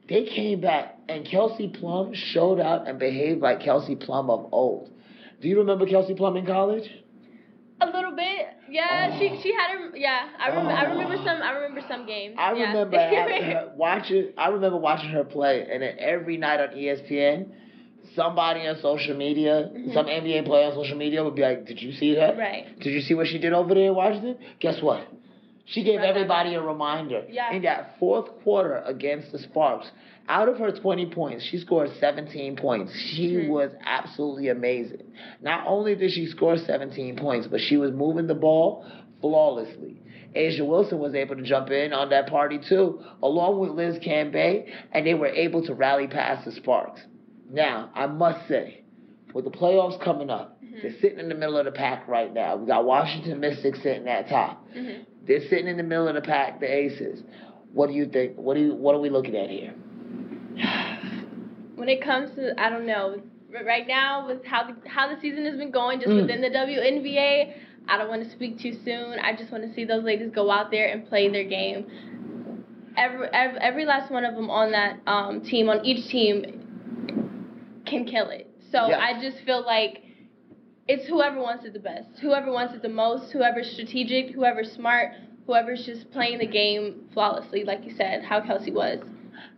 They 0.08 0.24
came 0.24 0.60
back, 0.60 0.98
and 1.08 1.24
Kelsey 1.24 1.68
Plum 1.68 2.12
showed 2.12 2.60
up 2.60 2.86
and 2.86 2.98
behaved 2.98 3.40
like 3.40 3.60
Kelsey 3.60 3.96
Plum 3.96 4.28
of 4.30 4.48
old. 4.52 4.90
Do 5.40 5.48
you 5.48 5.58
remember 5.58 5.86
Kelsey 5.86 6.14
Plum 6.14 6.36
in 6.36 6.44
college? 6.44 6.88
A 7.80 7.86
little 7.86 8.14
bit, 8.14 8.31
yeah. 8.72 9.10
Oh. 9.12 9.18
She 9.18 9.26
she 9.42 9.54
had 9.54 9.68
her, 9.78 9.96
yeah. 9.96 10.28
I 10.38 10.48
remember 10.48 10.72
I 10.72 10.82
remember 10.84 11.16
Oh. 11.20 11.24
some 11.24 11.42
I 11.42 11.50
remember 11.52 11.82
some 11.88 12.06
games. 12.06 12.34
I 12.38 12.52
yeah. 12.54 12.66
remember 12.72 13.72
watching. 13.76 14.28
I 14.38 14.48
remember 14.48 14.78
watching 14.78 15.10
her 15.10 15.24
play, 15.24 15.66
and 15.70 15.82
then 15.82 15.96
every 15.98 16.36
night 16.38 16.60
on 16.60 16.68
ESPN, 16.70 17.46
somebody 18.14 18.66
on 18.66 18.76
social 18.80 19.16
media, 19.16 19.70
Mhm. 19.72 19.94
some 19.94 20.06
NBA 20.06 20.42
player 20.44 20.66
on 20.68 20.74
social 20.74 20.96
media 20.96 21.22
would 21.24 21.34
be 21.34 21.42
like, 21.42 21.66
"Did 21.66 21.80
you 21.80 21.92
see 21.92 22.14
her? 22.16 22.34
right. 22.38 22.66
Did 22.80 22.92
you 22.92 23.00
see 23.00 23.14
what 23.14 23.26
she 23.28 23.38
did 23.38 23.52
over 23.52 23.74
there 23.74 23.86
in 23.86 23.94
Washington? 23.94 24.36
Guess 24.60 24.82
what? 24.82 25.06
She 25.64 25.82
gave 25.84 26.00
Right. 26.00 26.08
everybody 26.08 26.54
a 26.54 26.60
reminder. 26.62 27.24
Yeah. 27.28 27.52
In 27.54 27.62
that 27.62 27.98
fourth 27.98 28.26
quarter 28.42 28.82
against 28.84 29.30
the 29.32 29.38
Sparks, 29.38 29.90
out 30.28 30.48
of 30.48 30.58
her 30.58 30.72
20 30.72 31.06
points, 31.06 31.44
she 31.44 31.58
scored 31.58 31.90
17 32.00 32.56
points. 32.56 32.92
She 32.94 33.32
Mhm. 33.36 33.48
was 33.48 33.70
absolutely 33.84 34.48
amazing. 34.48 35.12
Not 35.40 35.64
only 35.66 35.94
did 35.94 36.10
she 36.10 36.26
score 36.26 36.56
17 36.56 37.16
points, 37.16 37.46
but 37.46 37.60
she 37.60 37.76
was 37.76 37.92
moving 37.92 38.26
the 38.26 38.34
ball 38.34 38.84
flawlessly. 39.20 40.00
A'ja 40.34 40.66
Wilson 40.66 40.98
was 40.98 41.14
able 41.14 41.36
to 41.36 41.42
jump 41.42 41.70
in 41.70 41.92
on 41.92 42.08
that 42.10 42.26
party 42.26 42.58
too, 42.58 43.00
along 43.22 43.58
with 43.58 43.70
Liz 43.70 43.98
Cambage, 43.98 44.66
and 44.92 45.06
they 45.06 45.14
were 45.14 45.26
able 45.26 45.62
to 45.62 45.74
rally 45.74 46.06
past 46.06 46.44
the 46.44 46.52
Sparks. 46.52 47.06
Now, 47.50 47.90
I 47.94 48.06
must 48.06 48.48
say, 48.48 48.81
with 49.34 49.44
the 49.44 49.50
playoffs 49.50 49.98
coming 50.00 50.30
up, 50.30 50.58
Mhm. 50.62 50.82
they're 50.82 50.92
sitting 51.00 51.18
in 51.18 51.28
the 51.28 51.34
middle 51.34 51.56
of 51.56 51.64
the 51.64 51.72
pack 51.72 52.06
right 52.08 52.32
now. 52.32 52.56
We 52.56 52.66
got 52.66 52.84
Washington 52.84 53.40
Mystics 53.40 53.80
sitting 53.82 54.08
at 54.08 54.28
top. 54.28 54.66
hmm 54.74 55.02
They're 55.24 55.40
sitting 55.40 55.68
in 55.68 55.76
the 55.76 55.82
middle 55.84 56.08
of 56.08 56.14
the 56.14 56.20
pack, 56.20 56.58
the 56.60 56.66
Aces. 56.72 57.22
What 57.72 57.88
do 57.88 57.94
you 57.94 58.06
think? 58.06 58.36
What 58.36 58.54
do 58.54 58.60
you, 58.60 58.74
what 58.74 58.94
are 58.94 59.00
we 59.00 59.08
looking 59.08 59.36
at 59.36 59.48
here? 59.50 59.72
When 61.76 61.88
it 61.88 62.02
comes 62.02 62.30
to 62.36 62.60
I 62.60 62.68
don't 62.70 62.86
know. 62.86 63.22
Right 63.66 63.86
now, 63.86 64.26
with 64.26 64.44
how 64.46 64.64
the 64.64 64.88
how 64.88 65.14
the 65.14 65.20
season 65.20 65.44
has 65.44 65.56
been 65.58 65.70
going, 65.70 66.00
just 66.00 66.10
Mm. 66.10 66.22
within 66.22 66.40
the 66.40 66.48
WNBA, 66.48 67.52
I 67.86 67.98
don't 67.98 68.08
want 68.08 68.24
to 68.24 68.30
speak 68.30 68.58
too 68.58 68.72
soon. 68.72 69.18
I 69.18 69.34
just 69.36 69.52
want 69.52 69.64
to 69.64 69.74
see 69.74 69.84
those 69.84 70.02
ladies 70.04 70.30
go 70.34 70.50
out 70.50 70.70
there 70.70 70.88
and 70.88 71.06
play 71.06 71.28
their 71.28 71.44
game. 71.44 71.84
Every 72.96 73.28
every, 73.32 73.58
every 73.60 73.84
last 73.84 74.10
one 74.10 74.24
of 74.24 74.34
them 74.34 74.48
on 74.48 74.72
that 74.72 75.00
um, 75.06 75.42
team, 75.42 75.68
on 75.68 75.84
each 75.84 76.08
team, 76.08 76.44
can 77.84 78.06
kill 78.06 78.30
it. 78.30 78.48
So 78.72 78.88
Yes. 78.88 79.00
I 79.00 79.20
just 79.20 79.44
feel 79.44 79.64
like 79.64 80.02
it's 80.88 81.06
whoever 81.06 81.40
wants 81.40 81.64
it 81.64 81.74
the 81.74 81.78
best, 81.78 82.08
whoever 82.20 82.50
wants 82.50 82.74
it 82.74 82.82
the 82.82 82.88
most, 82.88 83.30
whoever's 83.32 83.70
strategic, 83.70 84.34
whoever's 84.34 84.72
smart, 84.72 85.12
whoever's 85.46 85.84
just 85.84 86.10
playing 86.10 86.38
the 86.38 86.46
game 86.46 87.08
flawlessly, 87.12 87.64
like 87.64 87.84
you 87.84 87.94
said, 87.96 88.24
how 88.24 88.40
Kelsey 88.40 88.72
was. 88.72 88.98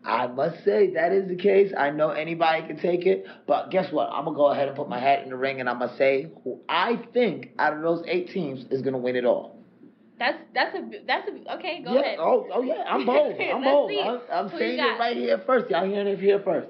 I 0.04 0.26
must 0.26 0.64
say 0.64 0.92
that 0.94 1.12
is 1.12 1.28
the 1.28 1.36
case. 1.36 1.72
I 1.76 1.90
know 1.90 2.10
anybody 2.10 2.66
can 2.66 2.78
take 2.78 3.06
it, 3.06 3.26
but 3.46 3.70
guess 3.70 3.90
what? 3.92 4.10
I'm 4.10 4.24
gonna 4.24 4.36
go 4.36 4.46
ahead 4.46 4.68
and 4.68 4.76
put 4.76 4.88
my 4.88 4.98
hat 4.98 5.22
in 5.22 5.30
the 5.30 5.36
ring, 5.36 5.60
and 5.60 5.68
I'm 5.68 5.78
gonna 5.78 5.96
say 5.96 6.30
who 6.42 6.60
I 6.68 7.02
think 7.12 7.50
out 7.58 7.72
of 7.74 7.82
those 7.82 8.02
eight 8.06 8.28
teams 8.30 8.66
is 8.70 8.82
gonna 8.82 8.98
win 8.98 9.16
it 9.16 9.24
all. 9.24 9.56
That's 10.18 10.38
that's 10.54 10.76
a 10.76 10.90
that's 11.06 11.28
a 11.28 11.54
okay. 11.54 11.82
Go 11.82 11.94
yeah. 11.94 12.00
ahead. 12.00 12.18
Oh, 12.20 12.46
oh 12.52 12.62
yeah. 12.62 12.84
I'm 12.86 13.06
bold. 13.06 13.34
I'm 13.40 13.62
bold. 13.62 13.90
I'm, 13.90 14.20
I'm 14.30 14.58
saying 14.58 14.78
it 14.78 14.98
right 14.98 15.16
here 15.16 15.42
first. 15.46 15.70
Y'all 15.70 15.86
hearing 15.86 16.06
it 16.06 16.18
here 16.18 16.40
first. 16.40 16.68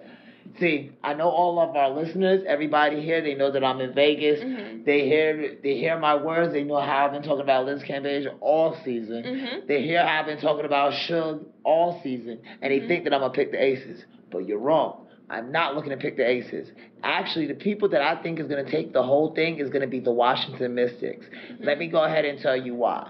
See, 0.61 0.93
I 1.03 1.15
know 1.15 1.29
all 1.29 1.59
of 1.59 1.75
our 1.75 1.91
listeners, 1.91 2.43
everybody 2.47 3.03
here, 3.03 3.21
they 3.21 3.35
know 3.35 3.51
that 3.51 3.65
I'm 3.65 3.81
in 3.81 3.93
Vegas. 3.93 4.41
Mhm. 4.41 4.85
They 4.85 5.07
hear 5.09 5.57
they 5.63 5.75
hear 5.77 5.99
my 5.99 6.15
words. 6.15 6.53
They 6.53 6.63
know 6.63 6.77
how 6.77 7.07
I've 7.07 7.13
been 7.13 7.23
talking 7.23 7.43
about 7.43 7.67
Liz 7.67 7.83
Cambasia 7.83 8.35
all 8.41 8.77
season. 8.85 9.25
Mhm. 9.25 9.67
They 9.67 9.83
hear 9.83 10.05
how 10.07 10.21
I've 10.21 10.27
been 10.27 10.39
talking 10.39 10.65
about 10.65 10.93
Suge 10.93 11.45
all 11.65 12.01
season, 12.03 12.39
and 12.63 12.73
they 12.73 12.81
Mhm. 12.81 12.89
think 12.89 13.05
that 13.05 13.15
I'm 13.15 13.21
gonna 13.21 13.33
pick 13.33 13.51
the 13.51 13.63
Aces. 13.63 14.05
But 14.31 14.47
you're 14.47 14.59
wrong. 14.59 15.07
I'm 15.31 15.51
not 15.51 15.75
looking 15.75 15.91
to 15.91 15.97
pick 15.97 16.17
the 16.17 16.29
Aces. 16.29 16.71
Actually, 17.03 17.47
the 17.47 17.55
people 17.55 17.89
that 17.89 18.03
I 18.03 18.15
think 18.17 18.39
is 18.39 18.47
gonna 18.47 18.63
take 18.63 18.93
the 18.93 19.03
whole 19.03 19.35
thing 19.35 19.59
is 19.59 19.71
gonna 19.71 19.87
be 19.87 19.99
the 19.99 20.13
Washington 20.13 20.75
Mystics. 20.75 21.27
Mm-hmm. 21.27 21.65
Let 21.65 21.79
me 21.79 21.89
go 21.89 22.05
ahead 22.05 22.25
and 22.27 22.39
tell 22.39 22.57
you 22.57 22.75
why. 22.75 23.09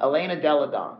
Elena 0.00 0.34
Delle 0.40 0.68
Donne, 0.68 0.96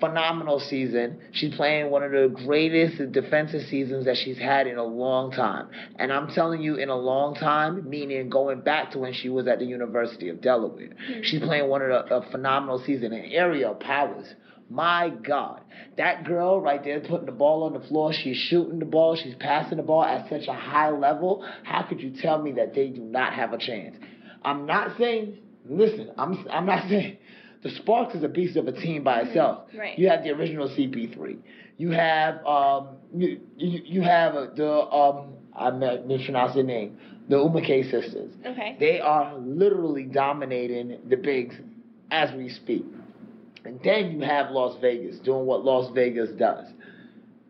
phenomenal 0.00 0.60
season. 0.60 1.18
She's 1.32 1.54
playing 1.54 1.90
one 1.90 2.02
of 2.02 2.10
the 2.12 2.28
greatest 2.44 3.12
defensive 3.12 3.62
seasons 3.68 4.04
that 4.04 4.16
she's 4.16 4.38
had 4.38 4.66
in 4.66 4.78
a 4.78 4.84
long 4.84 5.30
time. 5.32 5.68
And 5.96 6.12
I'm 6.12 6.28
telling 6.28 6.62
you, 6.62 6.76
in 6.76 6.88
a 6.88 6.96
long 6.96 7.34
time, 7.34 7.88
meaning 7.88 8.28
going 8.28 8.60
back 8.60 8.90
to 8.92 8.98
when 8.98 9.12
she 9.12 9.28
was 9.28 9.46
at 9.46 9.58
the 9.58 9.64
University 9.64 10.28
of 10.28 10.40
Delaware. 10.40 10.90
Mhm. 11.10 11.24
She's 11.24 11.40
playing 11.40 11.68
one 11.68 11.82
of 11.82 11.88
the 11.88 12.14
a 12.14 12.22
phenomenal 12.30 12.78
season. 12.80 13.12
And 13.12 13.32
Aerial 13.32 13.74
Powers, 13.74 14.34
my 14.68 15.10
God, 15.10 15.60
that 15.96 16.24
girl 16.24 16.60
right 16.60 16.82
there 16.82 17.00
putting 17.00 17.26
the 17.26 17.32
ball 17.32 17.62
on 17.64 17.72
the 17.72 17.80
floor, 17.80 18.12
she's 18.12 18.36
shooting 18.36 18.78
the 18.78 18.84
ball, 18.84 19.14
she's 19.16 19.34
passing 19.36 19.76
the 19.76 19.82
ball 19.82 20.04
at 20.04 20.28
such 20.28 20.46
a 20.48 20.52
high 20.52 20.90
level. 20.90 21.44
How 21.62 21.82
could 21.82 22.00
you 22.00 22.10
tell 22.10 22.40
me 22.42 22.52
that 22.52 22.74
they 22.74 22.88
do 22.88 23.00
not 23.00 23.32
have 23.32 23.52
a 23.52 23.58
chance? 23.58 23.96
I'm 24.44 24.66
not 24.66 24.98
saying, 24.98 25.38
listen, 25.68 26.10
I'm 26.18 26.46
I'm 26.50 26.66
not 26.66 26.82
saying 26.88 27.16
the 27.62 27.70
Sparks 27.70 28.14
is 28.14 28.22
a 28.22 28.28
beast 28.28 28.56
of 28.56 28.68
a 28.68 28.72
team 28.72 29.02
by 29.02 29.22
Mhm, 29.22 29.26
itself. 29.28 29.60
right. 29.76 29.98
You 29.98 30.08
have 30.08 30.22
the 30.22 30.30
original 30.30 30.68
CP3. 30.68 31.38
You 31.78 31.90
have 31.90 32.44
um 32.46 32.88
you 33.14 33.40
you, 33.56 33.80
you 33.84 34.02
have 34.02 34.34
uh, 34.34 34.46
the 34.54 34.70
um 34.92 35.32
I'm 35.54 35.80
not 35.80 36.06
mispronounce 36.06 36.54
their 36.54 36.64
name, 36.64 36.98
the 37.28 37.36
Umake 37.36 37.90
sisters. 37.90 38.30
Okay. 38.44 38.76
They 38.78 39.00
are 39.00 39.36
literally 39.38 40.04
dominating 40.04 40.98
the 41.08 41.16
bigs 41.16 41.54
as 42.10 42.32
we 42.36 42.48
speak. 42.50 42.84
And 43.64 43.80
then 43.82 44.12
you 44.12 44.20
have 44.20 44.50
Las 44.50 44.76
Vegas 44.80 45.18
doing 45.20 45.44
what 45.46 45.64
Las 45.64 45.90
Vegas 45.94 46.30
does. 46.38 46.68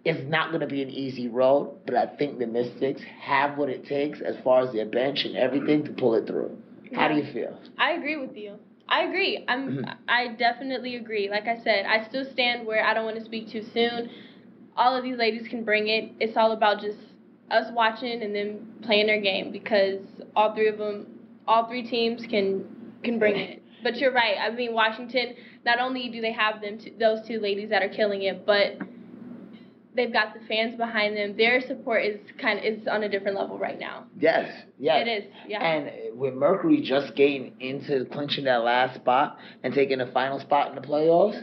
It's 0.05 0.23
not 0.31 0.51
going 0.51 0.61
to 0.61 0.69
be 0.69 0.83
an 0.83 0.89
easy 0.89 1.29
road, 1.29 1.79
but 1.85 1.97
I 1.97 2.07
think 2.07 2.39
the 2.39 2.47
Mystics 2.47 3.03
have 3.21 3.59
what 3.59 3.69
it 3.69 3.85
takes 3.87 4.21
as 4.21 4.37
far 4.45 4.63
as 4.63 4.73
their 4.73 4.87
bench 4.87 5.25
and 5.25 5.37
everything 5.37 5.85
to 5.85 5.91
pull 5.93 6.15
it 6.15 6.27
through. 6.29 6.57
How 6.95 7.09
do 7.09 7.17
you 7.17 7.31
feel? 7.33 7.59
I 7.77 7.91
agree 7.93 8.17
with 8.17 8.37
you. 8.37 8.55
I 8.89 9.03
agree. 9.03 9.45
I'm. 9.49 9.79
Mhm. 9.79 9.95
I 10.09 10.29
definitely 10.29 10.97
agree. 10.97 11.29
Like 11.29 11.47
I 11.49 11.57
said, 11.57 11.87
I 11.87 12.05
still 12.05 12.25
stand 12.25 12.67
where 12.67 12.85
I 12.85 12.95
don't 12.95 13.05
want 13.05 13.19
to 13.19 13.25
speak 13.25 13.49
too 13.49 13.63
soon. 13.63 14.11
All 14.77 14.95
of 14.95 15.03
these 15.03 15.17
ladies 15.17 15.49
can 15.49 15.65
bring 15.65 15.89
it. 15.89 16.11
It's 16.21 16.37
all 16.37 16.53
about 16.53 16.81
just 16.81 16.99
us 17.51 17.71
watching 17.73 18.23
and 18.23 18.35
then 18.35 18.67
playing 18.83 19.07
their 19.07 19.21
game 19.21 19.51
because 19.51 20.01
all 20.35 20.55
three 20.55 20.69
of 20.69 20.79
them, 20.79 21.07
all 21.49 21.67
three 21.67 21.83
teams 21.83 22.27
can 22.27 22.65
can 23.03 23.19
bring 23.19 23.37
it. 23.37 23.63
But 23.83 23.97
you're 23.99 24.13
right. 24.13 24.37
I 24.41 24.51
mean, 24.51 24.73
Washington. 24.75 25.35
Not 25.65 25.81
only 25.81 26.09
do 26.09 26.21
they 26.21 26.33
have 26.33 26.61
them, 26.61 26.79
t- 26.79 26.93
those 26.99 27.27
two 27.27 27.41
ladies 27.41 27.71
that 27.71 27.83
are 27.83 27.89
killing 27.89 28.23
it, 28.23 28.47
but 28.47 28.79
they've 29.97 30.13
got 30.13 30.35
the 30.35 30.41
fans 30.47 30.77
behind 30.77 31.17
them. 31.17 31.37
Their 31.37 31.61
support 31.67 32.05
is 32.05 32.19
kind 32.41 32.59
of 32.59 32.65
is 32.65 32.87
on 32.87 33.03
a 33.03 33.09
different 33.09 33.37
level 33.37 33.59
right 33.59 33.79
now. 33.79 34.05
Yes, 34.19 34.51
yes. 34.79 35.07
It 35.07 35.11
is. 35.11 35.25
Yeah. 35.49 35.63
And 35.65 36.19
with 36.19 36.35
Mercury 36.35 36.83
just 36.83 37.15
getting 37.17 37.53
into 37.61 38.05
clinching 38.13 38.45
that 38.45 38.63
last 38.63 38.97
spot 38.97 39.39
and 39.63 39.75
taking 39.75 39.99
the 39.99 40.07
final 40.07 40.39
spot 40.41 40.69
in 40.69 40.75
the 40.77 40.87
playoffs, 40.87 41.43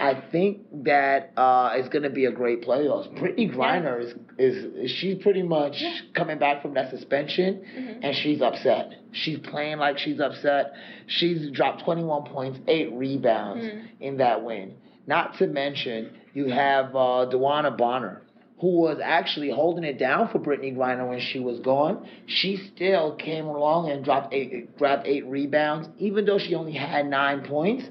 I 0.00 0.22
think 0.30 0.60
that 0.84 1.32
uh, 1.36 1.70
it's 1.74 1.88
going 1.88 2.04
to 2.04 2.10
be 2.10 2.26
a 2.26 2.30
great 2.30 2.62
playoffs. 2.62 3.12
Brittney 3.18 3.52
Griner 3.52 4.00
is, 4.00 4.14
is 4.38 4.90
she's 4.92 5.20
pretty 5.20 5.42
much 5.42 5.72
Yeah. 5.80 5.92
coming 6.14 6.38
back 6.38 6.62
from 6.62 6.74
that 6.74 6.90
suspension, 6.90 7.64
Mhm. 7.76 7.98
and 8.04 8.14
she's 8.16 8.40
upset. 8.40 8.92
She's 9.10 9.38
playing 9.40 9.78
like 9.78 9.98
she's 9.98 10.20
upset. 10.20 10.72
She's 11.08 11.50
dropped 11.50 11.82
21 11.82 12.24
points, 12.26 12.60
eight 12.68 12.92
rebounds 12.92 13.64
Mhm. 13.64 13.82
in 14.00 14.16
that 14.18 14.44
win. 14.44 14.74
Not 15.08 15.36
to 15.38 15.48
mention, 15.48 16.10
you 16.38 16.48
have 16.48 16.94
uh, 16.94 17.26
DeWanna 17.32 17.76
Bonner, 17.76 18.22
who 18.60 18.80
was 18.80 18.98
actually 19.02 19.50
holding 19.50 19.82
it 19.82 19.98
down 19.98 20.28
for 20.28 20.38
Brittney 20.38 20.74
Griner 20.76 21.08
when 21.08 21.18
she 21.20 21.40
was 21.40 21.58
gone. 21.58 22.08
She 22.26 22.70
still 22.74 23.16
came 23.16 23.46
along 23.46 23.90
and 23.90 24.04
dropped 24.04 24.32
eight, 24.32 24.78
grabbed 24.78 25.06
eight 25.06 25.26
rebounds, 25.26 25.88
even 25.98 26.24
though 26.24 26.38
she 26.38 26.54
only 26.54 26.72
had 26.72 27.06
nine 27.06 27.42
points. 27.42 27.84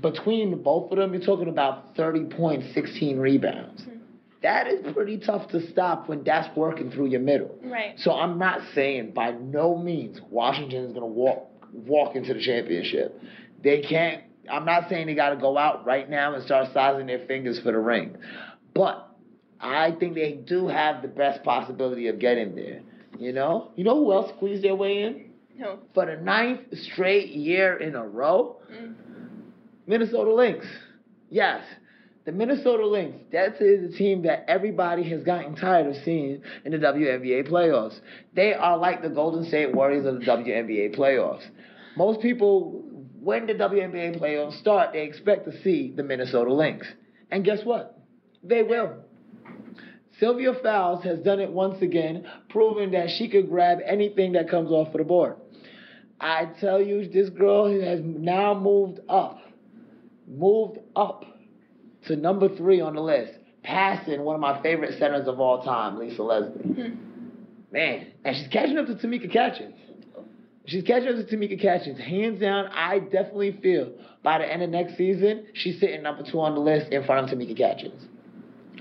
between 0.00 0.62
both 0.62 0.90
of 0.92 0.98
them, 0.98 1.12
you're 1.12 1.22
talking 1.22 1.48
about 1.48 1.94
30 1.94 2.24
points, 2.34 2.66
16 2.74 3.18
rebounds. 3.18 3.82
Mm-hmm. 3.82 3.98
That 4.42 4.66
is 4.66 4.80
pretty 4.94 5.18
tough 5.18 5.48
to 5.50 5.66
stop 5.70 6.08
when 6.08 6.24
that's 6.24 6.54
working 6.56 6.90
through 6.90 7.06
your 7.06 7.20
middle. 7.20 7.54
Right. 7.62 7.98
So 7.98 8.12
I'm 8.12 8.38
not 8.38 8.60
saying 8.74 9.12
by 9.12 9.30
no 9.32 9.76
means 9.76 10.20
Washington 10.30 10.84
is 10.84 10.92
going 10.92 11.00
to 11.00 11.06
walk 11.06 11.50
walk 11.72 12.14
into 12.14 12.34
the 12.34 12.40
championship. 12.40 13.20
They 13.62 13.80
can't. 13.82 14.24
I'm 14.50 14.64
not 14.64 14.88
saying 14.88 15.06
they 15.06 15.14
got 15.14 15.30
to 15.30 15.36
go 15.36 15.56
out 15.58 15.84
right 15.86 16.08
now 16.08 16.34
and 16.34 16.44
start 16.44 16.68
sizing 16.72 17.06
their 17.06 17.26
fingers 17.26 17.58
for 17.60 17.72
the 17.72 17.78
ring, 17.78 18.16
but 18.74 19.08
I 19.60 19.92
think 19.98 20.14
they 20.14 20.32
do 20.32 20.68
have 20.68 21.02
the 21.02 21.08
best 21.08 21.42
possibility 21.42 22.08
of 22.08 22.18
getting 22.18 22.54
there. 22.54 22.80
You 23.18 23.32
know, 23.32 23.70
you 23.76 23.84
know 23.84 23.96
who 23.96 24.12
else 24.12 24.32
squeezed 24.36 24.64
their 24.64 24.74
way 24.74 25.02
in 25.04 25.30
No. 25.56 25.78
for 25.94 26.04
the 26.06 26.16
ninth 26.16 26.60
straight 26.72 27.28
year 27.30 27.76
in 27.76 27.94
a 27.94 28.06
row? 28.06 28.56
Mm. 28.70 28.94
Minnesota 29.86 30.34
Lynx. 30.34 30.66
Yes, 31.30 31.62
the 32.24 32.32
Minnesota 32.32 32.86
Lynx. 32.86 33.16
That 33.32 33.60
is 33.60 33.94
a 33.94 33.96
team 33.96 34.22
that 34.22 34.44
everybody 34.48 35.08
has 35.10 35.22
gotten 35.22 35.54
tired 35.56 35.86
of 35.86 36.02
seeing 36.04 36.42
in 36.64 36.72
the 36.72 36.78
WNBA 36.78 37.48
playoffs. 37.48 37.98
They 38.34 38.54
are 38.54 38.76
like 38.78 39.02
the 39.02 39.10
Golden 39.10 39.44
State 39.44 39.74
Warriors 39.74 40.06
of 40.06 40.20
the 40.20 40.24
WNBA 40.26 40.96
playoffs. 40.96 41.44
Most 41.96 42.20
people, 42.20 42.82
when 43.24 43.46
the 43.46 43.54
WNBA 43.54 44.20
playoffs 44.20 44.60
start, 44.60 44.92
they 44.92 45.02
expect 45.02 45.46
to 45.46 45.62
see 45.62 45.92
the 45.96 46.02
Minnesota 46.02 46.52
Lynx. 46.52 46.86
And 47.30 47.44
guess 47.44 47.64
what? 47.64 47.98
They 48.42 48.62
will. 48.62 48.96
Sylvia 50.20 50.52
Fowles 50.62 51.02
has 51.04 51.18
done 51.20 51.40
it 51.40 51.50
once 51.50 51.82
again, 51.82 52.26
proving 52.50 52.92
that 52.92 53.08
she 53.10 53.28
could 53.28 53.48
grab 53.48 53.78
anything 53.84 54.32
that 54.32 54.48
comes 54.48 54.70
off 54.70 54.88
of 54.88 54.98
the 54.98 55.04
board. 55.04 55.36
I 56.20 56.50
tell 56.60 56.80
you, 56.80 57.08
this 57.08 57.30
girl 57.30 57.68
has 57.80 58.00
now 58.02 58.54
moved 58.54 59.00
up, 59.08 59.40
moved 60.28 60.78
up 60.94 61.24
to 62.06 62.16
number 62.16 62.54
three 62.54 62.80
on 62.80 62.94
the 62.94 63.00
list, 63.00 63.32
passing 63.62 64.22
one 64.22 64.34
of 64.34 64.40
my 64.40 64.62
favorite 64.62 64.98
centers 64.98 65.26
of 65.26 65.40
all 65.40 65.64
time, 65.64 65.98
Lisa 65.98 66.22
Leslie. 66.22 66.62
Hmm. 66.62 66.94
Man, 67.72 68.06
and 68.24 68.36
she's 68.36 68.48
catching 68.48 68.78
up 68.78 68.86
to 68.86 68.94
Tamika 68.94 69.32
Catchings. 69.32 69.74
She's 70.66 70.82
catching 70.82 71.08
up 71.08 71.16
to 71.16 71.36
Tamika 71.36 71.60
Catchings. 71.60 71.98
Hands 71.98 72.40
down, 72.40 72.68
I 72.68 72.98
definitely 72.98 73.58
feel 73.62 73.92
by 74.22 74.38
the 74.38 74.50
end 74.50 74.62
of 74.62 74.70
next 74.70 74.96
season, 74.96 75.46
she's 75.52 75.78
sitting 75.78 76.02
number 76.02 76.22
two 76.22 76.40
on 76.40 76.54
the 76.54 76.60
list 76.60 76.90
in 76.90 77.04
front 77.04 77.30
of 77.30 77.38
Tamika 77.38 77.56
Catchings. 77.56 78.02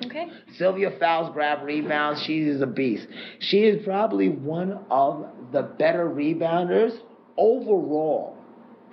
Okay. 0.06 0.28
Sylvia 0.58 0.92
Fowles 1.00 1.32
grab 1.34 1.64
rebounds. 1.64 2.24
She 2.24 2.40
is 2.40 2.62
a 2.62 2.66
beast. 2.66 3.08
She 3.40 3.60
is 3.60 3.84
probably 3.84 4.30
one 4.30 4.80
of 4.90 5.28
the 5.52 5.62
better 5.62 6.10
rebounders 6.10 6.98
overall 7.38 8.38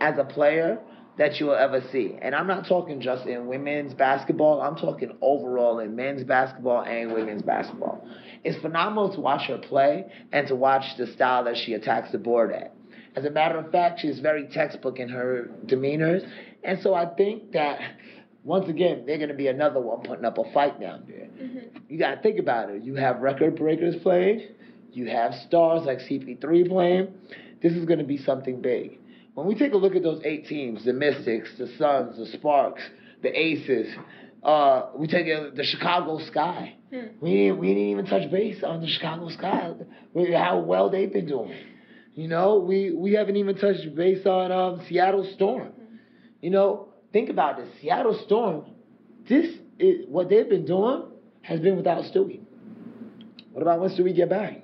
as 0.00 0.18
a 0.18 0.24
player 0.24 0.78
that 1.16 1.38
you 1.38 1.46
will 1.46 1.54
ever 1.54 1.82
see. 1.92 2.16
And 2.20 2.34
I'm 2.34 2.46
not 2.46 2.66
talking 2.66 3.00
just 3.00 3.26
in 3.26 3.46
women's 3.46 3.94
basketball, 3.94 4.60
I'm 4.60 4.76
talking 4.76 5.16
overall 5.20 5.78
in 5.78 5.94
men's 5.94 6.24
basketball 6.24 6.82
and 6.82 7.12
women's 7.12 7.42
basketball. 7.42 8.06
It's 8.42 8.60
phenomenal 8.62 9.14
to 9.14 9.20
watch 9.20 9.46
her 9.48 9.58
play 9.58 10.06
and 10.32 10.48
to 10.48 10.56
watch 10.56 10.84
the 10.96 11.06
style 11.08 11.44
that 11.44 11.56
she 11.58 11.74
attacks 11.74 12.10
the 12.12 12.18
board 12.18 12.52
at. 12.52 12.74
As 13.16 13.24
a 13.24 13.30
matter 13.30 13.58
of 13.58 13.70
fact, 13.72 14.00
she's 14.00 14.20
very 14.20 14.46
textbook 14.48 14.98
in 14.98 15.08
her 15.08 15.50
demeanors. 15.66 16.28
And 16.62 16.80
so 16.80 16.94
I 16.94 17.06
think 17.06 17.52
that 17.52 17.80
once 18.44 18.68
again, 18.68 19.04
they're 19.06 19.18
going 19.18 19.28
to 19.28 19.34
be 19.34 19.48
another 19.48 19.80
one 19.80 20.00
putting 20.02 20.24
up 20.24 20.38
a 20.38 20.50
fight 20.52 20.80
down 20.80 21.04
there. 21.06 21.26
Mm-hmm. 21.26 21.78
You 21.88 21.98
got 21.98 22.16
to 22.16 22.22
think 22.22 22.38
about 22.38 22.70
it. 22.70 22.82
You 22.82 22.94
have 22.94 23.20
record 23.20 23.56
breakers 23.56 23.96
playing, 24.02 24.48
you 24.92 25.06
have 25.08 25.34
stars 25.46 25.82
like 25.84 25.98
CP3 25.98 26.68
playing. 26.68 27.14
This 27.62 27.72
is 27.72 27.84
going 27.84 27.98
to 27.98 28.04
be 28.04 28.16
something 28.16 28.60
big. 28.60 28.98
When 29.34 29.46
we 29.46 29.54
take 29.54 29.72
a 29.72 29.76
look 29.76 29.94
at 29.94 30.02
those 30.02 30.22
eight 30.24 30.46
teams 30.46 30.84
the 30.84 30.92
Mystics, 30.92 31.50
the 31.58 31.68
Suns, 31.78 32.16
the 32.16 32.26
Sparks, 32.26 32.82
the 33.22 33.38
Aces, 33.38 33.94
uh, 34.42 34.86
we 34.96 35.06
take 35.06 35.26
a, 35.26 35.50
the 35.54 35.64
Chicago 35.64 36.18
Sky. 36.18 36.74
Hmm. 36.92 37.06
We 37.20 37.30
didn't, 37.30 37.58
we 37.58 37.68
didn't 37.68 37.90
even 37.90 38.06
touch 38.06 38.30
base 38.30 38.62
on 38.64 38.80
the 38.80 38.88
Chicago 38.88 39.28
Sky, 39.28 39.72
how 40.34 40.60
well 40.60 40.90
they've 40.90 41.12
been 41.12 41.26
doing. 41.26 41.54
You 42.14 42.28
know, 42.28 42.58
we, 42.58 42.90
we 42.90 43.12
haven't 43.12 43.36
even 43.36 43.56
touched 43.56 43.94
base 43.94 44.26
on 44.26 44.50
um, 44.50 44.84
Seattle 44.88 45.30
Storm. 45.34 45.72
You 46.40 46.50
know, 46.50 46.88
think 47.12 47.28
about 47.30 47.56
this. 47.56 47.68
Seattle 47.80 48.18
Storm, 48.26 48.64
this 49.28 49.46
is 49.78 50.06
what 50.08 50.28
they've 50.28 50.48
been 50.48 50.66
doing 50.66 51.04
has 51.42 51.60
been 51.60 51.76
without 51.76 52.04
Stewie. 52.04 52.40
What 53.52 53.62
about 53.62 53.80
when 53.80 53.90
Stewie 53.90 54.14
get 54.14 54.28
back? 54.28 54.62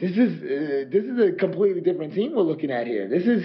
This 0.00 0.12
is 0.12 0.42
uh, 0.42 0.90
this 0.90 1.04
is 1.04 1.18
a 1.18 1.32
completely 1.32 1.80
different 1.80 2.14
team 2.14 2.34
we're 2.34 2.42
looking 2.42 2.70
at 2.70 2.86
here. 2.86 3.08
This 3.08 3.24
is 3.24 3.44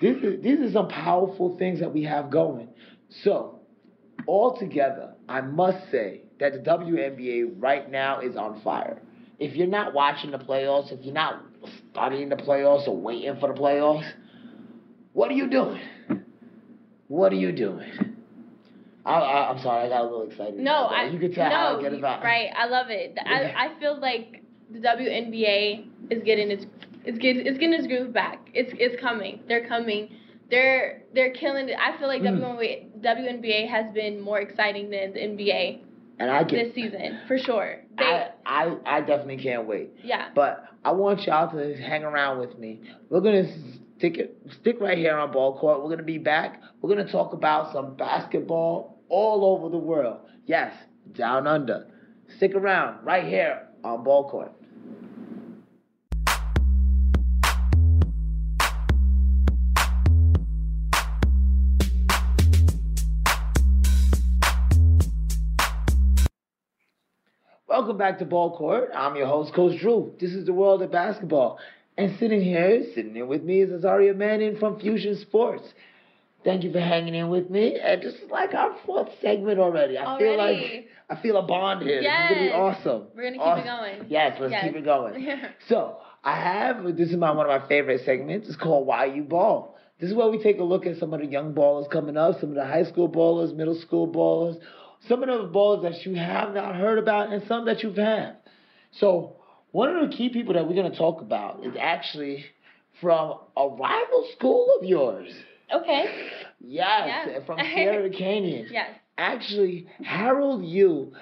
this 0.00 0.16
is 0.22 0.42
these 0.42 0.58
are 0.60 0.72
some 0.72 0.88
powerful 0.88 1.56
things 1.56 1.80
that 1.80 1.92
we 1.92 2.02
have 2.02 2.30
going. 2.30 2.68
So, 3.22 3.60
altogether, 4.26 5.14
I 5.28 5.40
must 5.40 5.90
say 5.90 6.22
that 6.40 6.52
the 6.52 6.58
WNBA 6.58 7.54
right 7.58 7.88
now 7.90 8.20
is 8.20 8.36
on 8.36 8.60
fire. 8.62 9.00
If 9.38 9.54
you're 9.54 9.68
not 9.68 9.94
watching 9.94 10.32
the 10.32 10.38
playoffs, 10.38 10.92
if 10.92 11.04
you're 11.04 11.14
not 11.14 11.53
studying 11.94 12.28
the 12.28 12.36
playoffs 12.36 12.86
or 12.88 12.96
waiting 12.96 13.36
for 13.38 13.52
the 13.54 13.58
playoffs, 13.58 14.04
what 15.12 15.30
are 15.30 15.34
you 15.34 15.48
doing? 15.48 15.80
What 17.08 17.32
are 17.32 17.36
you 17.36 17.52
doing? 17.52 17.90
I, 19.06 19.12
I, 19.12 19.50
I'm 19.50 19.62
sorry, 19.62 19.86
I 19.86 19.88
got 19.88 20.00
a 20.00 20.04
little 20.04 20.28
excited. 20.28 20.56
No. 20.56 20.86
I 20.86 21.04
you 21.06 21.18
can 21.18 21.32
tell 21.32 21.48
no, 21.48 21.54
how 21.54 21.78
I 21.78 21.82
get 21.82 21.92
about 21.92 22.22
right. 22.24 22.48
I 22.56 22.66
love 22.66 22.86
it. 22.90 23.16
I, 23.24 23.52
I 23.68 23.78
feel 23.78 24.00
like 24.00 24.42
the 24.72 24.80
WNBA 24.80 25.86
is 26.10 26.22
getting 26.24 26.50
its 26.50 26.66
it's 27.04 27.18
getting 27.18 27.46
it's 27.46 27.58
getting 27.58 27.74
its 27.74 27.86
groove 27.86 28.12
back. 28.12 28.48
It's 28.54 28.72
it's 28.78 29.00
coming. 29.00 29.40
They're 29.46 29.68
coming. 29.68 30.16
They're 30.50 31.02
they're 31.14 31.32
killing 31.34 31.68
it. 31.68 31.76
I 31.78 31.96
feel 31.98 32.08
like 32.08 32.22
Mm. 32.22 32.40
WNBA, 32.40 33.02
WNBA 33.02 33.68
has 33.68 33.92
been 33.94 34.20
more 34.20 34.40
exciting 34.40 34.90
than 34.90 35.12
the 35.12 35.20
NBA 35.20 35.80
and 36.18 36.30
I 36.30 36.42
get 36.44 36.64
this 36.66 36.74
season 36.74 37.20
for 37.28 37.38
sure. 37.38 37.82
They, 37.98 38.04
I, 38.04 38.30
I 38.46 38.76
I 38.86 39.00
definitely 39.00 39.42
can't 39.42 39.66
wait. 39.66 39.90
yeah. 40.02 40.30
But 40.34 40.64
I 40.84 40.92
want 40.92 41.22
y'all 41.22 41.50
to 41.50 41.76
hang 41.76 42.04
around 42.04 42.38
with 42.40 42.58
me. 42.58 42.82
We're 43.08 43.20
gonna 43.20 43.50
stick 43.96 44.18
it, 44.18 44.36
stick 44.60 44.76
right 44.80 44.98
here 44.98 45.16
on 45.16 45.32
ball 45.32 45.58
court. 45.58 45.82
We're 45.82 45.90
gonna 45.90 46.02
be 46.02 46.18
back. 46.18 46.60
We're 46.82 46.90
gonna 46.90 47.10
talk 47.10 47.32
about 47.32 47.72
some 47.72 47.96
basketball 47.96 49.02
all 49.08 49.44
over 49.56 49.70
the 49.70 49.78
world. 49.78 50.20
Yes, 50.46 50.74
down 51.12 51.46
under. 51.46 51.86
Stick 52.36 52.54
around 52.54 53.04
right 53.04 53.24
here 53.24 53.68
on 53.82 54.04
ball 54.04 54.28
court. 54.28 54.52
Welcome 67.84 67.98
back 67.98 68.18
to 68.20 68.24
Ball 68.24 68.56
Court. 68.56 68.88
I'm 68.94 69.14
your 69.14 69.26
host, 69.26 69.52
Coach 69.52 69.78
Drew. 69.78 70.14
This 70.18 70.30
is 70.32 70.46
the 70.46 70.54
world 70.54 70.80
of 70.80 70.90
basketball. 70.90 71.58
And 71.98 72.18
sitting 72.18 72.40
here, 72.40 72.82
sitting 72.94 73.14
in 73.14 73.28
with 73.28 73.42
me 73.42 73.60
is 73.60 73.68
Azaria 73.68 74.16
Manning 74.16 74.56
from 74.56 74.80
Fusion 74.80 75.18
Sports. 75.18 75.64
Thank 76.44 76.64
you 76.64 76.72
for 76.72 76.80
hanging 76.80 77.14
in 77.14 77.28
with 77.28 77.50
me. 77.50 77.78
And 77.78 78.00
this 78.02 78.14
is 78.14 78.30
like 78.30 78.54
our 78.54 78.74
fourth 78.86 79.10
segment 79.20 79.58
already. 79.58 79.98
I 79.98 80.18
feel 80.18 80.38
like 80.38 80.56
Already. 80.56 80.86
I 81.10 81.16
feel 81.16 81.36
a 81.36 81.42
bond 81.42 81.82
here. 81.82 82.00
This 82.00 82.06
is 82.10 82.28
gonna 82.30 82.40
be 82.40 82.52
awesome. 82.52 83.02
We're 83.14 83.24
gonna 83.24 83.32
keep 83.34 83.42
Awesome. 83.42 83.66
it 83.66 83.98
going. 83.98 84.10
Yes, 84.10 84.38
let's 84.40 84.50
Yes. 84.52 84.64
keep 84.64 84.76
it 84.76 84.84
going. 84.86 85.28
So 85.68 85.98
I 86.24 86.36
have 86.36 86.96
this 86.96 87.10
is 87.10 87.16
my 87.16 87.32
one 87.32 87.50
of 87.50 87.60
my 87.60 87.68
favorite 87.68 88.00
segments. 88.06 88.48
It's 88.48 88.56
called 88.56 88.86
Why 88.86 89.04
You 89.04 89.24
Ball. 89.24 89.76
This 90.00 90.08
is 90.08 90.16
where 90.16 90.28
we 90.30 90.42
take 90.42 90.58
a 90.58 90.64
look 90.64 90.86
at 90.86 90.96
some 90.96 91.12
of 91.12 91.20
the 91.20 91.26
young 91.26 91.52
ballers 91.52 91.90
coming 91.90 92.16
up, 92.16 92.40
some 92.40 92.48
of 92.48 92.54
the 92.54 92.64
high 92.64 92.84
school 92.84 93.10
ballers, 93.10 93.54
middle 93.54 93.78
school 93.78 94.08
ballers, 94.08 94.58
some 95.08 95.22
of 95.22 95.42
the 95.42 95.48
balls 95.48 95.82
that 95.82 96.04
you 96.06 96.14
have 96.16 96.54
not 96.54 96.76
heard 96.76 96.98
about, 96.98 97.32
and 97.32 97.42
some 97.46 97.66
that 97.66 97.82
you've 97.82 97.96
had. 97.96 98.36
So 98.92 99.36
one 99.72 99.94
of 99.96 100.08
the 100.10 100.16
key 100.16 100.28
people 100.28 100.54
that 100.54 100.66
we're 100.66 100.74
going 100.74 100.90
to 100.90 100.96
talk 100.98 101.20
about 101.20 101.64
is 101.64 101.74
actually 101.80 102.44
from 103.00 103.38
a 103.56 103.66
rival 103.68 104.28
school 104.36 104.68
of 104.78 104.86
yours. 104.86 105.32
Okay. 105.72 106.04
Yes, 106.60 107.28
Yeah. 107.28 107.44
from 107.44 107.58
Sierra 107.74 108.10
Canyon. 108.10 108.68
Yes. 108.70 108.90
Actually, 109.18 109.86
Harold 110.04 110.64
Yu 110.64 111.12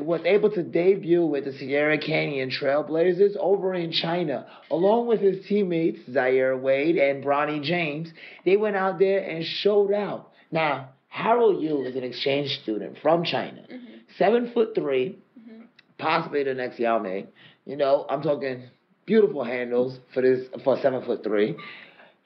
was 0.00 0.20
able 0.24 0.50
to 0.50 0.62
debut 0.62 1.24
with 1.24 1.44
the 1.44 1.52
Sierra 1.52 1.98
Canyon 1.98 2.50
Trailblazers 2.50 3.36
over 3.36 3.74
in 3.74 3.92
China, 3.92 4.46
along 4.70 5.06
with 5.06 5.20
his 5.20 5.44
teammates 5.46 6.00
Zaire 6.12 6.56
Wade 6.56 6.96
and 6.96 7.22
Bronny 7.24 7.62
James. 7.62 8.08
They 8.44 8.56
went 8.56 8.76
out 8.76 8.98
there 8.98 9.20
and 9.20 9.44
showed 9.44 9.92
out. 9.92 10.30
Now, 10.50 10.90
Harold 11.16 11.62
Yu 11.62 11.82
is 11.84 11.96
an 11.96 12.04
exchange 12.04 12.50
student 12.62 12.98
from 12.98 13.24
China, 13.24 13.62
Mhm. 13.72 13.78
seven 14.18 14.48
foot 14.52 14.74
3 14.74 15.16
Mhm. 15.40 15.62
possibly 15.98 16.42
the 16.42 16.52
next 16.52 16.78
Yao 16.78 16.98
Ming. 16.98 17.28
You 17.64 17.76
know, 17.76 18.04
I'm 18.10 18.20
talking 18.20 18.64
beautiful 19.06 19.42
handles 19.42 19.98
for 20.12 20.20
this 20.20 20.46
for 20.62 20.76
seven 20.76 21.00
foot 21.02 21.22
three. 21.24 21.56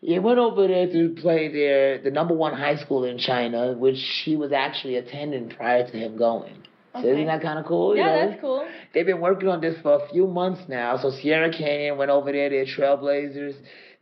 He 0.03 0.19
went 0.19 0.39
over 0.39 0.67
there 0.67 0.89
to 0.89 1.11
play 1.11 1.49
there, 1.49 1.99
the 1.99 2.11
number 2.11 2.35
one 2.35 2.55
high 2.55 2.77
school 2.77 3.05
in 3.05 3.19
China, 3.19 3.75
which 3.75 4.03
he 4.25 4.35
was 4.35 4.51
actually 4.51 4.97
attending 4.97 5.51
prior 5.51 5.87
to 5.87 5.97
him 5.97 6.17
going. 6.17 6.57
So 7.01 7.07
isn't 7.07 7.27
that 7.27 7.43
kind 7.43 7.59
of 7.61 7.67
cool? 7.67 7.95
you 7.95 8.03
Yeah, 8.03 8.07
know? 8.07 8.29
that's 8.31 8.41
cool. 8.41 8.65
They've 8.93 9.07
been 9.07 9.21
working 9.21 9.49
on 9.49 9.61
this 9.61 9.79
for 9.83 9.93
a 10.03 10.09
few 10.09 10.27
months 10.27 10.63
now. 10.69 10.97
So 10.97 11.11
Sierra 11.11 11.51
Canyon 11.53 11.97
went 11.97 12.11
over 12.11 12.33
there, 12.33 12.49
their 12.51 12.65
Trailblazers, 12.65 13.55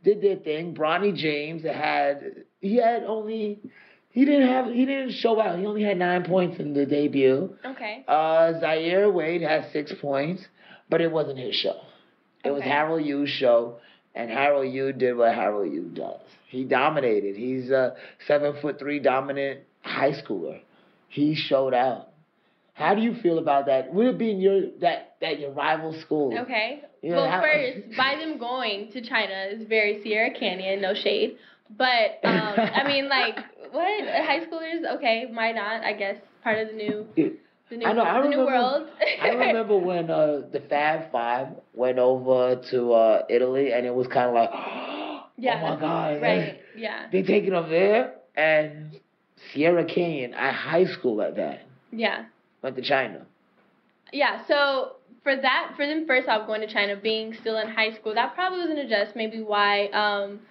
did 0.03 0.21
their 0.21 0.37
thing. 0.37 0.73
Bronny 0.73 1.13
James 1.13 1.61
had 1.63 2.17
he 2.61 2.77
had 2.77 3.03
only 3.03 3.59
He 4.19 4.25
didn't 4.25 4.49
have. 4.49 4.65
He 4.65 4.85
didn't 4.85 5.11
show 5.13 5.39
out. 5.39 5.57
He 5.59 5.65
only 5.65 5.81
had 5.81 5.97
nine 5.97 6.25
points 6.25 6.59
in 6.59 6.73
the 6.73 6.85
debut. 6.85 7.55
Okay. 7.65 8.03
Uh, 8.05 8.59
Zaire 8.59 9.09
Wade 9.09 9.41
had 9.41 9.71
six 9.71 9.93
points, 10.01 10.45
but 10.89 10.99
it 10.99 11.09
wasn't 11.09 11.39
his 11.39 11.55
show. 11.55 11.79
It 12.43 12.51
was 12.51 12.61
Harold 12.61 13.05
Yu's 13.05 13.29
show, 13.29 13.77
and 14.13 14.29
Harold 14.29 14.73
Yu 14.73 14.91
did 14.91 15.15
what 15.15 15.33
Harold 15.33 15.71
Yu 15.71 15.83
does. 15.93 16.19
He 16.49 16.65
dominated. 16.65 17.37
He's 17.37 17.69
a 17.69 17.95
seven 18.27 18.55
foot 18.61 18.77
three 18.77 18.99
dominant 18.99 19.61
high 19.83 20.11
schooler. 20.11 20.59
He 21.07 21.33
showed 21.33 21.73
out. 21.73 22.09
How 22.73 22.95
do 22.95 23.01
you 23.01 23.15
feel 23.23 23.39
about 23.39 23.67
that? 23.67 23.93
Would 23.93 24.05
it 24.05 24.17
be 24.17 24.31
in 24.31 24.41
your 24.41 24.63
that 24.81 25.15
that 25.21 25.39
your 25.39 25.51
rival 25.51 25.97
school? 26.01 26.37
Okay. 26.37 26.81
Yeah, 27.01 27.15
well, 27.15 27.31
how- 27.31 27.41
first, 27.41 27.95
by 27.95 28.17
them 28.19 28.37
going 28.37 28.91
to 28.91 29.01
China 29.01 29.45
is 29.49 29.65
very 29.65 30.03
Sierra 30.03 30.31
Canyon, 30.37 30.81
no 30.81 30.93
shade. 30.93 31.37
But 31.77 32.17
um, 32.23 32.55
I 32.57 32.83
mean, 32.87 33.09
like, 33.09 33.37
what 33.71 34.07
high 34.25 34.39
schoolers? 34.45 34.85
Okay, 34.97 35.25
why 35.31 35.51
not? 35.51 35.83
I 35.83 35.93
guess 35.93 36.17
part 36.43 36.59
of 36.59 36.67
the 36.69 36.73
new, 36.73 37.07
the 37.15 37.77
new, 37.77 37.85
I 37.85 37.93
know, 37.93 38.03
I 38.03 38.21
the 38.21 38.29
new 38.29 38.39
remember- 38.39 38.45
world. 38.45 38.87
I 39.21 39.29
remember 39.29 39.77
when 39.89 40.09
uh, 40.09 40.41
the 40.51 40.61
Fab 40.69 41.11
Five 41.11 41.47
went 41.73 41.99
over 41.99 42.55
to 42.71 42.93
uh, 42.93 43.23
Italy, 43.29 43.71
and 43.73 43.85
it 43.85 43.93
was 43.93 44.07
kind 44.07 44.29
of 44.29 44.33
like, 44.35 44.49
Yeah, 45.37 45.61
oh 45.63 45.75
my 45.75 45.79
god, 45.79 46.21
right. 46.21 46.59
Yeah. 46.75 47.07
they 47.11 47.23
taking 47.23 47.51
them 47.51 47.69
there, 47.69 48.15
and 48.35 48.99
Sierra 49.53 49.85
Canyon, 49.85 50.33
at 50.33 50.53
high 50.53 50.85
school 50.85 51.21
at 51.21 51.35
that, 51.37 51.61
Yeah. 51.91 52.25
went 52.61 52.75
to 52.75 52.81
China. 52.81 53.25
Yeah, 54.11 54.45
so 54.47 54.93
for 55.23 55.35
that, 55.35 55.73
for 55.77 55.85
them 55.87 56.05
first 56.07 56.27
off 56.27 56.45
going 56.47 56.59
to 56.61 56.67
China, 56.67 56.97
being 56.97 57.33
still 57.39 57.57
in 57.57 57.69
high 57.69 57.93
school, 57.95 58.13
that 58.15 58.33
probably 58.35 58.59
was 58.59 58.69
an 58.69 58.79
adjust. 58.79 59.15
Maybe 59.15 59.41
why, 59.41 59.85
um, 59.89 60.41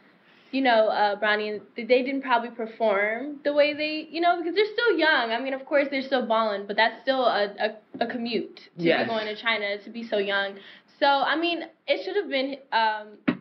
you 0.50 0.62
know, 0.62 0.88
uh, 0.88 1.18
Bronny 1.20 1.50
and 1.52 1.60
they 1.76 2.02
didn't 2.02 2.22
probably 2.22 2.50
perform 2.50 3.36
the 3.44 3.52
way 3.52 3.74
they, 3.74 4.08
you 4.10 4.20
know, 4.20 4.38
because 4.38 4.54
they're 4.54 4.72
still 4.72 4.96
young. 4.98 5.30
I 5.30 5.40
mean, 5.40 5.52
of 5.54 5.64
course 5.66 5.88
they're 5.90 6.02
still 6.02 6.26
balling, 6.26 6.66
but 6.66 6.76
that's 6.76 7.02
still 7.02 7.24
a 7.24 7.54
a, 7.60 8.04
a 8.04 8.06
commute 8.06 8.56
to 8.78 8.84
Yes. 8.84 9.04
be 9.04 9.08
going 9.08 9.26
to 9.26 9.36
China 9.36 9.78
to 9.84 9.90
be 9.90 10.02
so 10.06 10.18
young. 10.18 10.54
So 10.98 11.06
I 11.06 11.36
mean, 11.36 11.62
it 11.86 12.04
should 12.04 12.16
have 12.16 12.28
been 12.28 12.56
um, 12.72 13.38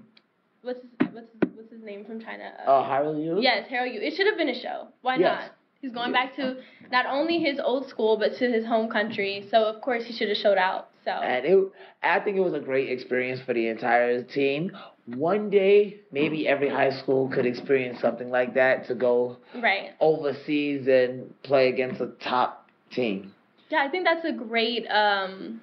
what's 0.62 0.82
his, 0.82 0.90
what's 1.14 1.30
his, 1.32 1.52
what's 1.56 1.72
his 1.72 1.82
name 1.84 2.06
from 2.06 2.20
China? 2.22 2.52
Uh, 2.68 2.84
Harold 2.88 3.24
Yu? 3.24 3.40
Yes, 3.42 3.68
Harold 3.70 3.94
Yu. 3.94 4.02
It 4.02 4.16
should 4.16 4.28
have 4.28 4.38
been 4.38 4.50
a 4.50 4.60
show. 4.62 4.90
Why 5.02 5.16
Yes. 5.18 5.42
not? 5.44 5.52
He's 5.82 5.92
going 5.92 6.12
back 6.12 6.36
to 6.38 6.58
not 6.92 7.06
only 7.06 7.38
his 7.38 7.60
old 7.64 7.88
school 7.88 8.18
but 8.18 8.36
to 8.40 8.52
his 8.52 8.66
home 8.66 8.90
country. 8.90 9.48
So 9.52 9.64
of 9.64 9.80
course 9.82 10.04
he 10.06 10.14
should 10.14 10.28
have 10.28 10.38
showed 10.38 10.58
out. 10.58 10.90
So 11.06 11.12
And 11.12 11.46
it, 11.46 11.72
I 12.04 12.20
think 12.20 12.36
it 12.36 12.42
was 12.42 12.54
a 12.54 12.60
great 12.60 12.90
experience 12.90 13.40
for 13.46 13.54
the 13.54 13.68
entire 13.68 14.24
team. 14.24 14.72
One 15.08 15.50
day, 15.50 16.02
maybe 16.12 16.48
every 16.48 16.70
high 16.70 16.92
school 16.92 17.30
could 17.30 17.46
experience 17.46 18.00
something 18.02 18.30
like 18.30 18.56
that 18.56 18.88
to 18.88 18.96
go 18.96 19.38
right. 19.56 19.92
overseas 20.02 20.88
and 20.88 21.34
play 21.44 21.70
against 21.70 22.02
a 22.02 22.08
top 22.22 22.70
team. 22.92 23.34
Yeah, 23.70 23.86
I 23.88 23.90
think 23.90 24.06
that's 24.06 24.26
a 24.26 24.34
great 24.34 24.86
um 24.88 25.62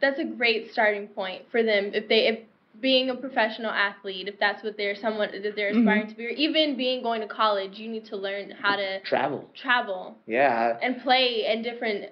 that's 0.00 0.18
a 0.20 0.24
great 0.24 0.72
starting 0.72 1.08
point 1.08 1.42
for 1.50 1.62
them 1.62 1.90
if 1.94 2.08
they 2.08 2.28
if 2.28 2.40
being 2.80 3.10
a 3.10 3.14
professional 3.14 3.70
athlete, 3.70 4.28
if 4.28 4.38
that's 4.40 4.62
what 4.62 4.76
they're 4.76 4.96
someone 4.96 5.30
that 5.30 5.54
they're 5.54 5.70
aspiring 5.70 6.08
to 6.08 6.14
be, 6.16 6.26
or 6.26 6.30
even 6.30 6.76
being 6.76 7.02
going 7.02 7.20
to 7.20 7.26
college, 7.26 7.78
you 7.78 7.88
need 7.88 8.04
to 8.06 8.16
learn 8.16 8.50
how 8.50 8.76
to 8.76 9.00
Travel. 9.02 9.48
travel 9.54 10.16
Yeah. 10.26 10.78
and 10.82 11.00
play 11.02 11.46
in 11.52 11.62
different 11.62 12.06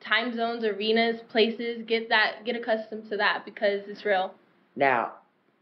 time 0.00 0.34
zones, 0.36 0.64
arenas, 0.64 1.20
places. 1.30 1.82
Get 1.86 2.08
that 2.08 2.44
get 2.44 2.56
accustomed 2.56 3.08
to 3.10 3.16
that 3.18 3.44
because 3.44 3.82
it's 3.86 4.04
real. 4.04 4.34
Now, 4.76 5.12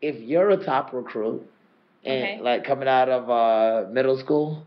if 0.01 0.17
you're 0.21 0.51
a 0.51 0.65
top 0.65 0.93
recruit 0.93 1.49
and 2.05 2.23
Okay. 2.25 2.41
like 2.41 2.65
coming 2.65 2.89
out 2.89 3.09
of 3.09 3.29
uh, 3.31 3.91
middle 3.91 4.19
school, 4.19 4.67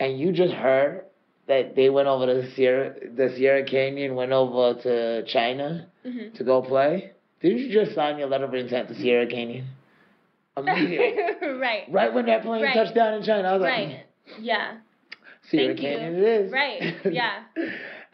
and 0.00 0.18
you 0.18 0.32
just 0.32 0.52
heard 0.52 1.04
that 1.46 1.74
they 1.76 1.90
went 1.90 2.08
over 2.08 2.26
to 2.26 2.50
Sierra, 2.54 2.94
the 3.14 3.30
Sierra 3.36 3.64
Canyon 3.64 4.14
went 4.14 4.32
over 4.32 4.80
to 4.82 5.24
China 5.26 5.88
hmm 6.04 6.28
to 6.34 6.44
go 6.44 6.62
play, 6.62 7.12
didn't 7.40 7.58
you 7.58 7.72
just 7.72 7.94
sign 7.94 8.18
your 8.18 8.28
letter 8.28 8.44
of 8.44 8.54
intent 8.54 8.88
to 8.88 8.94
Sierra 8.94 9.26
Canyon? 9.26 9.66
Immediately. 10.56 11.18
right. 11.58 11.84
right 11.90 12.12
when 12.14 12.26
that 12.26 12.42
plane 12.42 12.62
Right. 12.64 12.74
touched 12.74 12.94
down 12.94 13.14
in 13.14 13.22
China, 13.22 13.48
I 13.48 13.52
was 13.52 13.62
like, 13.62 13.72
Right. 13.74 14.06
Yeah. 14.40 14.76
Sierra 15.50 15.74
Thank 15.74 15.82
you. 15.82 15.88
Canyon 15.88 16.14
it 16.14 16.22
is. 16.24 16.52
Right. 16.52 16.94
Yeah. 17.12 17.42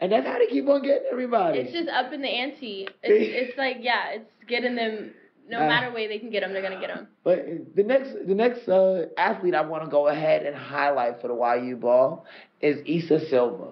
And 0.01 0.11
that's 0.11 0.25
how 0.25 0.37
they 0.39 0.47
keep 0.47 0.67
on 0.67 0.81
getting 0.81 1.07
everybody. 1.11 1.59
It's 1.59 1.73
just 1.73 1.89
up 1.89 2.13
in 2.13 2.21
the 2.21 2.29
ante. 2.29 2.87
It's, 3.03 3.49
it's 3.49 3.57
like 3.57 3.77
yeah, 3.81 4.11
it's 4.11 4.31
getting 4.47 4.75
them. 4.75 5.11
No 5.49 5.57
Uh, 5.61 5.67
matter 5.67 5.91
way 5.91 6.07
they 6.07 6.19
can 6.19 6.29
get 6.29 6.41
them, 6.41 6.53
they're 6.53 6.61
gonna 6.61 6.79
get 6.79 6.93
them. 6.93 7.07
But 7.23 7.75
the 7.75 7.83
next, 7.83 8.13
the 8.27 8.35
next 8.35 8.69
uh, 8.69 9.07
athlete 9.17 9.55
I 9.55 9.61
want 9.61 9.83
to 9.83 9.89
go 9.89 10.07
ahead 10.07 10.45
and 10.45 10.55
highlight 10.55 11.21
for 11.21 11.27
the 11.27 11.33
Why 11.33 11.55
You 11.57 11.75
Ball 11.75 12.23
is 12.61 12.77
Issa 12.85 13.27
Silva. 13.29 13.71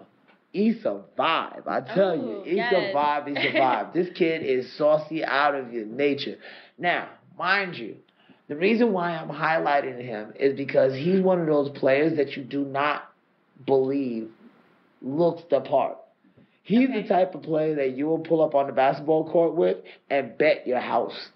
He 0.51 0.73
survived. 0.81 1.67
I 1.67 1.81
tell 1.81 2.15
you, 2.15 2.37
Oh, 2.39 2.43
he 2.43 2.55
yes. 2.55 2.73
survived. 2.73 3.27
He 3.27 3.35
survived. 3.35 3.93
this 3.93 4.07
kid 4.15 4.41
is 4.43 4.75
saucy 4.75 5.23
out 5.23 5.53
of 5.53 5.71
your 5.71 5.85
nature. 5.85 6.37
Now, 6.79 7.09
mind 7.37 7.75
you, 7.75 7.97
the 8.47 8.55
reason 8.55 8.91
why 8.91 9.11
I'm 9.11 9.29
highlighting 9.29 10.01
him 10.01 10.33
is 10.39 10.57
because 10.57 10.93
he's 10.95 11.21
one 11.21 11.39
of 11.39 11.45
those 11.45 11.69
players 11.77 12.17
that 12.17 12.35
you 12.35 12.43
do 12.43 12.65
not 12.65 13.03
believe 13.67 14.29
looks 15.01 15.43
the 15.51 15.61
part. 15.61 15.97
He's 16.67 16.89
Okay. 16.89 17.01
the 17.01 17.07
type 17.07 17.33
of 17.33 17.43
player 17.43 17.75
that 17.75 17.95
you 17.97 18.07
will 18.07 18.19
pull 18.19 18.41
up 18.43 18.53
on 18.53 18.67
the 18.67 18.73
basketball 18.73 19.29
court 19.31 19.55
with 19.55 19.77
and 20.09 20.37
bet 20.37 20.67
your 20.67 20.79
house 20.81 21.29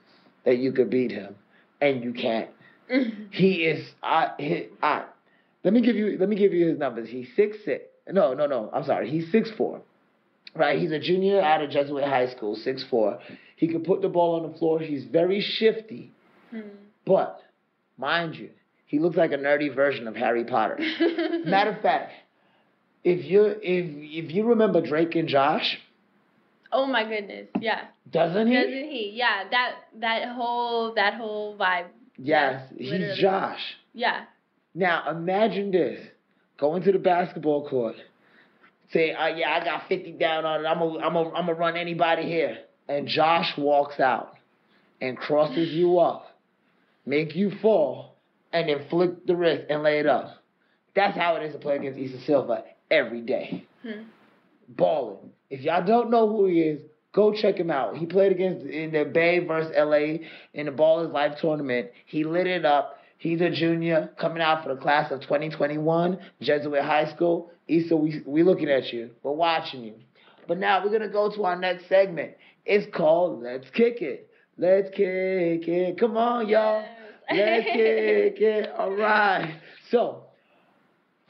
that 0.44 0.58
you 0.58 0.74
could 0.74 0.90
beat 0.90 1.12
him, 1.12 1.36
and 1.80 2.04
you 2.04 2.12
can't. 2.14 2.50
He 3.32 3.64
is. 3.64 3.88
I. 4.04 4.32
He, 4.38 4.68
I. 4.84 5.06
Let 5.64 5.74
me 5.74 5.82
give 5.82 5.96
you. 5.96 6.18
Let 6.20 6.28
me 6.28 6.36
give 6.36 6.54
you 6.54 6.68
his 6.68 6.78
numbers. 6.78 7.08
He's 7.10 7.30
six 7.36 7.58
six. 7.64 7.86
No, 8.10 8.34
no, 8.34 8.46
no. 8.46 8.70
I'm 8.74 8.84
sorry. 8.84 9.10
He's 9.10 9.32
six 9.32 9.50
four. 9.58 9.82
Right. 10.54 10.78
He's 10.78 10.92
a 10.92 11.00
junior 11.00 11.40
out 11.40 11.62
of 11.64 11.70
Jesuit 11.70 12.04
High 12.04 12.28
School. 12.36 12.58
Six 12.58 12.84
four. 12.90 13.20
He 13.56 13.70
can 13.70 13.84
put 13.86 14.02
the 14.02 14.10
ball 14.10 14.36
on 14.44 14.52
the 14.52 14.58
floor. 14.58 14.80
He's 14.80 15.06
very 15.06 15.40
shifty, 15.40 16.12
Hmm. 16.50 16.62
but 17.06 17.40
mind 17.98 18.36
you, 18.36 18.50
he 18.88 19.00
looks 19.00 19.16
like 19.16 19.32
a 19.32 19.38
nerdy 19.38 19.74
version 19.74 20.08
of 20.10 20.16
Harry 20.18 20.44
Potter. 20.44 20.78
Matter 21.46 21.72
of 21.72 21.82
fact, 21.82 22.12
if 23.04 23.26
you 23.26 23.45
if 23.45 24.26
if 24.26 24.32
you 24.32 24.45
remember 24.45 24.82
Drake 24.82 25.16
and 25.16 25.28
Josh, 25.28 25.80
oh 26.72 26.86
my 26.86 27.04
goodness, 27.04 27.47
yeah. 27.60 27.86
doesn't 28.10 28.47
he? 28.47 28.54
Doesn't 28.54 28.89
he? 28.89 29.12
Yeah, 29.16 29.43
that 29.49 29.76
that 29.99 30.36
whole 30.36 30.93
that 30.95 31.16
whole 31.16 31.58
vibe. 31.58 31.88
Yes, 32.18 32.64
Yes, 32.78 32.91
he's. 32.91 33.22
Josh. 33.22 33.60
Yeah. 33.93 34.26
Now 34.76 35.10
imagine 35.10 35.72
this: 35.72 35.99
going 36.60 36.84
to 36.84 36.91
the 36.91 36.99
basketball 36.99 37.68
court, 37.68 37.95
say, 38.93 39.14
uh, 39.14 39.28
"Yeah, 39.28 39.58
I 39.60 39.66
got 39.66 39.88
50 39.88 40.14
down 40.14 40.45
on 40.45 40.64
it. 40.64 40.68
I'm 40.68 40.82
a, 40.82 40.97
I'm 40.99 41.16
a, 41.16 41.24
I'm 41.30 41.45
gonna 41.47 41.54
run 41.56 41.78
anybody 41.78 42.24
here." 42.24 42.58
And 42.88 43.08
Josh 43.08 43.54
walks 43.58 43.99
out 43.99 44.34
and 44.99 45.18
crosses 45.18 45.70
you 45.70 45.97
up, 45.99 46.38
make 47.06 47.36
you 47.36 47.52
fall, 47.62 48.18
and 48.54 48.70
then 48.70 48.86
flick 48.89 49.26
the 49.26 49.36
wrist 49.36 49.66
and 49.70 49.82
lay 49.82 49.99
it 49.99 50.06
up. 50.06 50.43
That's 50.93 51.18
how 51.18 51.38
it 51.38 51.43
is 51.43 51.54
to 51.54 51.60
play 51.60 51.78
against 51.78 51.97
Issa 51.97 52.26
Silva 52.26 52.66
every 52.92 53.22
day. 53.22 53.66
Hmm. 53.82 54.04
Balling. 54.70 55.32
If 55.50 55.62
y'all 55.62 55.86
don't 55.86 56.12
know 56.12 56.30
who 56.30 56.46
he 56.46 56.62
is, 56.62 56.82
go 57.14 57.34
check 57.34 57.58
him 57.58 57.72
out. 57.72 57.98
He 57.98 58.06
played 58.06 58.32
against 58.32 58.66
in 58.66 58.92
the 58.92 59.06
Bay 59.06 59.39
versus 59.39 59.74
LA 59.76 60.28
in 60.54 60.68
the 60.68 60.72
Ball 60.72 61.06
is 61.06 61.12
Life 61.12 61.39
tournament. 61.42 61.89
He 62.06 62.24
lit 62.24 62.48
it 62.48 62.66
up. 62.66 63.00
He's 63.18 63.42
a 63.42 63.50
junior 63.50 64.12
coming 64.20 64.42
out 64.42 64.64
for 64.64 64.74
the 64.74 64.82
class 64.82 65.12
of 65.12 65.22
2021, 65.22 66.20
Jesuit 66.42 66.84
High 66.84 67.14
School. 67.14 67.52
Issa, 67.68 67.96
we 67.96 68.22
we 68.26 68.44
looking 68.44 68.70
at 68.70 68.92
you. 68.92 69.12
We're 69.24 69.32
watching 69.32 69.84
you. 69.84 69.94
But 70.48 70.58
now 70.58 70.84
we're 70.84 70.92
gonna 70.92 71.12
go 71.12 71.34
to 71.36 71.44
our 71.46 71.56
next 71.56 71.88
segment. 71.88 72.34
It's 72.66 72.94
called 72.96 73.42
Let's 73.42 73.70
Kick 73.72 74.02
It. 74.02 74.32
Let's 74.58 74.89
kick 74.89 75.68
it. 75.68 76.00
Come 76.00 76.18
on, 76.18 76.48
y'all. 76.48 76.86
Let's 77.32 77.66
kick 77.66 78.42
it. 78.42 78.70
All 78.78 78.92
right. 78.92 79.60
So, 79.89 80.26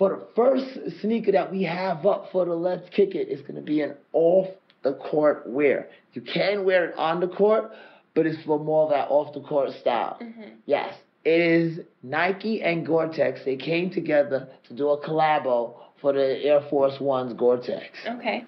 for 0.02 0.10
the 0.18 0.26
first 0.36 0.99
sneaker 0.99 1.32
that 1.32 1.52
we 1.52 1.62
have 1.62 2.08
up 2.08 2.28
for 2.32 2.43
the 2.43 2.56
Let's 2.56 2.89
Kick 2.89 3.14
it's 3.14 3.41
going 3.43 3.54
to 3.54 3.62
be 3.62 3.82
an 3.82 3.93
off 4.14 4.47
the 4.82 4.93
court 4.93 5.43
wear. 5.45 5.89
You 6.14 6.24
can 6.24 6.66
wear 6.66 6.86
it 6.86 6.97
on 6.97 7.20
the 7.20 7.28
court, 7.28 7.70
but 8.16 8.26
it's 8.26 8.43
for 8.43 8.58
more 8.58 8.86
of 8.86 8.89
that 8.89 9.12
off 9.12 9.32
the 9.36 9.41
court 9.41 9.70
style. 9.80 10.18
Mhm. 10.20 10.54
Yes, 10.66 10.95
it 11.24 11.39
is 11.39 11.82
Nike 12.02 12.64
and 12.64 12.84
Gore-Tex. 12.84 13.45
They 13.45 13.58
came 13.58 13.91
together 13.91 14.47
to 14.70 14.74
do 14.74 14.89
a 14.89 14.97
collabo 14.97 15.76
for 15.97 16.14
the 16.14 16.45
Air 16.45 16.62
Force 16.62 16.99
One's 16.99 17.34
Gore-Tex. 17.34 17.99
Okay. 18.08 18.45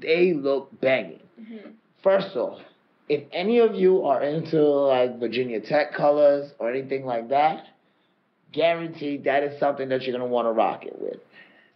They 0.00 0.32
look 0.32 0.68
banging. 0.80 1.20
Mhm. 1.40 1.74
First 2.02 2.36
off, 2.36 2.58
if 3.08 3.22
any 3.30 3.60
of 3.60 3.76
you 3.76 4.04
are 4.04 4.20
into 4.24 4.60
like 4.60 5.20
Virginia 5.20 5.60
Tech 5.60 5.92
colors 5.92 6.52
or 6.58 6.68
anything 6.68 7.06
like 7.06 7.28
that, 7.28 7.66
guaranteed 8.52 9.24
that 9.24 9.42
is 9.42 9.58
something 9.60 9.88
that 9.90 10.02
you're 10.02 10.16
gonna 10.18 10.30
want 10.30 10.46
to 10.46 10.52
rock 10.52 10.84
it 10.84 11.00
with. 11.00 11.16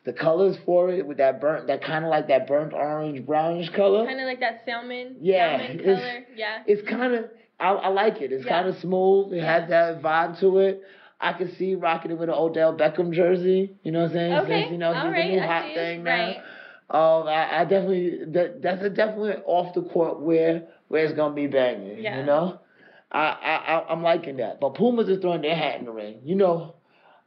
The 0.04 0.12
colors 0.12 0.56
for 0.66 0.90
it 0.90 1.06
with 1.06 1.18
that 1.18 1.40
burnt, 1.40 1.68
that 1.68 1.82
kind 1.84 2.04
of 2.04 2.10
like 2.10 2.26
that 2.28 2.46
burnt 2.48 2.72
orange 2.72 3.24
brownish 3.24 3.68
color. 3.70 4.04
Kind 4.04 4.20
of 4.20 4.26
like 4.26 4.40
that 4.40 4.62
salmon. 4.66 5.16
Yeah, 5.20 5.58
Salmon 5.58 5.80
it's- 5.80 5.98
color. 6.00 6.24
Yeah. 6.34 6.62
It's 6.66 6.88
kind 6.88 7.14
of 7.14 7.24
I, 7.60 7.68
I 7.74 7.88
like 7.88 8.20
it. 8.20 8.32
It's 8.32 8.44
Yeah. 8.44 8.50
kind 8.62 8.68
of 8.68 8.76
smooth. 8.78 9.32
It 9.32 9.42
has 9.44 9.68
that 9.68 10.02
vibe 10.02 10.40
to 10.40 10.58
it. 10.58 10.82
I 11.20 11.32
could 11.34 11.56
see 11.56 11.76
rocking 11.76 12.10
it 12.10 12.18
with 12.18 12.28
an 12.28 12.34
Odell 12.34 12.76
Beckham 12.76 13.12
jersey. 13.12 13.76
You 13.84 13.92
know 13.92 14.00
what 14.00 14.08
I'm 14.10 14.12
saying? 14.14 14.32
Okay. 14.32 14.60
Since, 14.62 14.72
you 14.72 14.78
know, 14.78 14.92
All 14.92 15.04
he's 15.04 15.12
right. 15.12 15.28
the 15.28 15.36
new 15.36 15.40
I 15.40 15.46
hot 15.46 15.64
see. 15.68 15.74
thing 15.74 16.02
now. 16.02 16.10
Right. 16.10 16.36
Um, 16.90 17.28
I, 17.28 17.60
I 17.60 17.64
definitely 17.64 18.24
that 18.32 18.60
that's 18.60 18.82
a 18.82 18.90
definitely 18.90 19.34
off 19.46 19.72
the 19.74 19.82
court 19.82 20.20
where 20.20 20.64
where 20.88 21.04
it's 21.04 21.14
gonna 21.14 21.34
be 21.34 21.46
banging. 21.46 22.02
Yeah. 22.02 22.18
You 22.18 22.26
know, 22.26 22.58
I 23.12 23.18
I 23.18 23.74
I- 23.76 23.88
I'm 23.92 24.02
liking 24.02 24.38
that. 24.38 24.58
But 24.60 24.74
Pumas 24.74 25.08
is 25.08 25.20
throwing 25.20 25.42
their 25.42 25.54
hat 25.56 25.78
in 25.78 25.84
the 25.84 25.92
ring. 25.92 26.20
You 26.24 26.34
know, 26.34 26.74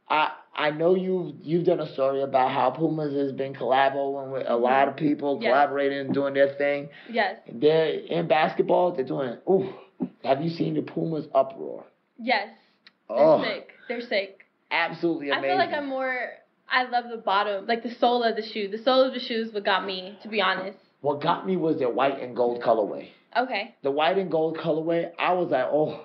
I 0.08 0.32
I 0.54 0.70
know 0.70 0.94
you've 0.94 1.34
you've 1.42 1.64
done 1.64 1.80
a 1.80 1.92
story 1.92 2.22
about 2.22 2.50
how 2.50 2.70
Pumas 2.70 3.14
has 3.14 3.32
been 3.32 3.54
collaborating 3.54 4.32
with 4.32 4.44
a 4.48 4.56
lot 4.56 4.88
of 4.88 4.96
people, 4.96 5.38
Yes. 5.40 5.50
collaborating 5.50 5.98
and 5.98 6.14
doing 6.14 6.34
their 6.34 6.54
thing. 6.54 6.88
Yes. 7.10 7.36
They're 7.52 7.88
in 7.90 8.26
basketball. 8.26 8.92
They're 8.92 9.04
doing. 9.04 9.36
Ooh, 9.48 9.68
have 10.24 10.42
you 10.42 10.50
seen 10.50 10.74
the 10.74 10.82
Pumas 10.82 11.26
uproar? 11.34 11.84
Yes. 12.18 12.48
They're 13.08 13.18
Oh, 13.18 13.42
sick. 13.42 13.70
They're 13.88 14.00
sick. 14.00 14.40
absolutely 14.70 15.30
amazing. 15.30 15.44
I 15.44 15.48
feel 15.52 15.58
like 15.58 15.72
I'm 15.72 15.88
more. 15.88 16.30
I 16.68 16.82
love 16.88 17.04
the 17.08 17.18
bottom, 17.18 17.66
like 17.68 17.84
the 17.84 17.94
sole 17.94 18.24
of 18.24 18.34
the 18.34 18.42
shoe. 18.42 18.66
The 18.66 18.78
sole 18.78 19.02
of 19.04 19.14
the 19.14 19.20
shoe 19.20 19.42
is 19.46 19.52
what 19.54 19.64
got 19.64 19.86
me, 19.86 20.18
to 20.24 20.28
be 20.28 20.40
honest. 20.40 20.78
What 21.00 21.20
got 21.22 21.46
me 21.46 21.56
was 21.56 21.78
their 21.78 21.90
white 21.90 22.20
and 22.20 22.34
gold 22.34 22.60
colorway. 22.60 23.10
Okay. 23.38 23.74
The 23.82 23.90
white 23.90 24.18
and 24.18 24.30
gold 24.30 24.56
colorway. 24.58 25.10
I 25.18 25.32
was 25.34 25.50
like, 25.50 25.66
oh, 25.70 26.04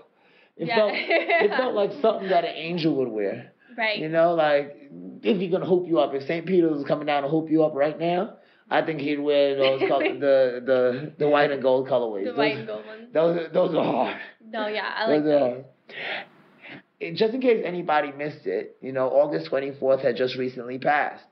it 0.58 0.68
Yeah. 0.68 0.76
felt 0.76 0.92
it 0.96 1.50
felt 1.58 1.74
like 1.76 1.92
something 2.02 2.30
that 2.30 2.44
an 2.46 2.54
angel 2.56 2.96
would 2.96 3.08
wear. 3.10 3.52
Right. 3.78 4.00
You 4.00 4.10
know, 4.10 4.34
like 4.34 4.76
if 5.24 5.42
you're 5.42 5.52
gonna 5.52 5.66
hoop 5.70 5.88
you 5.88 6.00
up, 6.00 6.14
if 6.14 6.24
St. 6.28 6.46
Peter's 6.46 6.80
is 6.80 6.86
coming 6.86 7.06
down 7.06 7.24
to 7.24 7.30
hoop 7.30 7.50
you 7.50 7.64
up 7.64 7.74
right 7.74 7.98
now, 7.98 8.36
I 8.70 8.82
think 8.82 9.00
he'd 9.00 9.20
wear 9.20 9.56
those 9.56 9.80
color, 9.88 10.14
the 10.14 10.62
the 10.66 11.14
the 11.18 11.30
white 11.30 11.52
and 11.52 11.62
gold 11.62 11.88
colorways. 11.88 12.26
the 12.26 12.32
those, 12.32 12.38
white 12.38 12.58
and 12.58 12.68
gold 12.68 12.86
ones. 12.86 13.08
Those 13.14 13.38
are- 13.38 13.50
those 13.50 13.76
are 13.76 13.84
hard. 13.84 14.18
No, 14.46 14.68
yeah, 14.68 14.92
I 14.98 15.08
like 15.08 15.24
Those 15.24 15.32
are 15.32 15.40
those. 15.40 15.50
hard. 15.52 15.66
And 17.02 17.18
Just 17.18 17.34
in 17.34 17.42
case 17.42 17.64
anybody 17.66 18.12
missed 18.12 18.46
it, 18.46 18.78
you 18.82 18.92
know, 18.92 19.08
August 19.08 19.50
24th 19.50 20.02
had 20.04 20.16
just 20.18 20.36
recently 20.38 20.78
passed. 20.78 21.24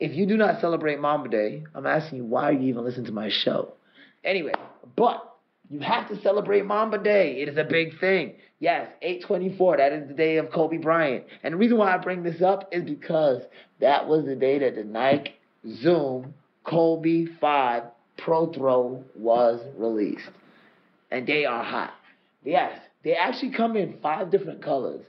If 0.00 0.14
you 0.14 0.24
do 0.26 0.36
not 0.36 0.60
celebrate 0.62 0.98
Mamba 0.98 1.28
Day, 1.28 1.64
I'm 1.74 1.86
asking 1.86 2.18
you 2.18 2.24
why 2.24 2.44
are 2.44 2.52
you 2.52 2.68
even 2.70 2.84
listening 2.84 3.06
to 3.06 3.12
my 3.12 3.28
show. 3.30 3.74
Anyway, 4.24 4.52
but 4.96 5.36
you 5.70 5.80
have 5.80 6.08
to 6.08 6.20
celebrate 6.22 6.64
Mamba 6.64 6.98
Day. 6.98 7.40
It 7.40 7.48
is 7.48 7.56
a 7.56 7.64
big 7.64 7.98
thing. 8.00 8.34
Yes, 8.60 8.88
824, 9.02 9.76
that 9.78 9.92
is 9.92 10.08
the 10.08 10.14
day 10.14 10.36
of 10.36 10.50
Kobe 10.50 10.78
Bryant. 10.78 11.24
And 11.42 11.54
the 11.54 11.58
reason 11.58 11.76
why 11.76 11.94
I 11.94 11.98
bring 11.98 12.22
this 12.22 12.40
up 12.42 12.68
is 12.72 12.84
because 12.84 13.42
that 13.80 14.06
was 14.06 14.24
the 14.24 14.36
day 14.36 14.58
that 14.58 14.74
the 14.76 14.84
Nike 14.84 15.34
Zoom 15.82 16.34
Kobe 16.64 17.26
5 17.40 17.82
Protro 18.18 19.02
was 19.16 19.60
released. 19.76 20.30
And 21.10 21.26
they 21.26 21.44
are 21.44 21.62
hot. 21.62 21.92
Yes, 22.44 22.78
they 23.02 23.14
actually 23.14 23.52
come 23.52 23.76
in 23.76 23.98
five 24.02 24.30
different 24.30 24.62
colors. 24.62 25.04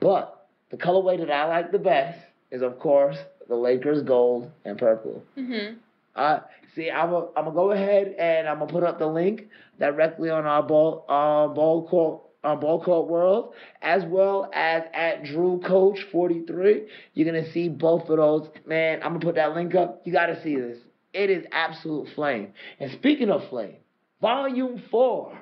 But 0.00 0.46
the 0.70 0.76
colorway 0.76 1.18
that 1.18 1.30
I 1.30 1.46
like 1.46 1.72
the 1.72 1.78
best 1.78 2.18
is, 2.50 2.62
of 2.62 2.78
course, 2.78 3.16
the 3.48 3.54
Lakers 3.56 4.02
gold 4.02 4.50
and 4.64 4.78
purple. 4.78 5.22
Mhm. 5.36 5.76
Uh, 6.14 6.40
see, 6.74 6.90
I'm 6.90 7.10
gonna 7.10 7.26
I'm 7.36 7.44
gonna 7.44 7.54
go 7.54 7.70
ahead 7.72 8.14
and 8.18 8.48
I'm 8.48 8.58
gonna 8.58 8.72
put 8.72 8.82
up 8.84 8.98
the 8.98 9.06
link 9.06 9.48
directly 9.78 10.30
on 10.30 10.46
our 10.46 10.62
ball 10.62 11.04
uh, 11.08 11.48
ball 11.48 11.88
court 11.88 12.22
uh, 12.44 12.56
ball 12.56 12.82
court 12.82 13.08
world, 13.08 13.54
as 13.82 14.04
well 14.04 14.50
as 14.52 14.82
at 14.92 15.24
Drew 15.24 15.60
Coach 15.66 15.98
43. 16.12 16.86
You're 17.14 17.26
gonna 17.26 17.50
see 17.52 17.68
both 17.68 18.08
of 18.08 18.18
those. 18.18 18.48
Man, 18.66 19.00
I'm 19.02 19.12
gonna 19.12 19.20
put 19.20 19.36
that 19.36 19.54
link 19.54 19.74
up. 19.74 20.02
You 20.04 20.12
gotta 20.12 20.42
see 20.42 20.56
this. 20.56 20.78
It 21.12 21.30
is 21.30 21.44
absolute 21.52 22.08
flame. 22.14 22.52
And 22.80 22.92
speaking 22.92 23.30
of 23.30 23.48
flame, 23.48 23.76
Volume 24.20 24.82
Four 24.90 25.38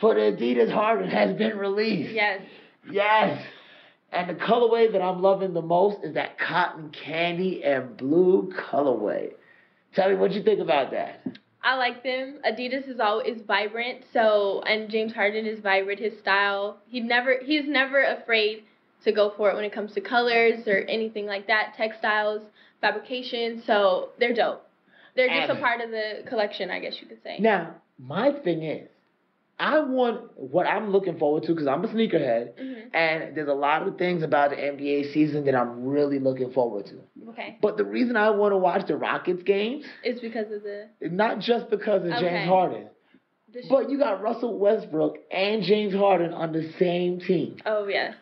for 0.00 0.14
the 0.14 0.20
Adidas 0.20 0.72
Harden 0.72 1.08
has 1.10 1.36
been 1.36 1.56
released. 1.56 2.12
Yes. 2.12 2.40
Yes. 2.90 3.44
And 4.10 4.28
the 4.28 4.34
colorway 4.34 4.92
that 4.92 5.00
I'm 5.00 5.22
loving 5.22 5.54
the 5.54 5.62
most 5.62 5.98
is 6.04 6.14
that 6.14 6.38
cotton 6.38 6.90
candy 6.90 7.64
and 7.64 7.96
blue 7.96 8.52
colorway. 8.70 9.32
Tell 9.94 10.08
me 10.08 10.16
what 10.16 10.32
you 10.32 10.42
think 10.42 10.60
about 10.60 10.90
that. 10.92 11.20
I 11.64 11.76
like 11.76 12.02
them. 12.02 12.40
Adidas 12.44 12.88
is 12.88 12.98
always 12.98 13.40
vibrant, 13.46 14.04
so 14.12 14.62
and 14.66 14.90
James 14.90 15.12
Harden 15.12 15.46
is 15.46 15.60
vibrant. 15.60 16.00
His 16.00 16.18
style, 16.18 16.78
he 16.88 17.00
never 17.00 17.36
he's 17.42 17.68
never 17.68 18.02
afraid 18.02 18.64
to 19.04 19.12
go 19.12 19.32
for 19.36 19.50
it 19.50 19.54
when 19.54 19.64
it 19.64 19.72
comes 19.72 19.92
to 19.94 20.00
colors 20.00 20.66
or 20.66 20.78
anything 20.88 21.26
like 21.26 21.46
that, 21.46 21.74
textiles, 21.76 22.42
fabrication. 22.80 23.62
So 23.66 24.10
they're 24.18 24.34
dope. 24.34 24.68
They're 25.14 25.28
just 25.28 25.50
a 25.50 25.56
part 25.56 25.80
of 25.80 25.90
the 25.90 26.22
collection, 26.26 26.70
I 26.70 26.80
guess 26.80 26.94
you 27.00 27.06
could 27.06 27.22
say. 27.22 27.38
Now, 27.38 27.74
my 27.98 28.32
thing 28.32 28.62
is, 28.62 28.88
I 29.58 29.78
want 29.80 30.30
what 30.36 30.66
I'm 30.66 30.90
looking 30.90 31.18
forward 31.18 31.44
to 31.44 31.52
because 31.52 31.68
I'm 31.68 31.84
a 31.84 31.88
sneakerhead, 31.88 32.54
Mhm. 32.58 32.90
and 32.94 33.36
there's 33.36 33.48
a 33.48 33.54
lot 33.54 33.86
of 33.86 33.96
things 33.96 34.22
about 34.24 34.50
the 34.50 34.56
NBA 34.56 35.12
season 35.12 35.44
that 35.44 35.54
I'm 35.54 35.84
really 35.86 36.18
looking 36.18 36.50
forward 36.50 36.86
to. 36.86 37.00
Okay, 37.30 37.58
But 37.60 37.76
the 37.76 37.84
reason 37.84 38.16
I 38.16 38.30
want 38.30 38.52
to 38.52 38.56
watch 38.56 38.86
the 38.86 38.96
Rockets 38.96 39.42
games 39.44 39.84
is 40.04 40.20
because 40.20 40.50
of 40.50 40.62
the. 40.64 40.88
not 41.02 41.38
just 41.38 41.70
because 41.70 42.02
of 42.04 42.10
Okay. 42.12 42.20
James 42.20 42.48
Harden, 42.48 42.88
but 43.70 43.88
you 43.90 43.98
got 43.98 44.20
Russell 44.22 44.58
Westbrook 44.58 45.18
and 45.30 45.62
James 45.62 45.94
Harden 45.94 46.32
on 46.32 46.52
the 46.52 46.64
same 46.78 47.20
team. 47.20 47.56
oh 47.66 47.86
yeah. 47.86 48.14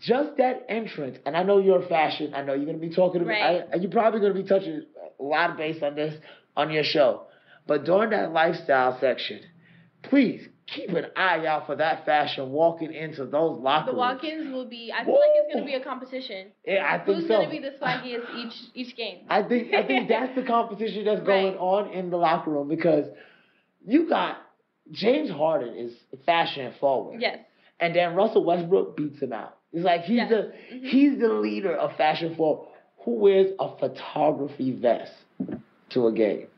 just 0.00 0.36
that 0.36 0.64
entrance, 0.68 1.18
and 1.26 1.36
I 1.36 1.42
know 1.42 1.58
you're 1.58 1.82
a 1.82 1.86
fashion. 1.88 2.32
I 2.34 2.42
know 2.42 2.52
you're 2.54 2.66
gonna 2.66 2.78
be 2.78 2.90
talking. 2.90 3.20
About, 3.22 3.30
Right. 3.30 3.64
I, 3.72 3.76
you're 3.78 3.90
probably 3.90 4.20
gonna 4.20 4.32
be 4.32 4.44
touching 4.44 4.84
a 5.18 5.22
lot 5.24 5.50
of 5.50 5.56
base 5.56 5.82
on 5.82 5.96
this 5.96 6.14
on 6.56 6.70
your 6.70 6.84
show. 6.84 7.22
But 7.66 7.84
during 7.84 8.10
that 8.10 8.32
lifestyle 8.32 8.96
section, 9.00 9.40
please 10.04 10.48
keep 10.74 10.90
an 10.90 11.06
eye 11.16 11.46
out 11.46 11.66
for 11.66 11.76
that 11.76 12.04
fashion 12.04 12.50
walking 12.50 12.92
into 12.92 13.24
those 13.24 13.58
locker 13.58 13.86
rooms. 13.86 13.94
The 13.94 13.98
walk-ins 13.98 14.52
will 14.52 14.68
be. 14.68 14.92
I 14.92 15.04
feel 15.04 15.14
like 15.14 15.30
it's 15.34 15.54
gonna 15.54 15.66
be 15.66 15.74
a 15.74 15.82
competition. 15.84 16.48
Yeah, 16.66 16.86
I 16.88 17.04
think 17.04 17.18
Who's 17.18 17.28
so. 17.28 17.36
gonna 17.38 17.50
be 17.50 17.58
the 17.58 17.72
swaggiest 17.80 18.24
each 18.36 18.54
each 18.74 18.96
game? 18.96 19.20
I 19.28 19.42
think 19.42 19.72
I 19.74 19.86
think 19.86 20.08
that's 20.14 20.34
the 20.34 20.42
competition 20.42 21.04
that's 21.04 21.22
going 21.22 21.52
Right. 21.54 21.56
on 21.58 21.92
in 21.92 22.10
the 22.10 22.16
locker 22.16 22.50
room 22.50 22.68
because 22.68 23.06
you 23.86 24.08
got 24.08 24.36
James 24.90 25.30
Harden 25.30 25.74
is 25.76 25.92
fashion 26.26 26.72
forward. 26.80 27.20
Yes. 27.20 27.38
And 27.80 27.94
then 27.94 28.14
Russell 28.14 28.44
Westbrook 28.44 28.96
beats 28.96 29.20
him 29.20 29.32
out. 29.32 29.56
It's 29.72 29.84
like 29.84 30.02
he's 30.02 30.16
Yes. 30.16 30.30
the 30.30 30.52
Mhm. 30.74 30.84
he's 30.84 31.18
the 31.18 31.28
leader 31.28 31.74
of 31.76 31.96
fashion 31.96 32.34
forward 32.36 32.68
who 33.04 33.12
wears 33.14 33.52
a 33.58 33.68
photography 33.78 34.72
vest 34.72 35.12
to 35.90 36.06
a 36.08 36.12
game. 36.12 36.48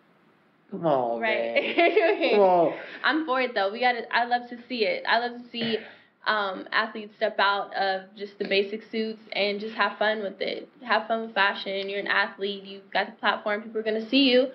Come 0.70 0.86
on, 0.86 1.20
man. 1.20 1.54
Right. 1.54 2.30
Come 2.32 2.40
on. 2.40 2.74
I'm 3.04 3.26
for 3.26 3.40
it 3.40 3.54
though. 3.54 3.72
We 3.72 3.80
got 3.80 3.92
to 3.92 4.14
I 4.14 4.24
love 4.24 4.48
to 4.50 4.58
see 4.68 4.84
it. 4.84 5.04
I 5.08 5.18
love 5.18 5.42
to 5.42 5.50
see 5.50 5.78
um, 6.26 6.66
athletes 6.70 7.14
step 7.16 7.36
out 7.38 7.74
of 7.74 8.02
just 8.16 8.38
the 8.38 8.46
basic 8.46 8.82
suits 8.90 9.22
and 9.32 9.58
just 9.58 9.74
have 9.74 9.98
fun 9.98 10.22
with 10.22 10.40
it. 10.40 10.68
Have 10.82 11.08
fun 11.08 11.22
with 11.22 11.34
fashion. 11.34 11.88
You're 11.88 12.00
an 12.00 12.06
athlete. 12.06 12.64
You've 12.64 12.90
got 12.92 13.06
the 13.06 13.12
platform. 13.12 13.62
People 13.62 13.80
are 13.80 13.84
gonna 13.84 14.08
see 14.08 14.30
you. 14.30 14.48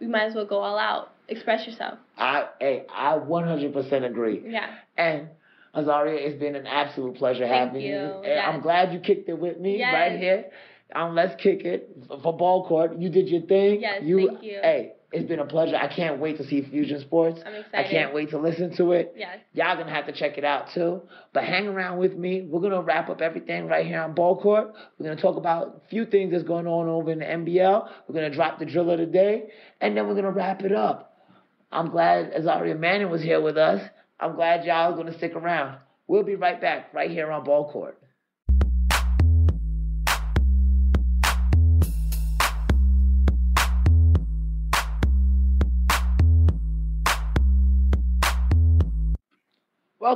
We 0.00 0.06
might 0.06 0.24
as 0.24 0.34
well 0.34 0.46
go 0.46 0.58
all 0.58 0.78
out. 0.78 1.12
Express 1.28 1.66
yourself. 1.66 1.98
I 2.16 2.46
hey, 2.60 2.86
I 2.94 3.18
100% 3.18 4.04
agree. 4.04 4.42
Yeah. 4.46 4.74
And 4.96 5.28
Azaria, 5.74 6.16
it's 6.16 6.38
been 6.38 6.56
an 6.56 6.66
absolute 6.66 7.16
pleasure 7.16 7.46
Thank 7.46 7.68
having 7.68 7.82
you. 7.82 7.96
And 7.96 8.24
Yes. 8.24 8.48
I'm 8.48 8.60
glad 8.60 8.92
you 8.92 9.00
kicked 9.00 9.28
it 9.28 9.38
with 9.38 9.58
me 9.58 9.78
Yes. 9.78 9.92
right 9.92 10.18
here. 10.18 10.44
Um, 10.94 11.14
let's 11.14 11.40
kick 11.42 11.64
it 11.64 11.94
for 12.22 12.34
ball 12.34 12.66
court. 12.66 12.96
You 12.96 13.10
did 13.10 13.28
your 13.28 13.42
thing. 13.42 13.82
Yes, 13.82 14.02
you, 14.02 14.28
thank 14.28 14.42
you. 14.42 14.58
Hey, 14.62 14.92
it's 15.10 15.26
been 15.26 15.38
a 15.38 15.46
pleasure. 15.46 15.76
I 15.76 15.88
can't 15.94 16.20
wait 16.20 16.36
to 16.36 16.46
see 16.46 16.62
Fusion 16.62 17.00
Sports. 17.00 17.40
I'm 17.44 17.54
excited. 17.54 17.86
I 17.86 17.90
can't 17.90 18.14
wait 18.14 18.30
to 18.30 18.38
listen 18.38 18.76
to 18.76 18.92
it. 18.92 19.14
Yes. 19.16 19.38
Y'all 19.54 19.76
gonna 19.76 19.94
have 19.94 20.06
to 20.06 20.12
check 20.12 20.36
it 20.36 20.44
out 20.44 20.66
too. 20.74 21.00
But 21.32 21.44
hang 21.44 21.66
around 21.66 21.98
with 21.98 22.14
me. 22.14 22.42
We're 22.42 22.60
gonna 22.60 22.82
wrap 22.82 23.08
up 23.08 23.22
everything 23.22 23.68
right 23.68 23.86
here 23.86 24.02
on 24.02 24.14
Ball 24.14 24.38
Court. 24.40 24.72
We're 24.98 25.08
gonna 25.08 25.20
talk 25.20 25.36
about 25.36 25.82
a 25.82 25.88
few 25.88 26.04
things 26.04 26.32
that's 26.32 26.44
going 26.44 26.66
on 26.66 26.88
over 26.88 27.10
in 27.10 27.20
the 27.20 27.24
NBL. 27.24 27.88
We're 28.06 28.14
gonna 28.14 28.34
drop 28.34 28.58
the 28.58 28.66
drill 28.66 28.90
of 28.90 28.98
the 28.98 29.06
day, 29.06 29.48
and 29.80 29.96
then 29.96 30.06
we're 30.06 30.14
gonna 30.14 30.30
wrap 30.30 30.62
it 30.62 30.72
up. 30.72 31.16
I'm 31.72 31.90
glad 31.90 32.32
Azaria 32.34 32.78
Manning 32.78 33.10
was 33.10 33.22
here 33.22 33.40
with 33.40 33.56
us. 33.56 33.80
I'm 34.20 34.34
glad 34.34 34.64
y'all 34.64 34.92
are 34.92 34.96
gonna 34.96 35.16
stick 35.16 35.34
around. 35.34 35.78
We'll 36.06 36.22
be 36.22 36.34
right 36.34 36.60
back 36.60 36.92
right 36.92 37.10
here 37.10 37.30
on 37.30 37.44
Ball 37.44 37.70
Court. 37.70 37.98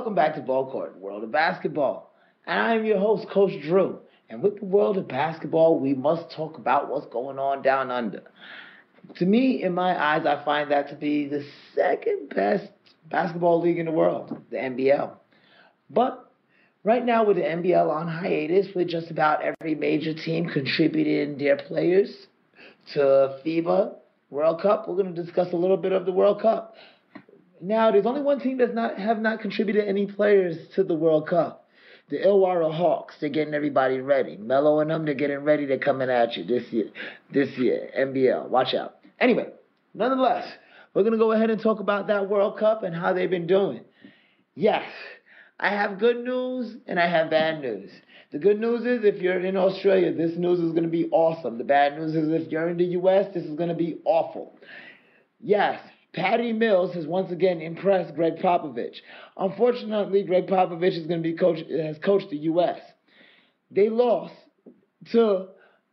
Welcome 0.03 0.17
back 0.17 0.35
to 0.35 0.41
Ball 0.41 0.69
Court, 0.69 0.99
World 0.99 1.23
of 1.23 1.31
Basketball. 1.31 2.13
And 2.45 2.59
I 2.59 2.75
am 2.75 2.85
your 2.85 2.99
host, 2.99 3.29
Coach 3.31 3.53
Drew. 3.63 4.01
And 4.29 4.43
with 4.43 4.59
the 4.59 4.65
world 4.65 4.99
of 4.99 5.07
basketball, 5.07 5.79
we 5.79 5.95
must 5.95 6.29
talk 6.35 6.59
about 6.59 6.91
what's 6.91 7.07
going 7.07 7.39
on 7.39 7.63
down 7.63 7.93
under. 7.93 8.25
To 9.19 9.25
me, 9.25 9.63
in 9.63 9.73
my 9.75 9.97
eyes, 9.97 10.27
I 10.27 10.45
find 10.45 10.73
that 10.73 10.89
to 10.89 10.97
be 10.97 11.29
the 11.29 11.47
second 11.77 12.31
best 12.35 12.67
basketball 13.11 13.61
league 13.61 13.79
in 13.79 13.87
the 13.87 13.93
world, 13.93 14.37
the 14.51 14.57
NBL. 14.57 15.13
But 15.89 16.33
right 16.83 17.07
now, 17.07 17.25
with 17.25 17.37
the 17.37 17.45
NBL 17.45 17.89
on 17.89 18.09
hiatus, 18.09 18.75
with 18.75 18.89
just 18.89 19.09
about 19.09 19.45
every 19.45 19.77
major 19.77 20.15
team 20.15 20.49
contributing 20.49 21.39
their 21.39 21.59
players 21.59 22.27
to 22.95 23.39
FIBA 23.47 23.95
World 24.31 24.63
Cup, 24.63 24.89
we're 24.89 24.97
going 24.97 25.15
to 25.15 25.23
discuss 25.23 25.53
a 25.53 25.57
little 25.57 25.77
bit 25.77 25.93
of 25.93 26.07
the 26.07 26.13
World 26.13 26.43
Cup. 26.43 26.75
Now, 27.65 27.93
there's 27.93 28.07
only 28.07 28.23
one 28.23 28.41
team 28.41 28.59
that's 28.59 28.75
not 28.75 28.99
have 28.99 29.21
not 29.21 29.41
contributed 29.41 29.87
any 29.87 30.07
players 30.07 30.57
to 30.75 30.83
the 30.83 30.95
World 30.95 31.29
Cup. 31.29 31.69
The 32.11 32.19
Illawarra 32.19 32.75
Hawks, 32.75 33.15
they're 33.21 33.31
getting 33.31 33.55
everybody 33.55 34.01
ready. 34.01 34.37
Melo 34.37 34.81
and 34.81 34.91
them, 34.91 35.05
they're 35.05 35.15
getting 35.15 35.45
ready. 35.45 35.65
They're 35.65 35.79
coming 35.79 36.11
at 36.11 36.37
you 36.37 36.45
this 36.45 36.73
year. 36.73 36.91
This 37.33 37.57
year, 37.57 37.89
NBL. 37.97 38.49
Watch 38.49 38.75
out. 38.75 38.97
Anyway, 39.21 39.47
nonetheless, 39.95 40.53
we're 40.93 41.05
gonna 41.05 41.17
go 41.17 41.31
ahead 41.31 41.51
and 41.51 41.63
talk 41.63 41.79
about 41.79 42.09
that 42.09 42.29
World 42.29 42.59
Cup 42.59 42.83
and 42.83 42.97
how 42.97 43.13
they've 43.13 43.31
been 43.31 43.47
doing. 43.47 43.83
Yes, 44.57 44.85
I 45.61 45.69
have 45.71 46.01
good 46.01 46.25
news 46.25 46.77
and 46.89 46.99
I 46.99 47.07
have 47.07 47.31
bad 47.31 47.61
news. 47.61 47.93
The 48.33 48.41
good 48.41 48.59
news 48.59 48.81
is 48.85 49.05
if 49.05 49.23
you're 49.23 49.39
in 49.39 49.57
Australia, 49.57 50.13
this 50.13 50.37
news 50.37 50.59
is 50.59 50.73
going 50.73 50.83
to 50.83 50.89
be 50.89 51.09
awesome. 51.13 51.59
The 51.59 51.65
bad 51.65 51.97
news 51.97 52.17
is 52.17 52.29
if 52.33 52.51
you're 52.51 52.69
in 52.69 52.77
the 52.77 52.97
US, 52.99 53.33
this 53.33 53.45
is 53.45 53.55
going 53.55 53.69
to 53.69 53.75
be 53.75 54.01
awful. 54.05 54.59
Yes, 55.41 55.81
Patty 56.13 56.53
Mills 56.53 56.95
has 56.95 57.07
once 57.07 57.33
again 57.33 57.61
impressed 57.61 58.15
Gregg 58.15 58.37
Popovich. 58.37 58.97
Unfortunately, 59.37 60.23
Gregg 60.23 60.47
Popovich 60.47 60.99
is 60.99 61.07
going 61.07 61.23
to 61.23 61.29
be 61.29 61.37
coach 61.37 61.61
has 61.71 61.99
coached 61.99 62.31
the 62.31 62.39
US. 62.39 62.79
They 63.71 63.89
lost 63.89 64.35
to 65.13 65.49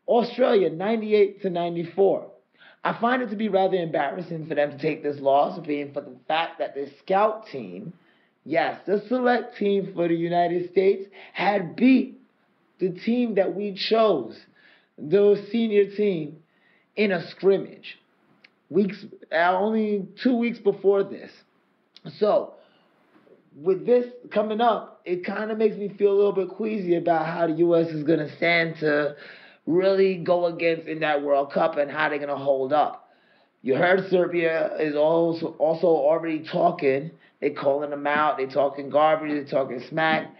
Australia 0.07 0.69
98 0.69 1.41
to 1.43 1.49
94. 1.49 2.31
I 2.83 2.99
find 2.99 3.21
it 3.21 3.29
to 3.29 3.35
be 3.35 3.49
rather 3.49 3.77
embarrassing 3.77 4.47
for 4.47 4.55
them 4.55 4.71
to 4.71 4.77
take 4.77 5.03
this 5.03 5.19
loss, 5.19 5.59
being 5.59 5.93
for 5.93 6.01
the 6.01 6.15
fact 6.27 6.59
that 6.59 6.75
the 6.75 6.89
scout 6.99 7.47
team, 7.47 7.93
yes, 8.45 8.79
the 8.85 9.03
select 9.07 9.57
team 9.57 9.93
for 9.93 10.07
the 10.07 10.15
United 10.15 10.71
States, 10.71 11.07
had 11.33 11.75
beat 11.75 12.19
the 12.79 12.91
team 12.91 13.35
that 13.35 13.53
we 13.53 13.73
chose, 13.73 14.37
the 14.97 15.45
senior 15.51 15.89
team, 15.95 16.37
in 16.95 17.11
a 17.11 17.29
scrimmage. 17.29 17.97
Weeks, 18.69 19.05
uh, 19.31 19.57
only 19.57 20.07
two 20.21 20.35
weeks 20.35 20.59
before 20.59 21.03
this. 21.03 21.31
So, 22.17 22.53
with 23.55 23.85
this 23.85 24.05
coming 24.31 24.61
up, 24.61 25.01
it 25.05 25.25
kind 25.25 25.51
of 25.51 25.57
makes 25.57 25.75
me 25.75 25.89
feel 25.89 26.11
a 26.11 26.17
little 26.17 26.33
bit 26.33 26.49
queasy 26.49 26.95
about 26.95 27.25
how 27.25 27.47
the 27.47 27.53
U.S. 27.53 27.87
is 27.87 28.03
going 28.03 28.19
to 28.19 28.35
stand 28.37 28.75
to 28.79 29.15
really 29.65 30.17
go 30.17 30.45
against 30.45 30.87
in 30.87 30.99
that 30.99 31.21
World 31.23 31.51
Cup 31.51 31.77
and 31.77 31.89
how 31.89 32.09
they're 32.09 32.19
going 32.19 32.29
to 32.29 32.35
hold 32.35 32.73
up. 32.73 33.09
You 33.61 33.75
heard 33.75 34.09
Serbia 34.09 34.77
is 34.79 34.95
also 34.95 35.47
also 35.59 35.87
already 35.87 36.47
talking. 36.47 37.11
They're 37.41 37.51
calling 37.51 37.89
them 37.89 38.07
out. 38.07 38.37
They're 38.37 38.47
talking 38.47 38.89
garbage. 38.89 39.31
They're 39.31 39.45
talking 39.45 39.83
smack. 39.89 40.33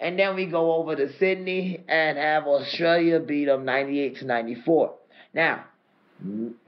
And 0.00 0.18
then 0.18 0.34
we 0.34 0.46
go 0.46 0.74
over 0.74 0.96
to 0.96 1.16
Sydney 1.18 1.84
and 1.88 2.18
have 2.18 2.46
Australia 2.46 3.20
beat 3.20 3.46
them 3.46 3.64
98 3.64 4.16
to 4.18 4.24
94. 4.26 4.94
Now, 5.32 5.64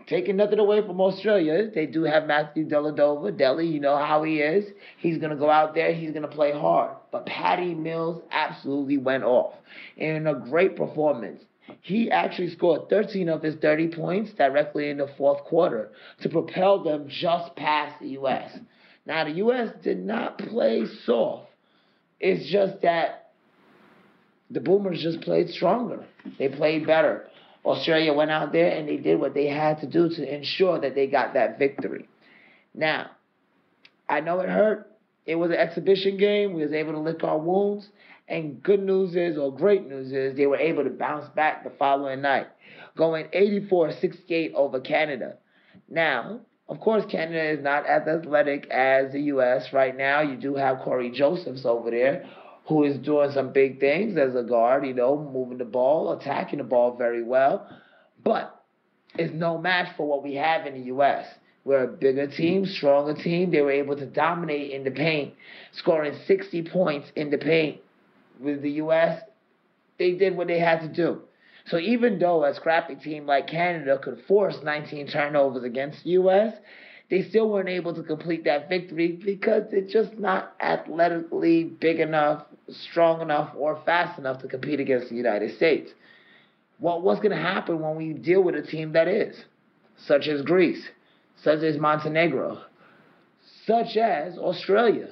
taking 0.07 0.36
nothing 0.36 0.59
away 0.59 0.84
from 0.86 1.01
Australia, 1.01 1.70
they 1.74 1.86
do 1.86 2.03
have 2.05 2.26
Matthew 2.26 2.68
Dellavedova. 2.68 3.38
Delly, 3.38 3.72
you 3.72 3.80
know 3.80 3.97
how 3.97 4.22
he 4.22 4.38
is. 4.40 4.70
He's 4.99 5.18
going 5.18 5.30
to 5.30 5.36
go 5.36 5.51
out 5.51 5.74
there. 5.74 5.92
He's 5.92 6.11
going 6.11 6.22
to 6.22 6.28
play 6.28 6.53
hard. 6.53 6.97
But 7.11 7.26
Patty 7.26 7.74
Mills 7.74 8.22
absolutely 8.30 8.99
went 8.99 9.24
off 9.24 9.55
in 9.97 10.26
a 10.26 10.34
great 10.34 10.76
performance. 10.76 11.42
He 11.82 12.11
actually 12.11 12.51
scored 12.51 12.88
13 12.88 13.28
of 13.28 13.42
his 13.42 13.57
30 13.57 13.88
points 13.88 14.32
directly 14.34 14.90
in 14.90 14.99
the 14.99 15.09
fourth 15.18 15.42
quarter 15.44 15.90
to 16.20 16.28
propel 16.28 16.84
them 16.84 17.07
just 17.09 17.57
past 17.57 18.01
the 18.01 18.09
U.S. 18.11 18.57
Now, 19.05 19.24
the 19.24 19.32
U.S. 19.32 19.70
did 19.82 19.99
not 19.99 20.38
play 20.38 20.84
soft. 21.05 21.49
It's 22.20 22.51
just 22.51 22.82
that 22.82 23.30
the 24.51 24.61
Boomers 24.61 25.03
just 25.03 25.20
played 25.22 25.51
stronger. 25.51 26.05
They 26.38 26.49
played 26.49 26.86
better. 26.86 27.26
Australia 27.67 28.12
went 28.12 28.31
out 28.31 28.53
there 28.53 28.71
and 28.71 28.89
they 28.89 28.97
did 28.97 29.19
what 29.19 29.35
they 29.35 29.49
had 29.49 29.81
to 29.81 29.87
do 29.87 30.09
to 30.09 30.35
ensure 30.35 30.81
that 30.81 30.95
they 30.95 31.09
got 31.09 31.35
that 31.35 31.59
victory. 31.59 32.09
Now, 32.75 33.11
I 34.09 34.21
know 34.21 34.41
it 34.41 34.49
hurt. 34.49 34.93
It 35.27 35.35
was 35.35 35.51
an 35.51 35.57
exhibition 35.57 36.17
game. 36.17 36.55
We 36.55 36.62
was 36.62 36.73
able 36.73 36.93
to 36.93 37.01
lick 37.01 37.25
our 37.25 37.39
wounds. 37.39 37.89
And 38.29 38.62
good 38.62 38.83
news 38.83 39.17
is, 39.17 39.37
or 39.37 39.55
great 39.55 39.89
news 39.89 40.12
is, 40.12 40.37
they 40.37 40.47
were 40.47 40.57
able 40.57 40.85
to 40.85 40.91
bounce 40.91 41.29
back 41.35 41.64
the 41.64 41.71
following 41.71 42.21
night, 42.23 42.47
going 42.97 43.27
84-68 43.27 44.55
over 44.55 44.81
Canada. 44.81 45.37
Now, 45.89 46.41
of 46.69 46.81
course, 46.81 47.05
Canada 47.11 47.51
is 47.51 47.62
not 47.62 47.87
as 47.87 48.07
athletic 48.09 48.69
as 48.71 49.12
the 49.12 49.23
U.S. 49.23 49.73
right 49.73 49.97
now. 49.97 50.23
You 50.23 50.37
do 50.37 50.57
have 50.57 50.81
Cory 50.81 51.11
Josephs 51.11 51.64
over 51.64 51.91
there, 51.91 52.29
who 52.69 52.85
is 52.85 52.99
doing 52.99 53.31
some 53.33 53.53
big 53.53 53.79
things 53.79 54.17
as 54.17 54.35
a 54.35 54.43
guard, 54.43 54.87
you 54.87 54.95
know, 54.95 55.17
moving 55.33 55.59
the 55.59 55.64
ball, 55.64 56.12
attacking 56.12 56.59
the 56.59 56.64
ball 56.64 56.97
very 56.97 57.23
well. 57.23 57.69
But 58.25 58.61
it's 59.17 59.33
no 59.33 59.59
match 59.59 59.97
for 59.97 60.07
what 60.07 60.23
we 60.23 60.35
have 60.35 60.67
in 60.67 60.75
the 60.75 60.87
U.S. 60.87 61.27
We're 61.64 61.85
a 61.85 61.89
bigger 61.89 62.27
team, 62.27 62.67
stronger 62.67 63.14
team. 63.14 63.51
They 63.51 63.61
were 63.61 63.71
able 63.71 63.97
to 63.97 64.07
dominate 64.07 64.73
in 64.73 64.85
the 64.85 64.91
paint, 64.91 65.35
scoring 65.73 66.17
60 66.27 66.62
points 66.64 67.11
in 67.17 67.31
the 67.31 67.39
paint 67.39 67.81
with 68.41 68.62
the 68.62 68.71
U.S., 68.73 69.23
they 69.99 70.12
did 70.12 70.37
what 70.37 70.49
they 70.49 70.59
had 70.59 70.81
to 70.81 70.89
do. 70.89 71.23
So 71.67 71.79
even 71.79 72.19
though 72.19 72.45
a 72.45 72.55
scrappy 72.55 72.95
team 72.97 73.27
like 73.27 73.49
Canada 73.49 73.99
could 73.99 74.23
force 74.29 74.57
19 74.62 75.09
turnovers 75.09 75.64
against 75.64 76.05
the 76.05 76.11
U.S., 76.11 76.55
they 77.09 77.23
still 77.23 77.49
weren't 77.49 77.69
able 77.69 77.95
to 77.95 78.03
complete 78.03 78.45
that 78.45 78.69
victory 78.69 79.12
because 79.12 79.64
they're 79.71 79.87
just 79.87 80.19
not 80.19 80.55
athletically 80.61 81.64
big 81.64 82.01
enough, 82.01 82.45
strong 82.69 83.21
enough, 83.21 83.55
or 83.57 83.81
fast 83.85 84.19
enough 84.19 84.43
to 84.43 84.49
compete 84.49 84.81
against 84.81 85.09
the 85.09 85.17
United 85.17 85.57
States. 85.57 85.91
Well, 86.79 87.01
what's 87.01 87.21
going 87.21 87.37
to 87.37 87.43
happen 87.43 87.81
when 87.81 87.97
we 87.97 88.12
deal 88.12 88.43
with 88.43 88.55
a 88.55 88.62
team 88.62 88.93
that 88.93 89.09
is, 89.09 89.37
such 89.97 90.29
as 90.29 90.43
Greece, 90.43 90.89
such 91.43 91.61
as 91.61 91.79
Montenegro, 91.79 92.62
such 93.64 93.97
as 93.97 94.37
Australia? 94.37 95.09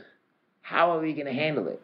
How 0.60 0.92
are 0.92 1.00
we 1.00 1.14
going 1.14 1.26
to 1.26 1.32
handle 1.32 1.68
it? 1.68 1.80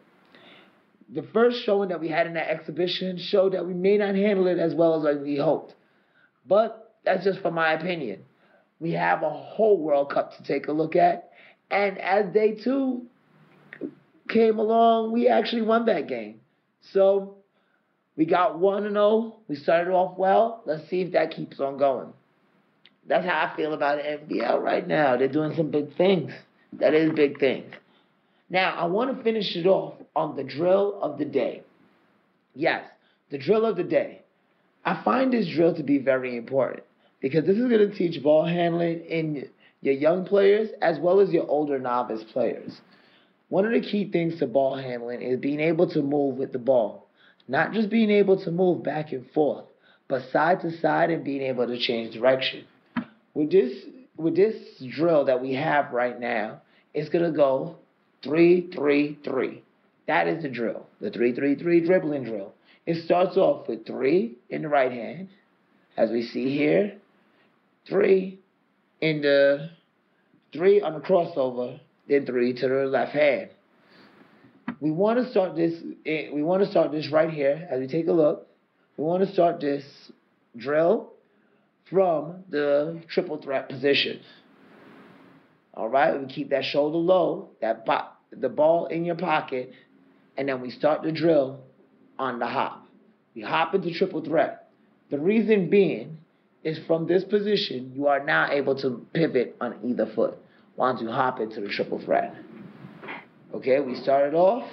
the 1.13 1.23
first 1.33 1.63
showing 1.65 1.89
that 1.89 1.99
we 1.99 2.07
had 2.07 2.25
in 2.25 2.33
that 2.33 2.49
exhibition 2.49 3.17
showed 3.17 3.53
that 3.53 3.65
we 3.65 3.73
may 3.73 3.97
not 3.97 4.15
handle 4.15 4.47
it 4.47 4.57
as 4.57 4.73
well 4.73 5.05
as 5.05 5.19
we 5.19 5.37
hoped. 5.37 5.75
But 6.47 6.95
that's 7.03 7.23
just 7.23 7.41
from 7.41 7.53
my 7.53 7.73
opinion. 7.73 8.23
We 8.79 8.93
have 8.93 9.21
a 9.21 9.29
whole 9.29 9.77
World 9.77 10.09
Cup 10.11 10.37
to 10.37 10.43
take 10.43 10.67
a 10.67 10.71
look 10.71 10.95
at. 10.95 11.31
And 11.69 11.99
as 11.99 12.33
day 12.33 12.55
two 12.55 13.03
came 14.31 14.59
along, 14.59 15.11
we 15.11 15.27
actually 15.27 15.61
won 15.61 15.85
that 15.85 16.07
game. 16.07 16.41
So 16.93 17.37
we 18.15 18.25
got 18.25 18.59
1 18.59 18.91
0. 18.91 19.35
We 19.47 19.55
started 19.55 19.91
off 19.91 20.17
well. 20.17 20.61
Let's 20.65 20.89
see 20.89 21.01
if 21.01 21.13
that 21.13 21.31
keeps 21.31 21.59
on 21.59 21.77
going. 21.77 22.13
That's 23.07 23.25
how 23.25 23.51
I 23.51 23.55
feel 23.55 23.73
about 23.73 23.97
the 23.97 24.03
NBL 24.03 24.61
right 24.61 24.87
now. 24.87 25.17
They're 25.17 25.27
doing 25.27 25.55
some 25.55 25.71
big 25.71 25.95
things. 25.95 26.31
That 26.73 26.93
is 26.93 27.11
big 27.13 27.39
things. 27.39 27.73
Now, 28.49 28.75
I 28.75 28.85
want 28.85 29.15
to 29.15 29.23
finish 29.23 29.55
it 29.55 29.65
off 29.65 29.95
on 30.15 30.35
the 30.35 30.43
drill 30.43 30.99
of 31.01 31.17
the 31.17 31.25
day. 31.25 31.63
Yes, 32.53 32.83
the 33.29 33.37
drill 33.37 33.65
of 33.65 33.77
the 33.77 33.83
day. 33.83 34.21
I 34.83 35.01
find 35.03 35.31
this 35.31 35.47
drill 35.47 35.75
to 35.75 35.83
be 35.83 35.99
very 35.99 36.35
important 36.37 36.83
because 37.21 37.45
this 37.45 37.57
is 37.57 37.67
going 37.69 37.89
to 37.89 37.95
teach 37.95 38.21
ball 38.21 38.45
handling 38.45 39.01
in 39.01 39.49
your 39.81 39.93
young 39.93 40.25
players 40.25 40.69
as 40.81 40.99
well 40.99 41.19
as 41.19 41.31
your 41.31 41.47
older 41.47 41.79
novice 41.79 42.23
players. 42.33 42.81
One 43.51 43.65
of 43.65 43.73
the 43.73 43.81
key 43.81 44.09
things 44.09 44.39
to 44.39 44.47
ball 44.47 44.77
handling 44.77 45.21
is 45.21 45.37
being 45.37 45.59
able 45.59 45.89
to 45.89 46.01
move 46.01 46.37
with 46.37 46.53
the 46.53 46.57
ball. 46.57 47.09
Not 47.49 47.73
just 47.73 47.89
being 47.89 48.09
able 48.09 48.41
to 48.45 48.49
move 48.49 48.81
back 48.81 49.11
and 49.11 49.29
forth, 49.31 49.65
but 50.07 50.23
side 50.31 50.61
to 50.61 50.71
side 50.77 51.09
and 51.09 51.21
being 51.21 51.41
able 51.41 51.67
to 51.67 51.77
change 51.77 52.13
direction. 52.13 52.63
With 53.33 53.51
this 53.51 53.73
with 54.15 54.37
this 54.37 54.55
drill 54.95 55.25
that 55.25 55.41
we 55.41 55.53
have 55.55 55.91
right 55.91 56.17
now, 56.17 56.61
it's 56.93 57.09
gonna 57.09 57.33
go 57.33 57.75
three, 58.23 58.69
three, 58.73 59.19
three. 59.21 59.63
That 60.07 60.29
is 60.29 60.43
the 60.43 60.49
drill, 60.49 60.85
the 61.01 61.11
three, 61.11 61.35
three, 61.35 61.55
three 61.55 61.81
dribbling 61.81 62.23
drill. 62.23 62.53
It 62.85 63.03
starts 63.03 63.35
off 63.35 63.67
with 63.67 63.85
three 63.85 64.37
in 64.49 64.61
the 64.61 64.69
right 64.69 64.93
hand, 64.93 65.27
as 65.97 66.09
we 66.09 66.23
see 66.23 66.57
here, 66.57 66.93
three 67.85 68.39
in 69.01 69.21
the 69.21 69.71
three 70.53 70.79
on 70.79 70.93
the 70.93 71.01
crossover, 71.01 71.81
three 72.19 72.53
to 72.53 72.67
the 72.67 72.85
left 72.85 73.13
hand. 73.13 73.49
We 74.79 74.91
want 74.91 75.19
to 75.19 75.29
start 75.31 75.55
this. 75.55 75.73
Eh, 76.05 76.29
we 76.33 76.43
want 76.43 76.63
to 76.63 76.69
start 76.69 76.91
this 76.91 77.09
right 77.11 77.29
here 77.29 77.67
as 77.69 77.79
we 77.79 77.87
take 77.87 78.07
a 78.07 78.11
look. 78.11 78.47
We 78.97 79.03
want 79.03 79.25
to 79.25 79.31
start 79.31 79.61
this 79.61 79.83
drill 80.57 81.13
from 81.89 82.43
the 82.49 83.01
triple 83.07 83.41
threat 83.41 83.69
position. 83.69 84.21
All 85.73 85.87
right, 85.87 86.19
we 86.19 86.27
keep 86.27 86.49
that 86.49 86.65
shoulder 86.65 86.97
low, 86.97 87.49
that 87.61 87.85
bo- 87.85 88.07
the 88.31 88.49
ball 88.49 88.87
in 88.87 89.05
your 89.05 89.15
pocket, 89.15 89.71
and 90.37 90.49
then 90.49 90.61
we 90.61 90.69
start 90.69 91.03
the 91.03 91.11
drill 91.11 91.61
on 92.19 92.39
the 92.39 92.47
hop. 92.47 92.85
We 93.33 93.41
hop 93.41 93.73
into 93.73 93.93
triple 93.93 94.23
threat. 94.23 94.69
The 95.09 95.19
reason 95.19 95.69
being 95.69 96.17
is 96.63 96.79
from 96.85 97.07
this 97.07 97.23
position, 97.23 97.93
you 97.95 98.07
are 98.07 98.23
now 98.23 98.51
able 98.51 98.75
to 98.81 99.05
pivot 99.13 99.55
on 99.61 99.79
either 99.83 100.11
foot 100.13 100.37
once 100.81 100.99
to 100.99 101.11
hop 101.11 101.39
into 101.39 101.61
the 101.61 101.67
triple 101.67 101.99
threat. 101.99 102.33
Okay, 103.53 103.79
we 103.81 103.93
started 103.93 104.33
off, 104.33 104.67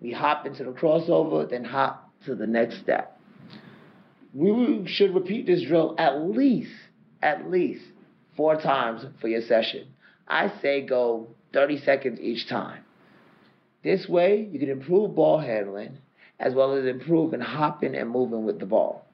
we 0.00 0.12
hop 0.12 0.46
into 0.46 0.64
the 0.64 0.70
crossover, 0.70 1.46
then 1.48 1.62
hop 1.62 2.10
to 2.24 2.34
the 2.34 2.46
next 2.46 2.80
step. 2.80 3.20
We 4.32 4.86
should 4.86 5.14
repeat 5.14 5.44
this 5.44 5.62
drill 5.62 5.94
at 5.98 6.22
least, 6.22 6.72
at 7.20 7.50
least 7.50 7.84
four 8.34 8.56
times 8.62 9.04
for 9.20 9.28
your 9.28 9.42
session. 9.42 9.88
I 10.26 10.50
say 10.62 10.86
go 10.86 11.28
30 11.52 11.82
seconds 11.84 12.18
each 12.18 12.48
time. 12.48 12.82
This 13.84 14.08
way, 14.08 14.48
you 14.50 14.58
can 14.58 14.70
improve 14.70 15.14
ball 15.14 15.38
handling 15.38 15.98
as 16.38 16.54
well 16.54 16.72
as 16.72 16.86
improve 16.86 17.34
in 17.34 17.42
hopping 17.42 17.94
and 17.94 18.08
moving 18.08 18.46
with 18.46 18.58
the 18.58 18.64
ball. 18.64 19.04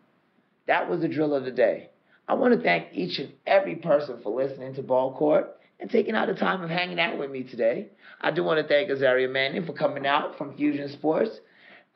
That 0.69 0.89
was 0.89 1.01
the 1.01 1.09
drill 1.09 1.35
of 1.35 1.45
the 1.45 1.51
day. 1.51 1.91
I 2.29 2.35
want 2.35 2.55
to 2.55 2.63
thank 2.63 2.93
each 2.93 3.19
and 3.19 3.33
every 3.45 3.75
person 3.75 4.21
for 4.23 4.41
listening 4.41 4.75
to 4.75 4.83
Ball 4.85 5.13
Court 5.13 5.53
and 5.79 5.91
taking 5.91 6.15
out 6.15 6.29
the 6.29 6.35
time 6.35 6.63
of 6.63 6.71
hanging 6.71 7.01
out 7.01 7.19
with 7.19 7.31
me 7.31 7.43
today. 7.45 7.89
I 8.21 8.31
do 8.31 8.43
want 8.43 8.61
to 8.61 8.67
thank 8.67 8.89
Azaria 8.91 9.31
Manning 9.31 9.67
for 9.67 9.73
coming 9.73 10.07
out 10.07 10.39
from 10.39 10.57
Fusion 10.57 10.91
Sports 10.91 11.39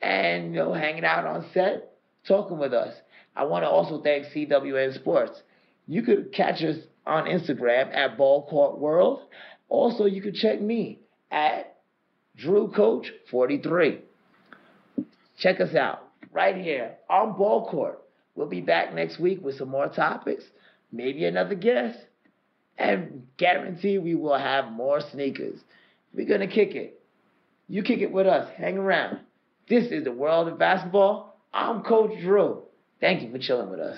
and 0.01 0.53
you 0.53 0.59
know 0.59 0.73
hanging 0.73 1.05
out 1.05 1.25
on 1.25 1.45
set, 1.53 1.93
talking 2.27 2.57
with 2.57 2.73
us. 2.73 2.93
I 3.35 3.45
want 3.45 3.63
to 3.63 3.69
also 3.69 4.01
thank 4.01 4.27
CWN 4.27 4.95
Sports. 4.95 5.41
You 5.87 6.03
could 6.03 6.33
catch 6.33 6.61
us 6.63 6.77
on 7.05 7.25
Instagram 7.25 7.93
at 7.95 8.17
Ball 8.17 8.45
Court 8.47 8.79
World. 8.79 9.21
Also, 9.69 10.05
you 10.05 10.21
can 10.21 10.33
check 10.33 10.61
me 10.61 10.99
at 11.31 11.77
Drew 12.35 12.71
Coach 12.71 13.11
43. 13.29 13.99
Check 15.37 15.59
us 15.59 15.73
out 15.75 16.07
right 16.31 16.55
here 16.55 16.95
on 17.09 17.37
Ball 17.37 17.67
Court. 17.69 17.99
We'll 18.35 18.47
be 18.47 18.61
back 18.61 18.93
next 18.93 19.19
week 19.19 19.43
with 19.43 19.57
some 19.57 19.69
more 19.69 19.87
topics, 19.87 20.43
maybe 20.91 21.25
another 21.25 21.55
guest, 21.55 21.97
and 22.81 23.27
guarantee 23.37 23.97
we 23.97 24.15
will 24.15 24.37
have 24.37 24.71
more 24.71 25.01
sneakers. 25.11 25.59
We're 26.13 26.27
going 26.27 26.41
to 26.41 26.47
kick 26.47 26.75
it. 26.75 26.99
You 27.67 27.83
kick 27.83 27.99
it 27.99 28.11
with 28.11 28.27
us. 28.27 28.49
Hang 28.57 28.77
around. 28.77 29.19
This 29.69 29.91
is 29.91 30.03
the 30.03 30.11
world 30.11 30.47
of 30.47 30.57
basketball. 30.57 31.37
I'm 31.53 31.83
Coach 31.83 32.19
Drew. 32.21 32.63
Thank 32.99 33.21
you 33.21 33.31
for 33.31 33.37
chilling 33.37 33.69
with 33.69 33.79
us. 33.79 33.97